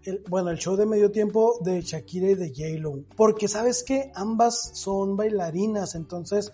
el- 0.04 0.22
bueno, 0.28 0.50
el 0.50 0.58
show 0.58 0.76
de 0.76 0.86
medio 0.86 1.10
tiempo 1.10 1.58
de 1.62 1.82
Shakira 1.82 2.30
y 2.30 2.34
de 2.36 2.50
J-Lo. 2.50 3.02
Porque 3.16 3.48
sabes 3.48 3.82
que 3.82 4.12
ambas 4.14 4.70
son 4.74 5.16
bailarinas, 5.16 5.96
entonces 5.96 6.52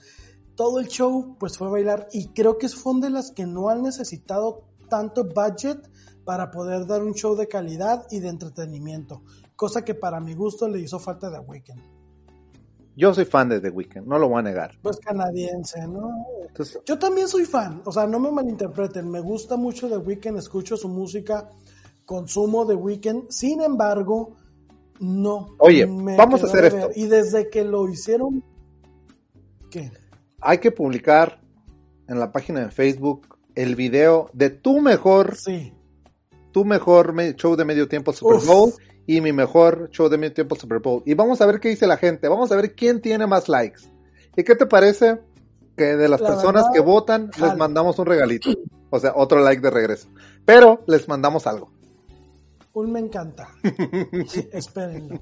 todo 0.55 0.80
el 0.80 0.87
show 0.89 1.37
pues 1.39 1.59
fue 1.59 1.68
bailar 1.68 2.09
y 2.12 2.28
creo 2.28 2.57
que 2.57 2.70
son 2.70 3.03
de 3.03 3.11
las 3.11 3.30
que 3.33 3.45
no 3.45 3.68
han 3.68 3.83
necesitado 3.83 4.64
tanto 4.89 5.24
budget 5.24 5.78
para 6.24 6.51
poder 6.51 6.87
dar 6.87 7.03
un 7.03 7.12
show 7.12 7.37
de 7.37 7.49
calidad 7.49 8.07
y 8.11 8.20
de 8.20 8.28
entretenimiento, 8.28 9.22
cosa 9.57 9.85
que 9.85 9.95
para 9.95 10.20
mi 10.20 10.33
gusto 10.33 10.66
le 10.68 10.80
hizo 10.80 10.99
falta 10.99 11.28
de 11.28 11.41
Weekend. 11.41 11.91
Yo 12.95 13.14
soy 13.14 13.24
fan 13.24 13.49
de 13.49 13.61
The 13.61 13.70
Weeknd, 13.70 14.07
no 14.07 14.18
lo 14.18 14.28
voy 14.28 14.40
a 14.40 14.43
negar. 14.43 14.78
Pues 14.82 14.99
canadiense, 14.99 15.86
¿no? 15.86 16.26
Entonces, 16.47 16.80
Yo 16.84 16.99
también 16.99 17.28
soy 17.28 17.45
fan, 17.45 17.82
o 17.84 17.93
sea, 17.93 18.07
no 18.07 18.18
me 18.20 18.30
malinterpreten, 18.30 19.11
me 19.11 19.20
gusta 19.20 19.57
mucho 19.57 19.88
The 19.88 19.97
Weeknd, 19.97 20.36
escucho 20.38 20.76
su 20.76 20.88
música, 20.88 21.49
consumo 22.05 22.66
The 22.66 22.74
Weeknd, 22.74 23.30
sin 23.30 23.62
embargo, 23.62 24.36
no. 25.01 25.57
Oye, 25.59 25.86
me 25.86 26.16
vamos 26.16 26.43
a 26.43 26.47
hacer 26.47 26.66
esto. 26.66 26.90
Y 26.95 27.07
desde 27.07 27.49
que 27.49 27.64
lo 27.64 27.88
hicieron, 27.88 28.45
¿qué? 29.70 29.90
hay 30.40 30.59
que 30.59 30.70
publicar 30.70 31.40
en 32.09 32.18
la 32.18 32.32
página 32.32 32.61
de 32.61 32.70
Facebook 32.70 33.38
el 33.55 33.76
video 33.76 34.30
de 34.32 34.51
tu 34.51 34.80
mejor, 34.80 35.36
Sí, 35.36 35.72
tu 36.53 36.65
mejor 36.65 37.13
me- 37.13 37.35
show 37.35 37.57
de 37.57 37.65
medio 37.65 37.89
tiempo 37.89 38.13
Super 38.13 38.37
Uf. 38.37 38.47
Bowl 38.47 38.73
y 39.07 39.21
mi 39.21 39.33
mejor 39.33 39.89
show 39.91 40.09
de 40.09 40.19
medio 40.19 40.35
tiempo 40.35 40.55
Super 40.55 40.79
Bowl. 40.79 41.03
Y 41.07 41.15
vamos 41.15 41.41
a 41.41 41.47
ver 41.47 41.59
qué 41.61 41.69
dice 41.71 41.87
la 41.87 41.97
gente, 41.97 42.29
vamos 42.29 42.53
a 42.53 42.57
ver 42.57 42.75
quién 42.75 43.01
tiene 43.01 43.27
más 43.27 43.49
likes. 43.49 43.81
¿Y 44.37 44.45
qué 44.45 44.55
te 44.55 44.67
parece 44.67 45.21
que 45.77 45.97
de 45.97 46.09
las 46.09 46.21
La 46.21 46.29
personas 46.29 46.63
verdad, 46.65 46.75
que 46.75 46.81
votan 46.81 47.31
les 47.41 47.57
mandamos 47.57 47.99
un 47.99 48.07
regalito? 48.07 48.51
O 48.91 48.99
sea, 49.01 49.13
otro 49.17 49.41
like 49.41 49.61
de 49.63 49.71
regreso. 49.71 50.09
Pero 50.45 50.83
les 50.87 51.09
mandamos 51.09 51.47
algo. 51.47 51.73
un 52.75 52.93
me 52.93 53.01
encanta. 53.01 53.49
Sí, 54.29 54.49
espérenlo. 54.53 55.21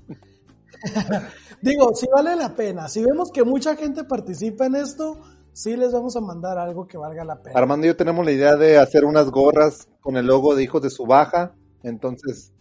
Digo, 1.62 1.94
si 1.94 2.06
vale 2.12 2.36
la 2.36 2.54
pena, 2.54 2.88
si 2.88 3.02
vemos 3.02 3.30
que 3.32 3.44
mucha 3.44 3.76
gente 3.76 4.04
participa 4.04 4.66
en 4.66 4.76
esto, 4.76 5.20
sí 5.52 5.76
les 5.76 5.92
vamos 5.92 6.16
a 6.16 6.20
mandar 6.20 6.58
algo 6.58 6.86
que 6.86 6.98
valga 6.98 7.24
la 7.24 7.42
pena. 7.42 7.58
Armando 7.58 7.86
y 7.86 7.90
yo 7.90 7.96
tenemos 7.96 8.24
la 8.24 8.32
idea 8.32 8.56
de 8.56 8.78
hacer 8.78 9.04
unas 9.04 9.30
gorras 9.30 9.88
con 10.00 10.16
el 10.16 10.26
logo 10.26 10.54
de 10.54 10.62
Hijos 10.62 10.82
de 10.82 10.90
su 10.90 11.06
Baja. 11.06 11.54
Entonces, 11.82 12.52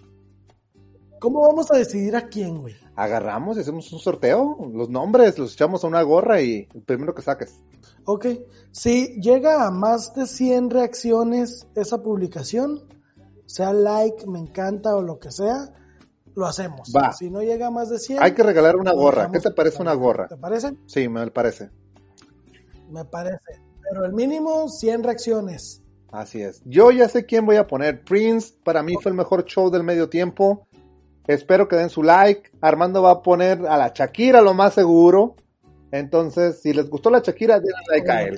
¿Cómo 1.20 1.42
vamos 1.42 1.70
a 1.70 1.78
decidir 1.78 2.16
a 2.16 2.28
quién, 2.28 2.62
güey? 2.62 2.76
agarramos 2.96 3.58
y 3.58 3.62
hacemos 3.62 3.92
un 3.94 4.00
sorteo. 4.00 4.58
Los 4.74 4.90
nombres 4.90 5.38
los 5.38 5.54
echamos 5.54 5.84
a 5.84 5.88
una 5.88 6.02
gorra 6.02 6.42
y 6.42 6.68
el 6.74 6.82
primero 6.82 7.14
que 7.14 7.22
saques. 7.22 7.62
Ok, 8.06 8.26
si 8.72 9.22
llega 9.22 9.66
a 9.66 9.72
más 9.72 10.14
de 10.16 10.28
100 10.28 10.70
reacciones 10.70 11.68
esa 11.76 12.02
publicación, 12.02 12.84
sea 13.46 13.72
like, 13.74 14.28
me 14.28 14.40
encanta 14.40 14.96
o 14.96 15.02
lo 15.02 15.18
que 15.20 15.32
sea, 15.32 15.74
lo 16.36 16.46
hacemos. 16.46 16.92
Va. 16.96 17.14
Si 17.14 17.30
no 17.30 17.42
llega 17.42 17.68
a 17.68 17.72
más 17.72 17.90
de 17.90 18.00
100, 18.00 18.22
Hay 18.22 18.34
que 18.34 18.44
regalar 18.44 18.76
una 18.76 18.92
gorra. 18.94 19.30
¿Qué 19.32 19.40
te 19.40 19.52
parece 19.52 19.82
una 19.82 19.94
gorra? 19.94 20.28
¿Te 20.28 20.38
parece? 20.38 20.78
Sí, 20.86 21.08
me 21.08 21.30
parece. 21.32 21.70
Me 22.90 23.06
parece. 23.06 23.62
Pero 23.90 24.06
el 24.06 24.14
mínimo 24.14 24.68
100 24.70 25.04
reacciones. 25.04 25.84
Así 26.12 26.42
es. 26.42 26.62
Yo 26.66 26.92
ya 26.92 27.08
sé 27.08 27.26
quién 27.26 27.46
voy 27.46 27.56
a 27.58 27.68
poner. 27.68 28.04
Prince, 28.04 28.54
para 28.64 28.82
mí 28.84 28.96
fue 29.02 29.12
el 29.12 29.18
mejor 29.18 29.46
show 29.46 29.70
del 29.70 29.84
medio 29.84 30.10
tiempo. 30.10 30.68
Espero 31.28 31.68
que 31.68 31.76
den 31.76 31.90
su 31.90 32.02
like. 32.04 32.52
Armando 32.62 33.02
va 33.04 33.12
a 33.12 33.22
poner 33.22 33.66
a 33.68 33.78
la 33.78 33.92
Shakira, 33.96 34.42
lo 34.42 34.54
más 34.54 34.74
seguro. 34.74 35.36
Entonces, 35.92 36.60
si 36.62 36.74
les 36.74 36.90
gustó 36.90 37.10
la 37.10 37.20
Shakira, 37.20 37.60
denle 37.60 37.74
like 37.90 38.12
a 38.12 38.24
él. 38.24 38.38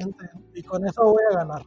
Y 0.54 0.64
con 0.64 0.86
eso 0.86 1.04
voy 1.04 1.24
a 1.32 1.38
ganar. 1.38 1.66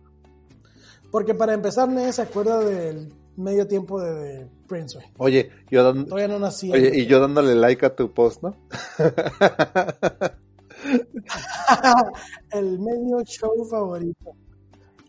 Porque 1.11 1.35
para 1.35 1.55
empezar, 1.55 1.89
nadie 1.89 2.12
se 2.12 2.22
acuerda 2.22 2.59
del 2.61 3.12
medio 3.37 3.66
tiempo 3.66 4.01
de, 4.01 4.14
de 4.14 4.49
Prince. 4.66 4.99
Oye, 5.18 5.51
yo 5.70 5.82
dan- 5.85 6.07
Todavía 6.07 6.28
no 6.28 6.39
nací. 6.39 6.70
oye, 6.72 6.91
y 6.95 7.07
yo 7.07 7.20
dándole 7.20 7.55
like 7.55 7.85
a 7.87 7.95
tu 7.97 8.12
post, 8.12 8.43
¿no? 8.43 8.57
el 12.53 12.78
medio 12.78 13.22
show 13.24 13.64
favorito. 13.68 14.32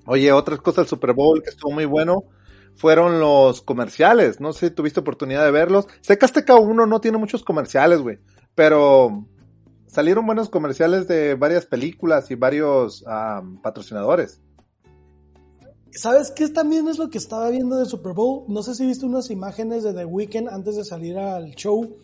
Oye, 0.08 0.32
otras 0.32 0.60
cosas 0.60 0.84
del 0.84 0.88
Super 0.88 1.14
Bowl 1.14 1.42
que 1.42 1.50
estuvo 1.50 1.72
muy 1.72 1.86
bueno 1.86 2.26
fueron 2.76 3.20
los 3.20 3.62
comerciales. 3.62 4.40
No 4.40 4.54
sé 4.54 4.70
si 4.70 4.76
tuviste 4.76 5.00
oportunidad 5.00 5.44
de 5.46 5.52
verlos. 5.52 5.88
Sé 6.02 6.18
que 6.18 6.26
Azteca 6.26 6.56
1 6.56 6.86
no 6.86 7.02
tiene 7.02 7.18
muchos 7.18 7.44
comerciales, 7.44 8.02
güey. 8.02 8.20
Pero 8.54 9.26
salieron 9.88 10.26
buenos 10.26 10.50
comerciales 10.50 11.08
de 11.08 11.36
varias 11.36 11.66
películas 11.66 12.30
y 12.32 12.36
varios 12.36 13.04
patrocinadores. 13.64 14.42
¿Sabes 15.92 16.32
qué 16.32 16.50
también 16.50 16.90
es 16.90 16.98
lo 16.98 17.10
que 17.10 17.18
estaba 17.18 17.50
viendo 17.50 17.78
de 17.78 17.86
Super 17.86 18.12
Bowl? 18.12 18.44
No 18.50 18.62
sé 18.64 18.76
si 18.76 18.86
viste 18.86 19.06
unas 19.06 19.32
imágenes 19.32 19.84
de 19.84 19.94
The 19.94 20.04
Weeknd 20.04 20.50
antes 20.50 20.76
de 20.76 20.84
salir 20.84 21.18
al 21.18 21.56
show. 21.56 21.98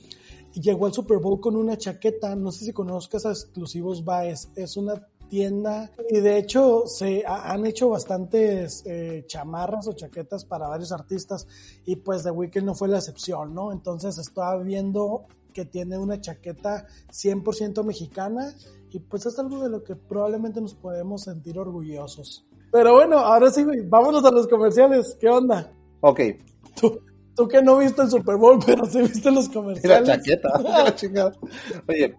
Llegó 0.54 0.86
al 0.86 0.94
Super 0.94 1.20
Bowl 1.20 1.40
con 1.40 1.56
una 1.56 1.78
chaqueta. 1.78 2.36
No 2.36 2.52
sé 2.52 2.66
si 2.66 2.74
conozcas 2.74 3.26
a 3.26 3.32
Exclusivos 3.32 4.04
Baez. 4.04 4.50
Es 4.56 4.76
una 4.78 5.08
tienda 5.30 5.90
y 6.10 6.20
de 6.20 6.38
hecho 6.38 6.84
se 6.88 7.24
ha- 7.26 7.54
han 7.54 7.66
hecho 7.66 7.88
bastantes 7.90 8.84
eh, 8.86 9.24
chamarras 9.28 9.88
o 9.88 9.94
chaquetas 9.94 10.44
para 10.44 10.68
varios 10.68 10.92
artistas 10.92 11.48
y 11.86 11.96
pues 11.96 12.24
The 12.24 12.32
Weeknd 12.32 12.66
no 12.66 12.76
fue 12.76 12.90
la 12.90 12.98
excepción, 12.98 13.54
¿no? 13.56 13.72
Entonces 13.72 14.18
estaba 14.18 14.62
viendo 14.62 15.24
que 15.54 15.64
tiene 15.64 15.98
una 15.98 16.20
chaqueta 16.20 16.86
100% 17.14 17.82
mexicana 17.86 18.54
y 18.90 19.00
pues 19.00 19.26
es 19.26 19.40
algo 19.40 19.64
de 19.64 19.70
lo 19.70 19.84
que 19.86 19.96
probablemente 19.96 20.60
nos 20.60 20.74
podemos 20.74 21.22
sentir 21.24 21.58
orgullosos. 21.58 22.46
Pero 22.70 22.94
bueno, 22.96 23.18
ahora 23.20 23.52
sí, 23.52 23.64
vámonos 23.86 24.26
a 24.26 24.32
los 24.32 24.48
comerciales. 24.50 25.16
¿Qué 25.20 25.30
onda? 25.30 25.72
Ok, 26.02 26.20
Tú, 26.76 27.00
tú 27.36 27.48
que 27.48 27.62
no 27.62 27.78
viste 27.78 28.02
el 28.02 28.10
Super 28.10 28.36
Bowl, 28.36 28.60
pero 28.66 28.86
sí 28.86 29.02
viste 29.02 29.32
los 29.32 29.48
la 29.48 29.54
comerciales. 29.54 30.08
chaqueta. 30.08 30.50
la 30.64 30.96
chingada. 30.96 31.34
Oye, 31.88 32.16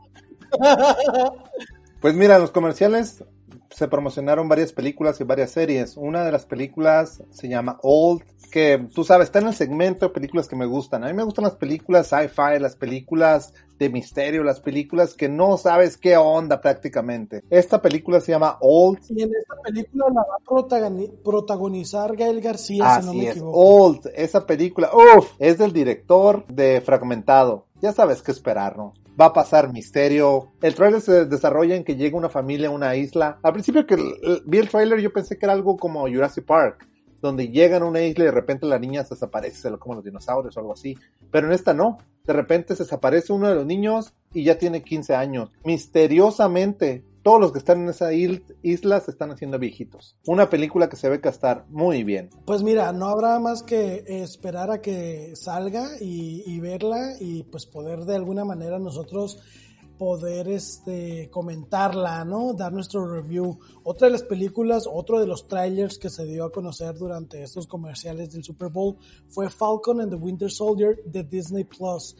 pues 2.00 2.14
mira, 2.14 2.38
los 2.38 2.50
comerciales 2.50 3.24
se 3.70 3.88
promocionaron 3.88 4.48
varias 4.48 4.72
películas 4.72 5.20
y 5.20 5.24
varias 5.24 5.50
series. 5.50 5.96
Una 5.96 6.24
de 6.24 6.32
las 6.32 6.46
películas 6.46 7.22
se 7.30 7.48
llama 7.48 7.78
Old, 7.82 8.22
que 8.50 8.86
tú 8.94 9.02
sabes, 9.04 9.26
está 9.26 9.38
en 9.38 9.48
el 9.48 9.54
segmento 9.54 10.06
de 10.06 10.12
películas 10.12 10.46
que 10.46 10.56
me 10.56 10.66
gustan. 10.66 11.04
A 11.04 11.06
mí 11.06 11.14
me 11.14 11.22
gustan 11.22 11.44
las 11.44 11.56
películas 11.56 12.08
sci-fi, 12.08 12.58
las 12.60 12.76
películas 12.76 13.54
de 13.78 13.90
misterio, 13.90 14.44
las 14.44 14.60
películas 14.60 15.14
que 15.14 15.28
no 15.28 15.56
sabes 15.56 15.96
qué 15.96 16.16
onda 16.16 16.60
prácticamente. 16.60 17.42
Esta 17.50 17.82
película 17.82 18.20
se 18.20 18.32
llama 18.32 18.58
Old. 18.60 19.00
Y 19.08 19.22
en 19.22 19.30
esta 19.34 19.54
película 19.62 20.06
la 20.08 20.20
va 20.22 20.36
a 20.40 21.22
protagonizar 21.22 22.16
Gael 22.16 22.40
García, 22.40 23.00
si 23.00 23.06
no 23.06 23.14
me 23.14 23.30
equivoco. 23.30 23.58
Old, 23.58 24.10
esa 24.14 24.46
película, 24.46 24.90
uff, 24.92 25.32
es 25.38 25.58
del 25.58 25.72
director 25.72 26.46
de 26.46 26.80
Fragmentado. 26.80 27.66
Ya 27.80 27.92
sabes 27.92 28.22
qué 28.22 28.30
esperar, 28.30 28.76
¿no? 28.76 28.94
va 29.20 29.26
a 29.26 29.32
pasar 29.32 29.72
misterio. 29.72 30.52
El 30.60 30.74
trailer 30.74 31.00
se 31.00 31.26
desarrolla 31.26 31.76
en 31.76 31.84
que 31.84 31.96
llega 31.96 32.16
una 32.16 32.28
familia 32.28 32.68
a 32.68 32.72
una 32.72 32.96
isla. 32.96 33.38
Al 33.42 33.52
principio 33.52 33.86
que 33.86 33.96
vi 34.46 34.58
el 34.58 34.68
trailer 34.68 35.00
yo 35.00 35.12
pensé 35.12 35.38
que 35.38 35.46
era 35.46 35.52
algo 35.52 35.76
como 35.76 36.08
Jurassic 36.08 36.44
Park, 36.44 36.86
donde 37.20 37.48
llegan 37.48 37.82
a 37.82 37.86
una 37.86 38.02
isla 38.02 38.24
y 38.24 38.26
de 38.26 38.32
repente 38.32 38.66
la 38.66 38.78
niña 38.78 39.04
se 39.04 39.14
desaparece, 39.14 39.70
como 39.78 39.96
los 39.96 40.04
dinosaurios 40.04 40.56
o 40.56 40.60
algo 40.60 40.72
así. 40.72 40.96
Pero 41.30 41.46
en 41.46 41.52
esta 41.52 41.74
no. 41.74 41.98
De 42.24 42.32
repente 42.32 42.76
se 42.76 42.84
desaparece 42.84 43.32
uno 43.32 43.48
de 43.48 43.54
los 43.54 43.66
niños 43.66 44.14
y 44.32 44.44
ya 44.44 44.58
tiene 44.58 44.82
15 44.82 45.14
años. 45.14 45.50
Misteriosamente 45.64 47.04
todos 47.22 47.40
los 47.40 47.52
que 47.52 47.58
están 47.58 47.82
en 47.82 47.88
esa 47.88 48.12
isla 48.12 49.00
se 49.00 49.10
están 49.10 49.30
haciendo 49.30 49.58
viejitos. 49.58 50.16
Una 50.26 50.50
película 50.50 50.88
que 50.88 50.96
se 50.96 51.08
ve 51.08 51.20
que 51.20 51.28
estar 51.28 51.66
muy 51.68 52.04
bien. 52.04 52.30
Pues 52.44 52.62
mira, 52.62 52.92
no 52.92 53.06
habrá 53.06 53.38
más 53.38 53.62
que 53.62 54.04
esperar 54.06 54.70
a 54.70 54.80
que 54.80 55.34
salga 55.36 55.88
y, 56.00 56.58
verla 56.60 57.14
y 57.20 57.44
pues 57.44 57.66
poder 57.66 58.00
de 58.00 58.16
alguna 58.16 58.44
manera 58.44 58.78
nosotros 58.78 59.40
poder 60.02 60.48
este 60.48 61.30
comentarla, 61.30 62.24
¿no? 62.24 62.54
Dar 62.54 62.72
nuestro 62.72 63.06
review. 63.06 63.60
Otra 63.84 64.08
de 64.08 64.12
las 64.14 64.24
películas, 64.24 64.88
otro 64.92 65.20
de 65.20 65.28
los 65.28 65.46
trailers 65.46 65.96
que 65.96 66.10
se 66.10 66.24
dio 66.24 66.44
a 66.44 66.50
conocer 66.50 66.96
durante 66.98 67.40
estos 67.40 67.68
comerciales 67.68 68.32
del 68.32 68.42
Super 68.42 68.68
Bowl 68.68 68.96
fue 69.28 69.48
Falcon 69.48 70.00
and 70.00 70.10
the 70.10 70.16
Winter 70.16 70.50
Soldier 70.50 71.00
de 71.04 71.22
Disney 71.22 71.62
Plus. 71.62 72.16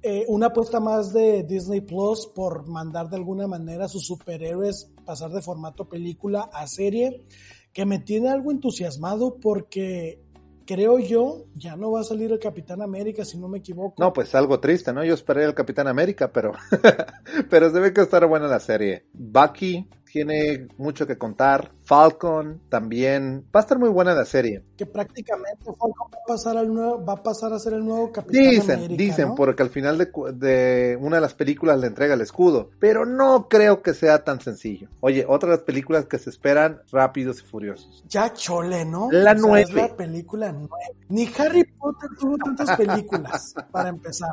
Eh, 0.00 0.24
una 0.28 0.46
apuesta 0.46 0.78
más 0.78 1.12
de 1.12 1.42
Disney 1.42 1.80
Plus 1.80 2.28
por 2.32 2.68
mandar 2.68 3.10
de 3.10 3.16
alguna 3.16 3.48
manera 3.48 3.86
a 3.86 3.88
sus 3.88 4.06
superhéroes 4.06 4.92
pasar 5.04 5.32
de 5.32 5.42
formato 5.42 5.88
película 5.88 6.48
a 6.52 6.68
serie, 6.68 7.26
que 7.72 7.84
me 7.84 7.98
tiene 7.98 8.28
algo 8.28 8.52
entusiasmado 8.52 9.40
porque 9.40 10.23
creo 10.66 10.98
yo, 10.98 11.44
ya 11.54 11.76
no 11.76 11.92
va 11.92 12.00
a 12.00 12.04
salir 12.04 12.32
el 12.32 12.38
Capitán 12.38 12.82
América, 12.82 13.24
si 13.24 13.38
no 13.38 13.48
me 13.48 13.58
equivoco. 13.58 14.02
No, 14.02 14.12
pues 14.12 14.34
algo 14.34 14.60
triste, 14.60 14.92
¿no? 14.92 15.04
Yo 15.04 15.14
esperé 15.14 15.44
el 15.44 15.54
Capitán 15.54 15.88
América, 15.88 16.32
pero, 16.32 16.52
pero 17.50 17.70
se 17.70 17.80
ve 17.80 17.92
que 17.92 18.00
estará 18.00 18.26
buena 18.26 18.48
la 18.48 18.60
serie. 18.60 19.06
Bucky 19.12 19.88
tiene 20.14 20.68
mucho 20.78 21.08
que 21.08 21.18
contar. 21.18 21.72
Falcon 21.82 22.60
también. 22.68 23.44
Va 23.52 23.58
a 23.58 23.62
estar 23.62 23.80
muy 23.80 23.88
buena 23.88 24.14
la 24.14 24.24
serie. 24.24 24.62
Que 24.76 24.86
prácticamente 24.86 25.64
Falcon 25.64 25.90
va 25.90 26.18
a 26.22 26.26
pasar, 26.28 26.56
al 26.56 26.72
nuevo, 26.72 27.04
va 27.04 27.14
a, 27.14 27.22
pasar 27.24 27.52
a 27.52 27.58
ser 27.58 27.72
el 27.72 27.84
nuevo 27.84 28.12
Capitán 28.12 28.48
dicen, 28.48 28.78
América. 28.78 29.02
Dicen, 29.02 29.34
porque 29.34 29.64
al 29.64 29.70
final 29.70 29.98
de, 29.98 30.12
de, 30.34 30.96
una 31.00 31.16
de 31.16 31.20
las 31.20 31.34
películas 31.34 31.80
le 31.80 31.88
entrega 31.88 32.14
el 32.14 32.20
escudo. 32.20 32.70
Pero 32.78 33.04
no 33.04 33.48
creo 33.48 33.82
que 33.82 33.92
sea 33.92 34.22
tan 34.22 34.40
sencillo. 34.40 34.88
Oye, 35.00 35.26
otra 35.28 35.50
de 35.50 35.56
las 35.56 35.64
películas 35.64 36.06
que 36.06 36.18
se 36.18 36.30
esperan, 36.30 36.80
Rápidos 36.92 37.40
y 37.40 37.46
Furiosos. 37.46 38.04
Ya 38.08 38.32
chole, 38.32 38.84
¿no? 38.84 39.08
La 39.10 39.34
nueve. 39.34 39.72
la 39.74 39.96
película 39.96 40.52
nueve. 40.52 40.96
Ni 41.08 41.28
Harry 41.36 41.64
Potter 41.64 42.10
tuvo 42.20 42.36
tantas 42.36 42.76
películas, 42.76 43.52
para 43.72 43.88
empezar. 43.88 44.30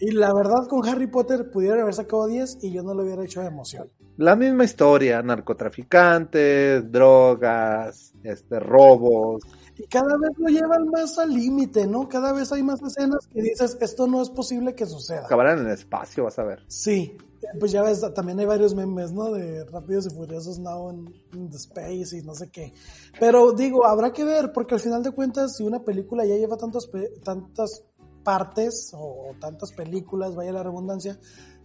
Y 0.00 0.12
la 0.12 0.32
verdad, 0.32 0.66
con 0.68 0.86
Harry 0.88 1.08
Potter 1.08 1.50
pudiera 1.50 1.82
haber 1.82 1.94
sacado 1.94 2.26
10 2.28 2.58
y 2.62 2.72
yo 2.72 2.82
no 2.82 2.94
lo 2.94 3.02
hubiera 3.02 3.24
hecho 3.24 3.40
de 3.40 3.48
emoción. 3.48 3.90
La 4.18 4.34
misma 4.34 4.64
historia, 4.64 5.22
narcotraficantes, 5.22 6.90
drogas, 6.90 8.12
este, 8.24 8.58
robos. 8.58 9.44
Y 9.76 9.86
cada 9.86 10.16
vez 10.16 10.36
lo 10.38 10.48
llevan 10.48 10.88
más 10.88 11.20
al 11.20 11.32
límite, 11.32 11.86
¿no? 11.86 12.08
Cada 12.08 12.32
vez 12.32 12.50
hay 12.50 12.64
más 12.64 12.82
escenas 12.82 13.28
que 13.28 13.40
dices, 13.40 13.78
esto 13.80 14.08
no 14.08 14.20
es 14.20 14.28
posible 14.28 14.74
que 14.74 14.86
suceda. 14.86 15.24
Acabarán 15.24 15.60
en 15.60 15.66
el 15.66 15.72
espacio, 15.72 16.24
vas 16.24 16.36
a 16.40 16.42
ver. 16.42 16.64
Sí, 16.66 17.16
pues 17.60 17.70
ya 17.70 17.82
ves, 17.82 18.04
también 18.12 18.40
hay 18.40 18.46
varios 18.46 18.74
memes, 18.74 19.12
¿no? 19.12 19.30
De 19.30 19.64
Rápidos 19.66 20.06
y 20.06 20.10
Furiosos 20.10 20.58
Now 20.58 20.90
en, 20.90 21.48
the 21.48 21.56
Space 21.56 22.18
y 22.18 22.22
no 22.22 22.34
sé 22.34 22.50
qué. 22.50 22.74
Pero 23.20 23.52
digo, 23.52 23.86
habrá 23.86 24.12
que 24.12 24.24
ver, 24.24 24.50
porque 24.52 24.74
al 24.74 24.80
final 24.80 25.04
de 25.04 25.12
cuentas, 25.12 25.56
si 25.56 25.62
una 25.62 25.84
película 25.84 26.26
ya 26.26 26.34
lleva 26.34 26.56
tantas, 26.56 26.90
tantas 27.22 27.84
partes 28.24 28.90
o 28.94 29.36
tantas 29.40 29.70
películas, 29.70 30.34
vaya 30.34 30.50
la 30.50 30.64
redundancia, 30.64 31.20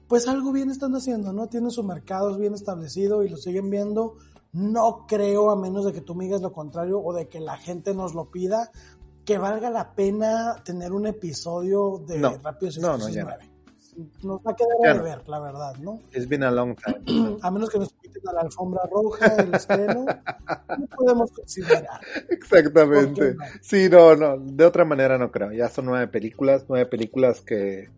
pues 0.07 0.27
algo 0.27 0.51
bien 0.51 0.69
están 0.69 0.93
haciendo, 0.95 1.33
¿no? 1.33 1.47
Tienen 1.47 1.71
su 1.71 1.83
mercado 1.83 2.37
bien 2.37 2.53
establecido 2.53 3.23
y 3.23 3.29
lo 3.29 3.37
siguen 3.37 3.69
viendo. 3.69 4.15
No 4.51 5.05
creo, 5.07 5.49
a 5.49 5.55
menos 5.55 5.85
de 5.85 5.93
que 5.93 6.01
tú 6.01 6.13
me 6.13 6.25
digas 6.25 6.41
lo 6.41 6.53
contrario 6.53 6.99
o 6.99 7.13
de 7.13 7.27
que 7.27 7.39
la 7.39 7.57
gente 7.57 7.93
nos 7.95 8.13
lo 8.13 8.29
pida, 8.29 8.71
que 9.25 9.37
valga 9.37 9.69
la 9.69 9.95
pena 9.95 10.61
tener 10.63 10.91
un 10.91 11.07
episodio 11.07 12.03
de 12.05 12.19
no, 12.19 12.37
Rápidos 12.43 12.77
y 12.77 12.81
no, 12.81 12.97
no, 12.97 13.09
ya 13.09 13.39
Nos 14.21 14.39
va 14.41 14.51
a 14.51 14.55
quedar 14.55 14.97
de 14.97 15.01
ver, 15.01 15.27
la 15.27 15.39
verdad, 15.39 15.75
¿no? 15.77 15.99
Es 16.11 16.27
bien 16.27 16.43
a 16.43 16.51
long 16.51 16.75
time. 16.75 17.37
a 17.41 17.49
menos 17.49 17.69
que 17.69 17.79
nos 17.79 17.93
quiten 17.93 18.27
a 18.27 18.33
la 18.33 18.41
alfombra 18.41 18.81
roja 18.91 19.35
el 19.37 19.53
estreno, 19.55 20.05
no 20.05 20.87
podemos 20.95 21.31
considerar. 21.31 21.99
Exactamente. 22.29 23.35
Sí, 23.61 23.89
no, 23.89 24.15
no, 24.15 24.37
de 24.37 24.65
otra 24.65 24.85
manera 24.85 25.17
no 25.17 25.31
creo. 25.31 25.51
Ya 25.51 25.69
son 25.69 25.85
nueve 25.85 26.07
películas, 26.07 26.65
nueve 26.67 26.85
películas 26.85 27.41
que 27.41 27.89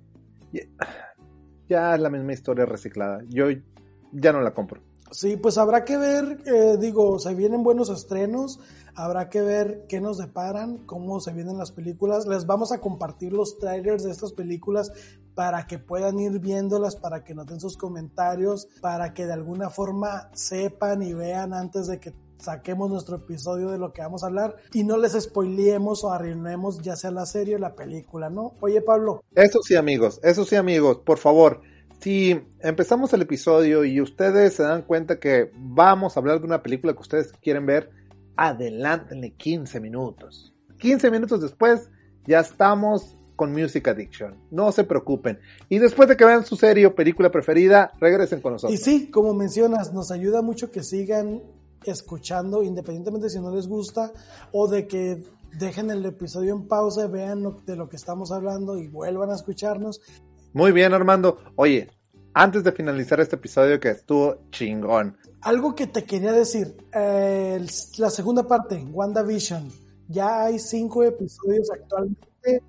ya 1.68 1.95
es 1.95 2.01
la 2.01 2.09
misma 2.09 2.34
historia 2.34 2.66
reciclada. 2.66 3.22
Yo 3.30 3.45
ya 4.11 4.32
no 4.32 4.41
la 4.41 4.53
compro. 4.53 4.82
Sí, 5.11 5.38
pues 5.38 5.57
habrá 5.57 5.86
que 5.86 5.97
ver, 5.97 6.41
eh, 6.45 6.78
digo, 6.80 7.20
se 7.20 7.36
vienen 7.36 7.63
buenos 7.63 7.89
estrenos, 7.89 8.59
habrá 8.95 9.30
que 9.30 9.41
ver 9.41 9.86
qué 9.88 10.01
nos 10.01 10.18
deparan, 10.18 10.80
cómo 10.80 11.20
se 11.20 11.32
vienen 11.32 11.57
las 11.57 11.72
películas. 11.72 12.26
Les 12.26 12.45
vamos 12.47 12.72
a 12.72 12.82
compartir 12.82 13.32
los 13.32 13.59
trailers 13.59 14.03
de 14.03 14.11
estas 14.11 14.34
películas 14.34 14.91
para 15.36 15.68
que 15.68 15.78
puedan 15.78 16.20
ir 16.20 16.39
viéndolas, 16.39 16.95
para 16.95 17.24
que 17.24 17.36
noten 17.36 17.59
sus 17.59 17.78
comentarios, 17.78 18.68
para 18.82 19.13
que 19.13 19.26
de 19.26 19.34
alguna 19.34 19.70
forma 19.70 20.30
sepan 20.34 21.03
y 21.03 21.13
vean 21.13 21.53
antes 21.53 21.88
de 21.88 21.99
que 21.99 22.13
saquemos 22.38 22.89
nuestro 22.89 23.17
episodio 23.17 23.69
de 23.69 23.77
lo 23.77 23.93
que 23.93 24.01
vamos 24.01 24.23
a 24.23 24.27
hablar 24.27 24.55
y 24.73 24.83
no 24.83 24.97
les 24.97 25.13
spoileemos 25.13 26.03
o 26.03 26.11
arruinemos 26.11 26.81
ya 26.81 26.95
sea 26.95 27.11
la 27.11 27.25
serie 27.25 27.55
o 27.55 27.59
la 27.59 27.75
película, 27.75 28.29
¿no? 28.29 28.53
Oye, 28.61 28.81
Pablo. 28.81 29.23
Eso 29.33 29.59
sí, 29.61 29.75
amigos, 29.75 30.19
eso 30.23 30.45
sí, 30.45 30.55
amigos, 30.55 30.99
por 30.99 31.17
favor. 31.17 31.61
Si 31.99 32.39
empezamos 32.59 33.13
el 33.13 33.21
episodio 33.21 33.83
y 33.83 34.01
ustedes 34.01 34.53
se 34.53 34.63
dan 34.63 34.83
cuenta 34.83 35.19
que 35.19 35.51
vamos 35.55 36.15
a 36.15 36.19
hablar 36.19 36.39
de 36.39 36.45
una 36.45 36.61
película 36.61 36.93
que 36.93 37.01
ustedes 37.01 37.31
quieren 37.41 37.65
ver, 37.65 37.89
adelántenle 38.36 39.33
15 39.33 39.79
minutos. 39.79 40.53
15 40.79 41.09
minutos 41.09 41.41
después 41.41 41.89
ya 42.27 42.41
estamos 42.41 43.17
con 43.36 43.51
Music 43.51 43.88
Addiction. 43.88 44.36
No 44.51 44.71
se 44.71 44.83
preocupen. 44.83 45.39
Y 45.69 45.79
después 45.79 46.07
de 46.07 46.17
que 46.17 46.25
vean 46.25 46.45
su 46.45 46.55
serie 46.55 46.86
o 46.86 46.95
película 46.95 47.31
preferida, 47.31 47.91
regresen 47.99 48.41
con 48.41 48.53
nosotros. 48.53 48.79
Y 48.79 48.81
sí, 48.81 49.09
como 49.09 49.33
mencionas, 49.33 49.93
nos 49.93 50.11
ayuda 50.11 50.41
mucho 50.41 50.71
que 50.71 50.83
sigan 50.83 51.41
escuchando, 51.84 52.63
independientemente 52.63 53.30
si 53.30 53.39
no 53.39 53.53
les 53.53 53.67
gusta 53.67 54.11
o 54.51 54.67
de 54.67 54.88
que 54.88 55.23
dejen 55.57 55.89
el 55.91 56.05
episodio 56.05 56.53
en 56.53 56.67
pausa, 56.67 57.07
vean 57.07 57.43
de 57.65 57.76
lo 57.76 57.89
que 57.89 57.95
estamos 57.95 58.32
hablando 58.32 58.78
y 58.78 58.88
vuelvan 58.88 59.32
a 59.32 59.36
escucharnos. 59.36 60.01
Muy 60.53 60.71
bien, 60.71 60.93
Armando. 60.93 61.38
Oye, 61.55 61.89
antes 62.34 62.63
de 62.63 62.71
finalizar 62.71 63.19
este 63.19 63.38
episodio 63.38 63.80
que 63.80 63.91
estuvo 63.91 64.49
chingón. 64.51 65.17
Algo 65.41 65.73
que 65.76 65.88
te 65.88 66.03
quería 66.03 66.34
decir, 66.34 66.76
eh, 66.93 67.65
la 67.97 68.09
segunda 68.09 68.43
parte, 68.43 68.84
WandaVision. 68.91 69.71
Ya 70.09 70.43
hay 70.43 70.59
cinco 70.59 71.03
episodios 71.03 71.69
actualmente. 71.71 72.61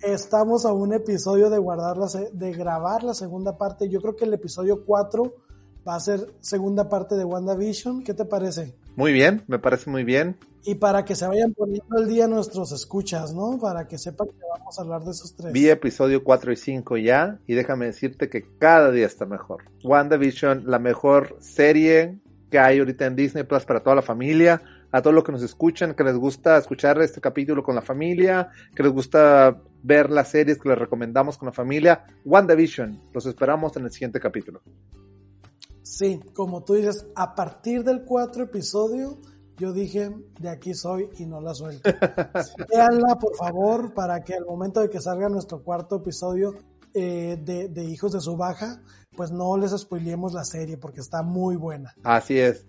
Estamos 0.00 0.66
a 0.66 0.72
un 0.72 0.92
episodio 0.92 1.48
de 1.48 1.58
guardar 1.58 1.96
de 1.96 2.52
grabar 2.52 3.02
la 3.02 3.14
segunda 3.14 3.56
parte. 3.56 3.88
Yo 3.88 4.00
creo 4.00 4.14
que 4.14 4.26
el 4.26 4.34
episodio 4.34 4.84
4 4.84 5.34
va 5.86 5.96
a 5.96 6.00
ser 6.00 6.20
segunda 6.40 6.88
parte 6.88 7.14
de 7.14 7.24
WandaVision. 7.24 8.02
¿Qué 8.02 8.14
te 8.14 8.24
parece? 8.24 8.74
Muy 8.96 9.12
bien, 9.12 9.42
me 9.46 9.58
parece 9.58 9.90
muy 9.90 10.04
bien. 10.04 10.36
Y 10.64 10.74
para 10.74 11.04
que 11.04 11.14
se 11.14 11.26
vayan 11.26 11.52
poniendo 11.52 11.96
al 11.96 12.08
día 12.08 12.26
nuestros 12.26 12.72
escuchas, 12.72 13.32
¿no? 13.32 13.58
Para 13.60 13.86
que 13.86 13.98
sepan 13.98 14.28
que 14.28 14.44
vamos 14.58 14.78
a 14.78 14.82
hablar 14.82 15.04
de 15.04 15.12
esos 15.12 15.34
tres. 15.34 15.52
Vi 15.52 15.68
episodio 15.68 16.24
4 16.24 16.52
y 16.52 16.56
5 16.56 16.96
ya, 16.96 17.38
y 17.46 17.54
déjame 17.54 17.86
decirte 17.86 18.28
que 18.28 18.44
cada 18.58 18.90
día 18.90 19.06
está 19.06 19.26
mejor. 19.26 19.64
WandaVision, 19.84 20.64
la 20.66 20.80
mejor 20.80 21.36
serie 21.40 22.18
que 22.50 22.58
hay 22.58 22.78
ahorita 22.78 23.06
en 23.06 23.16
Disney 23.16 23.44
Plus 23.44 23.64
para 23.64 23.80
toda 23.80 23.96
la 23.96 24.02
familia. 24.02 24.60
A 24.92 25.02
todos 25.02 25.14
los 25.14 25.24
que 25.24 25.32
nos 25.32 25.42
escuchan, 25.42 25.94
que 25.94 26.04
les 26.04 26.16
gusta 26.16 26.56
escuchar 26.56 27.00
este 27.02 27.20
capítulo 27.20 27.62
con 27.62 27.74
la 27.74 27.82
familia, 27.82 28.48
que 28.74 28.82
les 28.82 28.92
gusta 28.92 29.60
ver 29.82 30.10
las 30.10 30.30
series 30.30 30.58
que 30.58 30.68
les 30.68 30.78
recomendamos 30.78 31.36
con 31.36 31.46
la 31.46 31.52
familia. 31.52 32.04
WandaVision, 32.24 33.02
los 33.12 33.26
esperamos 33.26 33.76
en 33.76 33.84
el 33.84 33.90
siguiente 33.90 34.20
capítulo. 34.20 34.62
Sí, 35.86 36.20
como 36.34 36.64
tú 36.64 36.74
dices, 36.74 37.06
a 37.14 37.36
partir 37.36 37.84
del 37.84 38.04
cuatro 38.04 38.42
episodio, 38.42 39.18
yo 39.56 39.72
dije, 39.72 40.10
de 40.40 40.48
aquí 40.48 40.74
soy 40.74 41.08
y 41.16 41.26
no 41.26 41.40
la 41.40 41.54
suelto. 41.54 41.88
Véanla, 42.68 43.14
por 43.20 43.36
favor, 43.36 43.94
para 43.94 44.20
que 44.24 44.34
al 44.34 44.44
momento 44.44 44.80
de 44.80 44.90
que 44.90 45.00
salga 45.00 45.28
nuestro 45.28 45.62
cuarto 45.62 45.98
episodio 45.98 46.54
eh, 46.92 47.38
de, 47.40 47.68
de, 47.68 47.84
Hijos 47.84 48.10
de 48.10 48.20
su 48.20 48.36
Baja, 48.36 48.82
pues 49.16 49.30
no 49.30 49.56
les 49.56 49.70
spoilemos 49.78 50.34
la 50.34 50.42
serie 50.42 50.76
porque 50.76 50.98
está 50.98 51.22
muy 51.22 51.54
buena. 51.54 51.94
Así 52.02 52.36
es. 52.36 52.66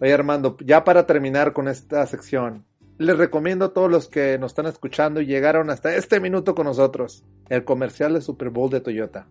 Oye 0.00 0.14
Armando, 0.14 0.56
ya 0.64 0.82
para 0.82 1.04
terminar 1.04 1.52
con 1.52 1.68
esta 1.68 2.06
sección, 2.06 2.64
les 2.96 3.18
recomiendo 3.18 3.66
a 3.66 3.74
todos 3.74 3.90
los 3.90 4.08
que 4.08 4.38
nos 4.38 4.52
están 4.52 4.66
escuchando 4.66 5.20
y 5.20 5.26
llegaron 5.26 5.68
hasta 5.68 5.94
este 5.94 6.20
minuto 6.20 6.54
con 6.54 6.64
nosotros, 6.64 7.22
el 7.50 7.64
comercial 7.64 8.14
de 8.14 8.22
Super 8.22 8.48
Bowl 8.48 8.70
de 8.70 8.80
Toyota. 8.80 9.26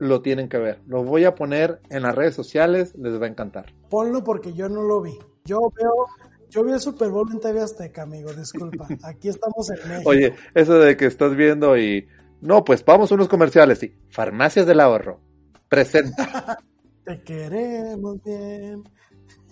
Lo 0.00 0.22
tienen 0.22 0.48
que 0.48 0.56
ver. 0.56 0.80
Lo 0.86 1.04
voy 1.04 1.24
a 1.24 1.34
poner 1.34 1.80
en 1.90 2.02
las 2.02 2.14
redes 2.14 2.34
sociales, 2.34 2.94
les 2.96 3.20
va 3.20 3.26
a 3.26 3.28
encantar. 3.28 3.66
Ponlo 3.90 4.24
porque 4.24 4.54
yo 4.54 4.68
no 4.70 4.82
lo 4.82 5.02
vi. 5.02 5.18
Yo 5.44 5.58
veo, 5.76 6.06
yo 6.48 6.64
vi 6.64 6.72
el 6.72 6.80
Super 6.80 7.10
Bowl 7.10 7.30
en 7.30 7.38
TV 7.38 7.60
Azteca, 7.60 8.02
amigo, 8.02 8.32
disculpa. 8.32 8.88
Aquí 9.04 9.28
estamos 9.28 9.70
en 9.70 9.88
México. 9.88 10.08
Oye, 10.08 10.34
eso 10.54 10.78
de 10.78 10.96
que 10.96 11.04
estás 11.04 11.36
viendo 11.36 11.76
y... 11.76 12.08
No, 12.40 12.64
pues 12.64 12.82
vamos 12.82 13.12
a 13.12 13.14
unos 13.14 13.28
comerciales, 13.28 13.78
sí. 13.78 13.94
Farmacias 14.08 14.66
del 14.66 14.80
Ahorro. 14.80 15.20
Presenta. 15.68 16.58
Te 17.04 17.22
queremos 17.22 18.22
bien. 18.24 18.82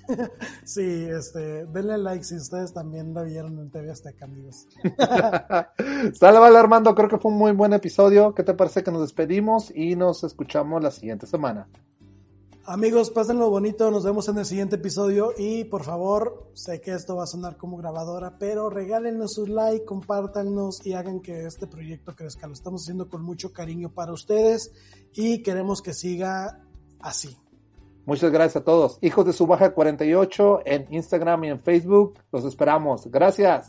Sí, 0.65 1.07
este, 1.09 1.67
denle 1.67 1.99
like 1.99 2.25
si 2.25 2.37
ustedes 2.37 2.73
también 2.73 3.15
la 3.15 3.23
vieron 3.23 3.59
en 3.59 3.71
TV 3.71 3.91
Azteca, 3.91 4.25
amigos. 4.25 4.67
Sale, 6.15 6.39
vale, 6.39 6.59
Armando, 6.59 6.95
creo 6.95 7.09
que 7.09 7.19
fue 7.19 7.31
un 7.31 7.39
muy 7.39 7.53
buen 7.53 7.73
episodio. 7.73 8.35
¿Qué 8.35 8.43
te 8.43 8.55
parece 8.55 8.83
que 8.83 8.91
nos 8.91 9.03
despedimos 9.03 9.73
y 9.75 9.97
nos 9.97 10.25
escuchamos 10.25 10.83
la 10.83 10.91
siguiente 10.91 11.27
semana? 11.27 11.69
Amigos, 12.71 13.09
pásenlo 13.09 13.49
bonito, 13.49 13.91
nos 13.91 14.05
vemos 14.05 14.29
en 14.29 14.37
el 14.37 14.45
siguiente 14.45 14.77
episodio 14.77 15.33
y 15.39 15.65
por 15.65 15.85
favor, 15.85 16.51
sé 16.53 16.83
que 16.83 16.93
esto 16.93 17.17
va 17.17 17.25
a 17.25 17.27
sonar 17.27 17.57
como 17.57 17.79
grabadora, 17.79 18.37
pero 18.39 18.69
regálenos 18.69 19.33
su 19.33 19.47
like, 19.47 19.87
compártanos 19.87 20.85
y 20.85 20.93
hagan 20.93 21.21
que 21.21 21.47
este 21.47 21.67
proyecto 21.67 22.15
crezca. 22.15 22.47
Lo 22.47 22.53
estamos 22.53 22.83
haciendo 22.83 23.09
con 23.09 23.23
mucho 23.23 23.55
cariño 23.55 23.95
para 23.95 24.13
ustedes 24.13 24.71
y 25.15 25.43
queremos 25.43 25.81
que 25.81 25.95
siga 25.95 26.61
así. 27.01 27.39
Muchas 28.09 28.33
gracias 28.33 28.57
a 28.57 28.65
todos. 28.65 28.97
Hijos 29.03 29.27
de 29.27 29.35
su 29.35 29.47
baja 29.47 29.75
48 29.75 30.63
en 30.65 30.87
Instagram 30.89 31.45
y 31.45 31.49
en 31.51 31.61
Facebook. 31.61 32.15
Los 32.33 32.47
esperamos. 32.47 33.07
Gracias. 33.11 33.67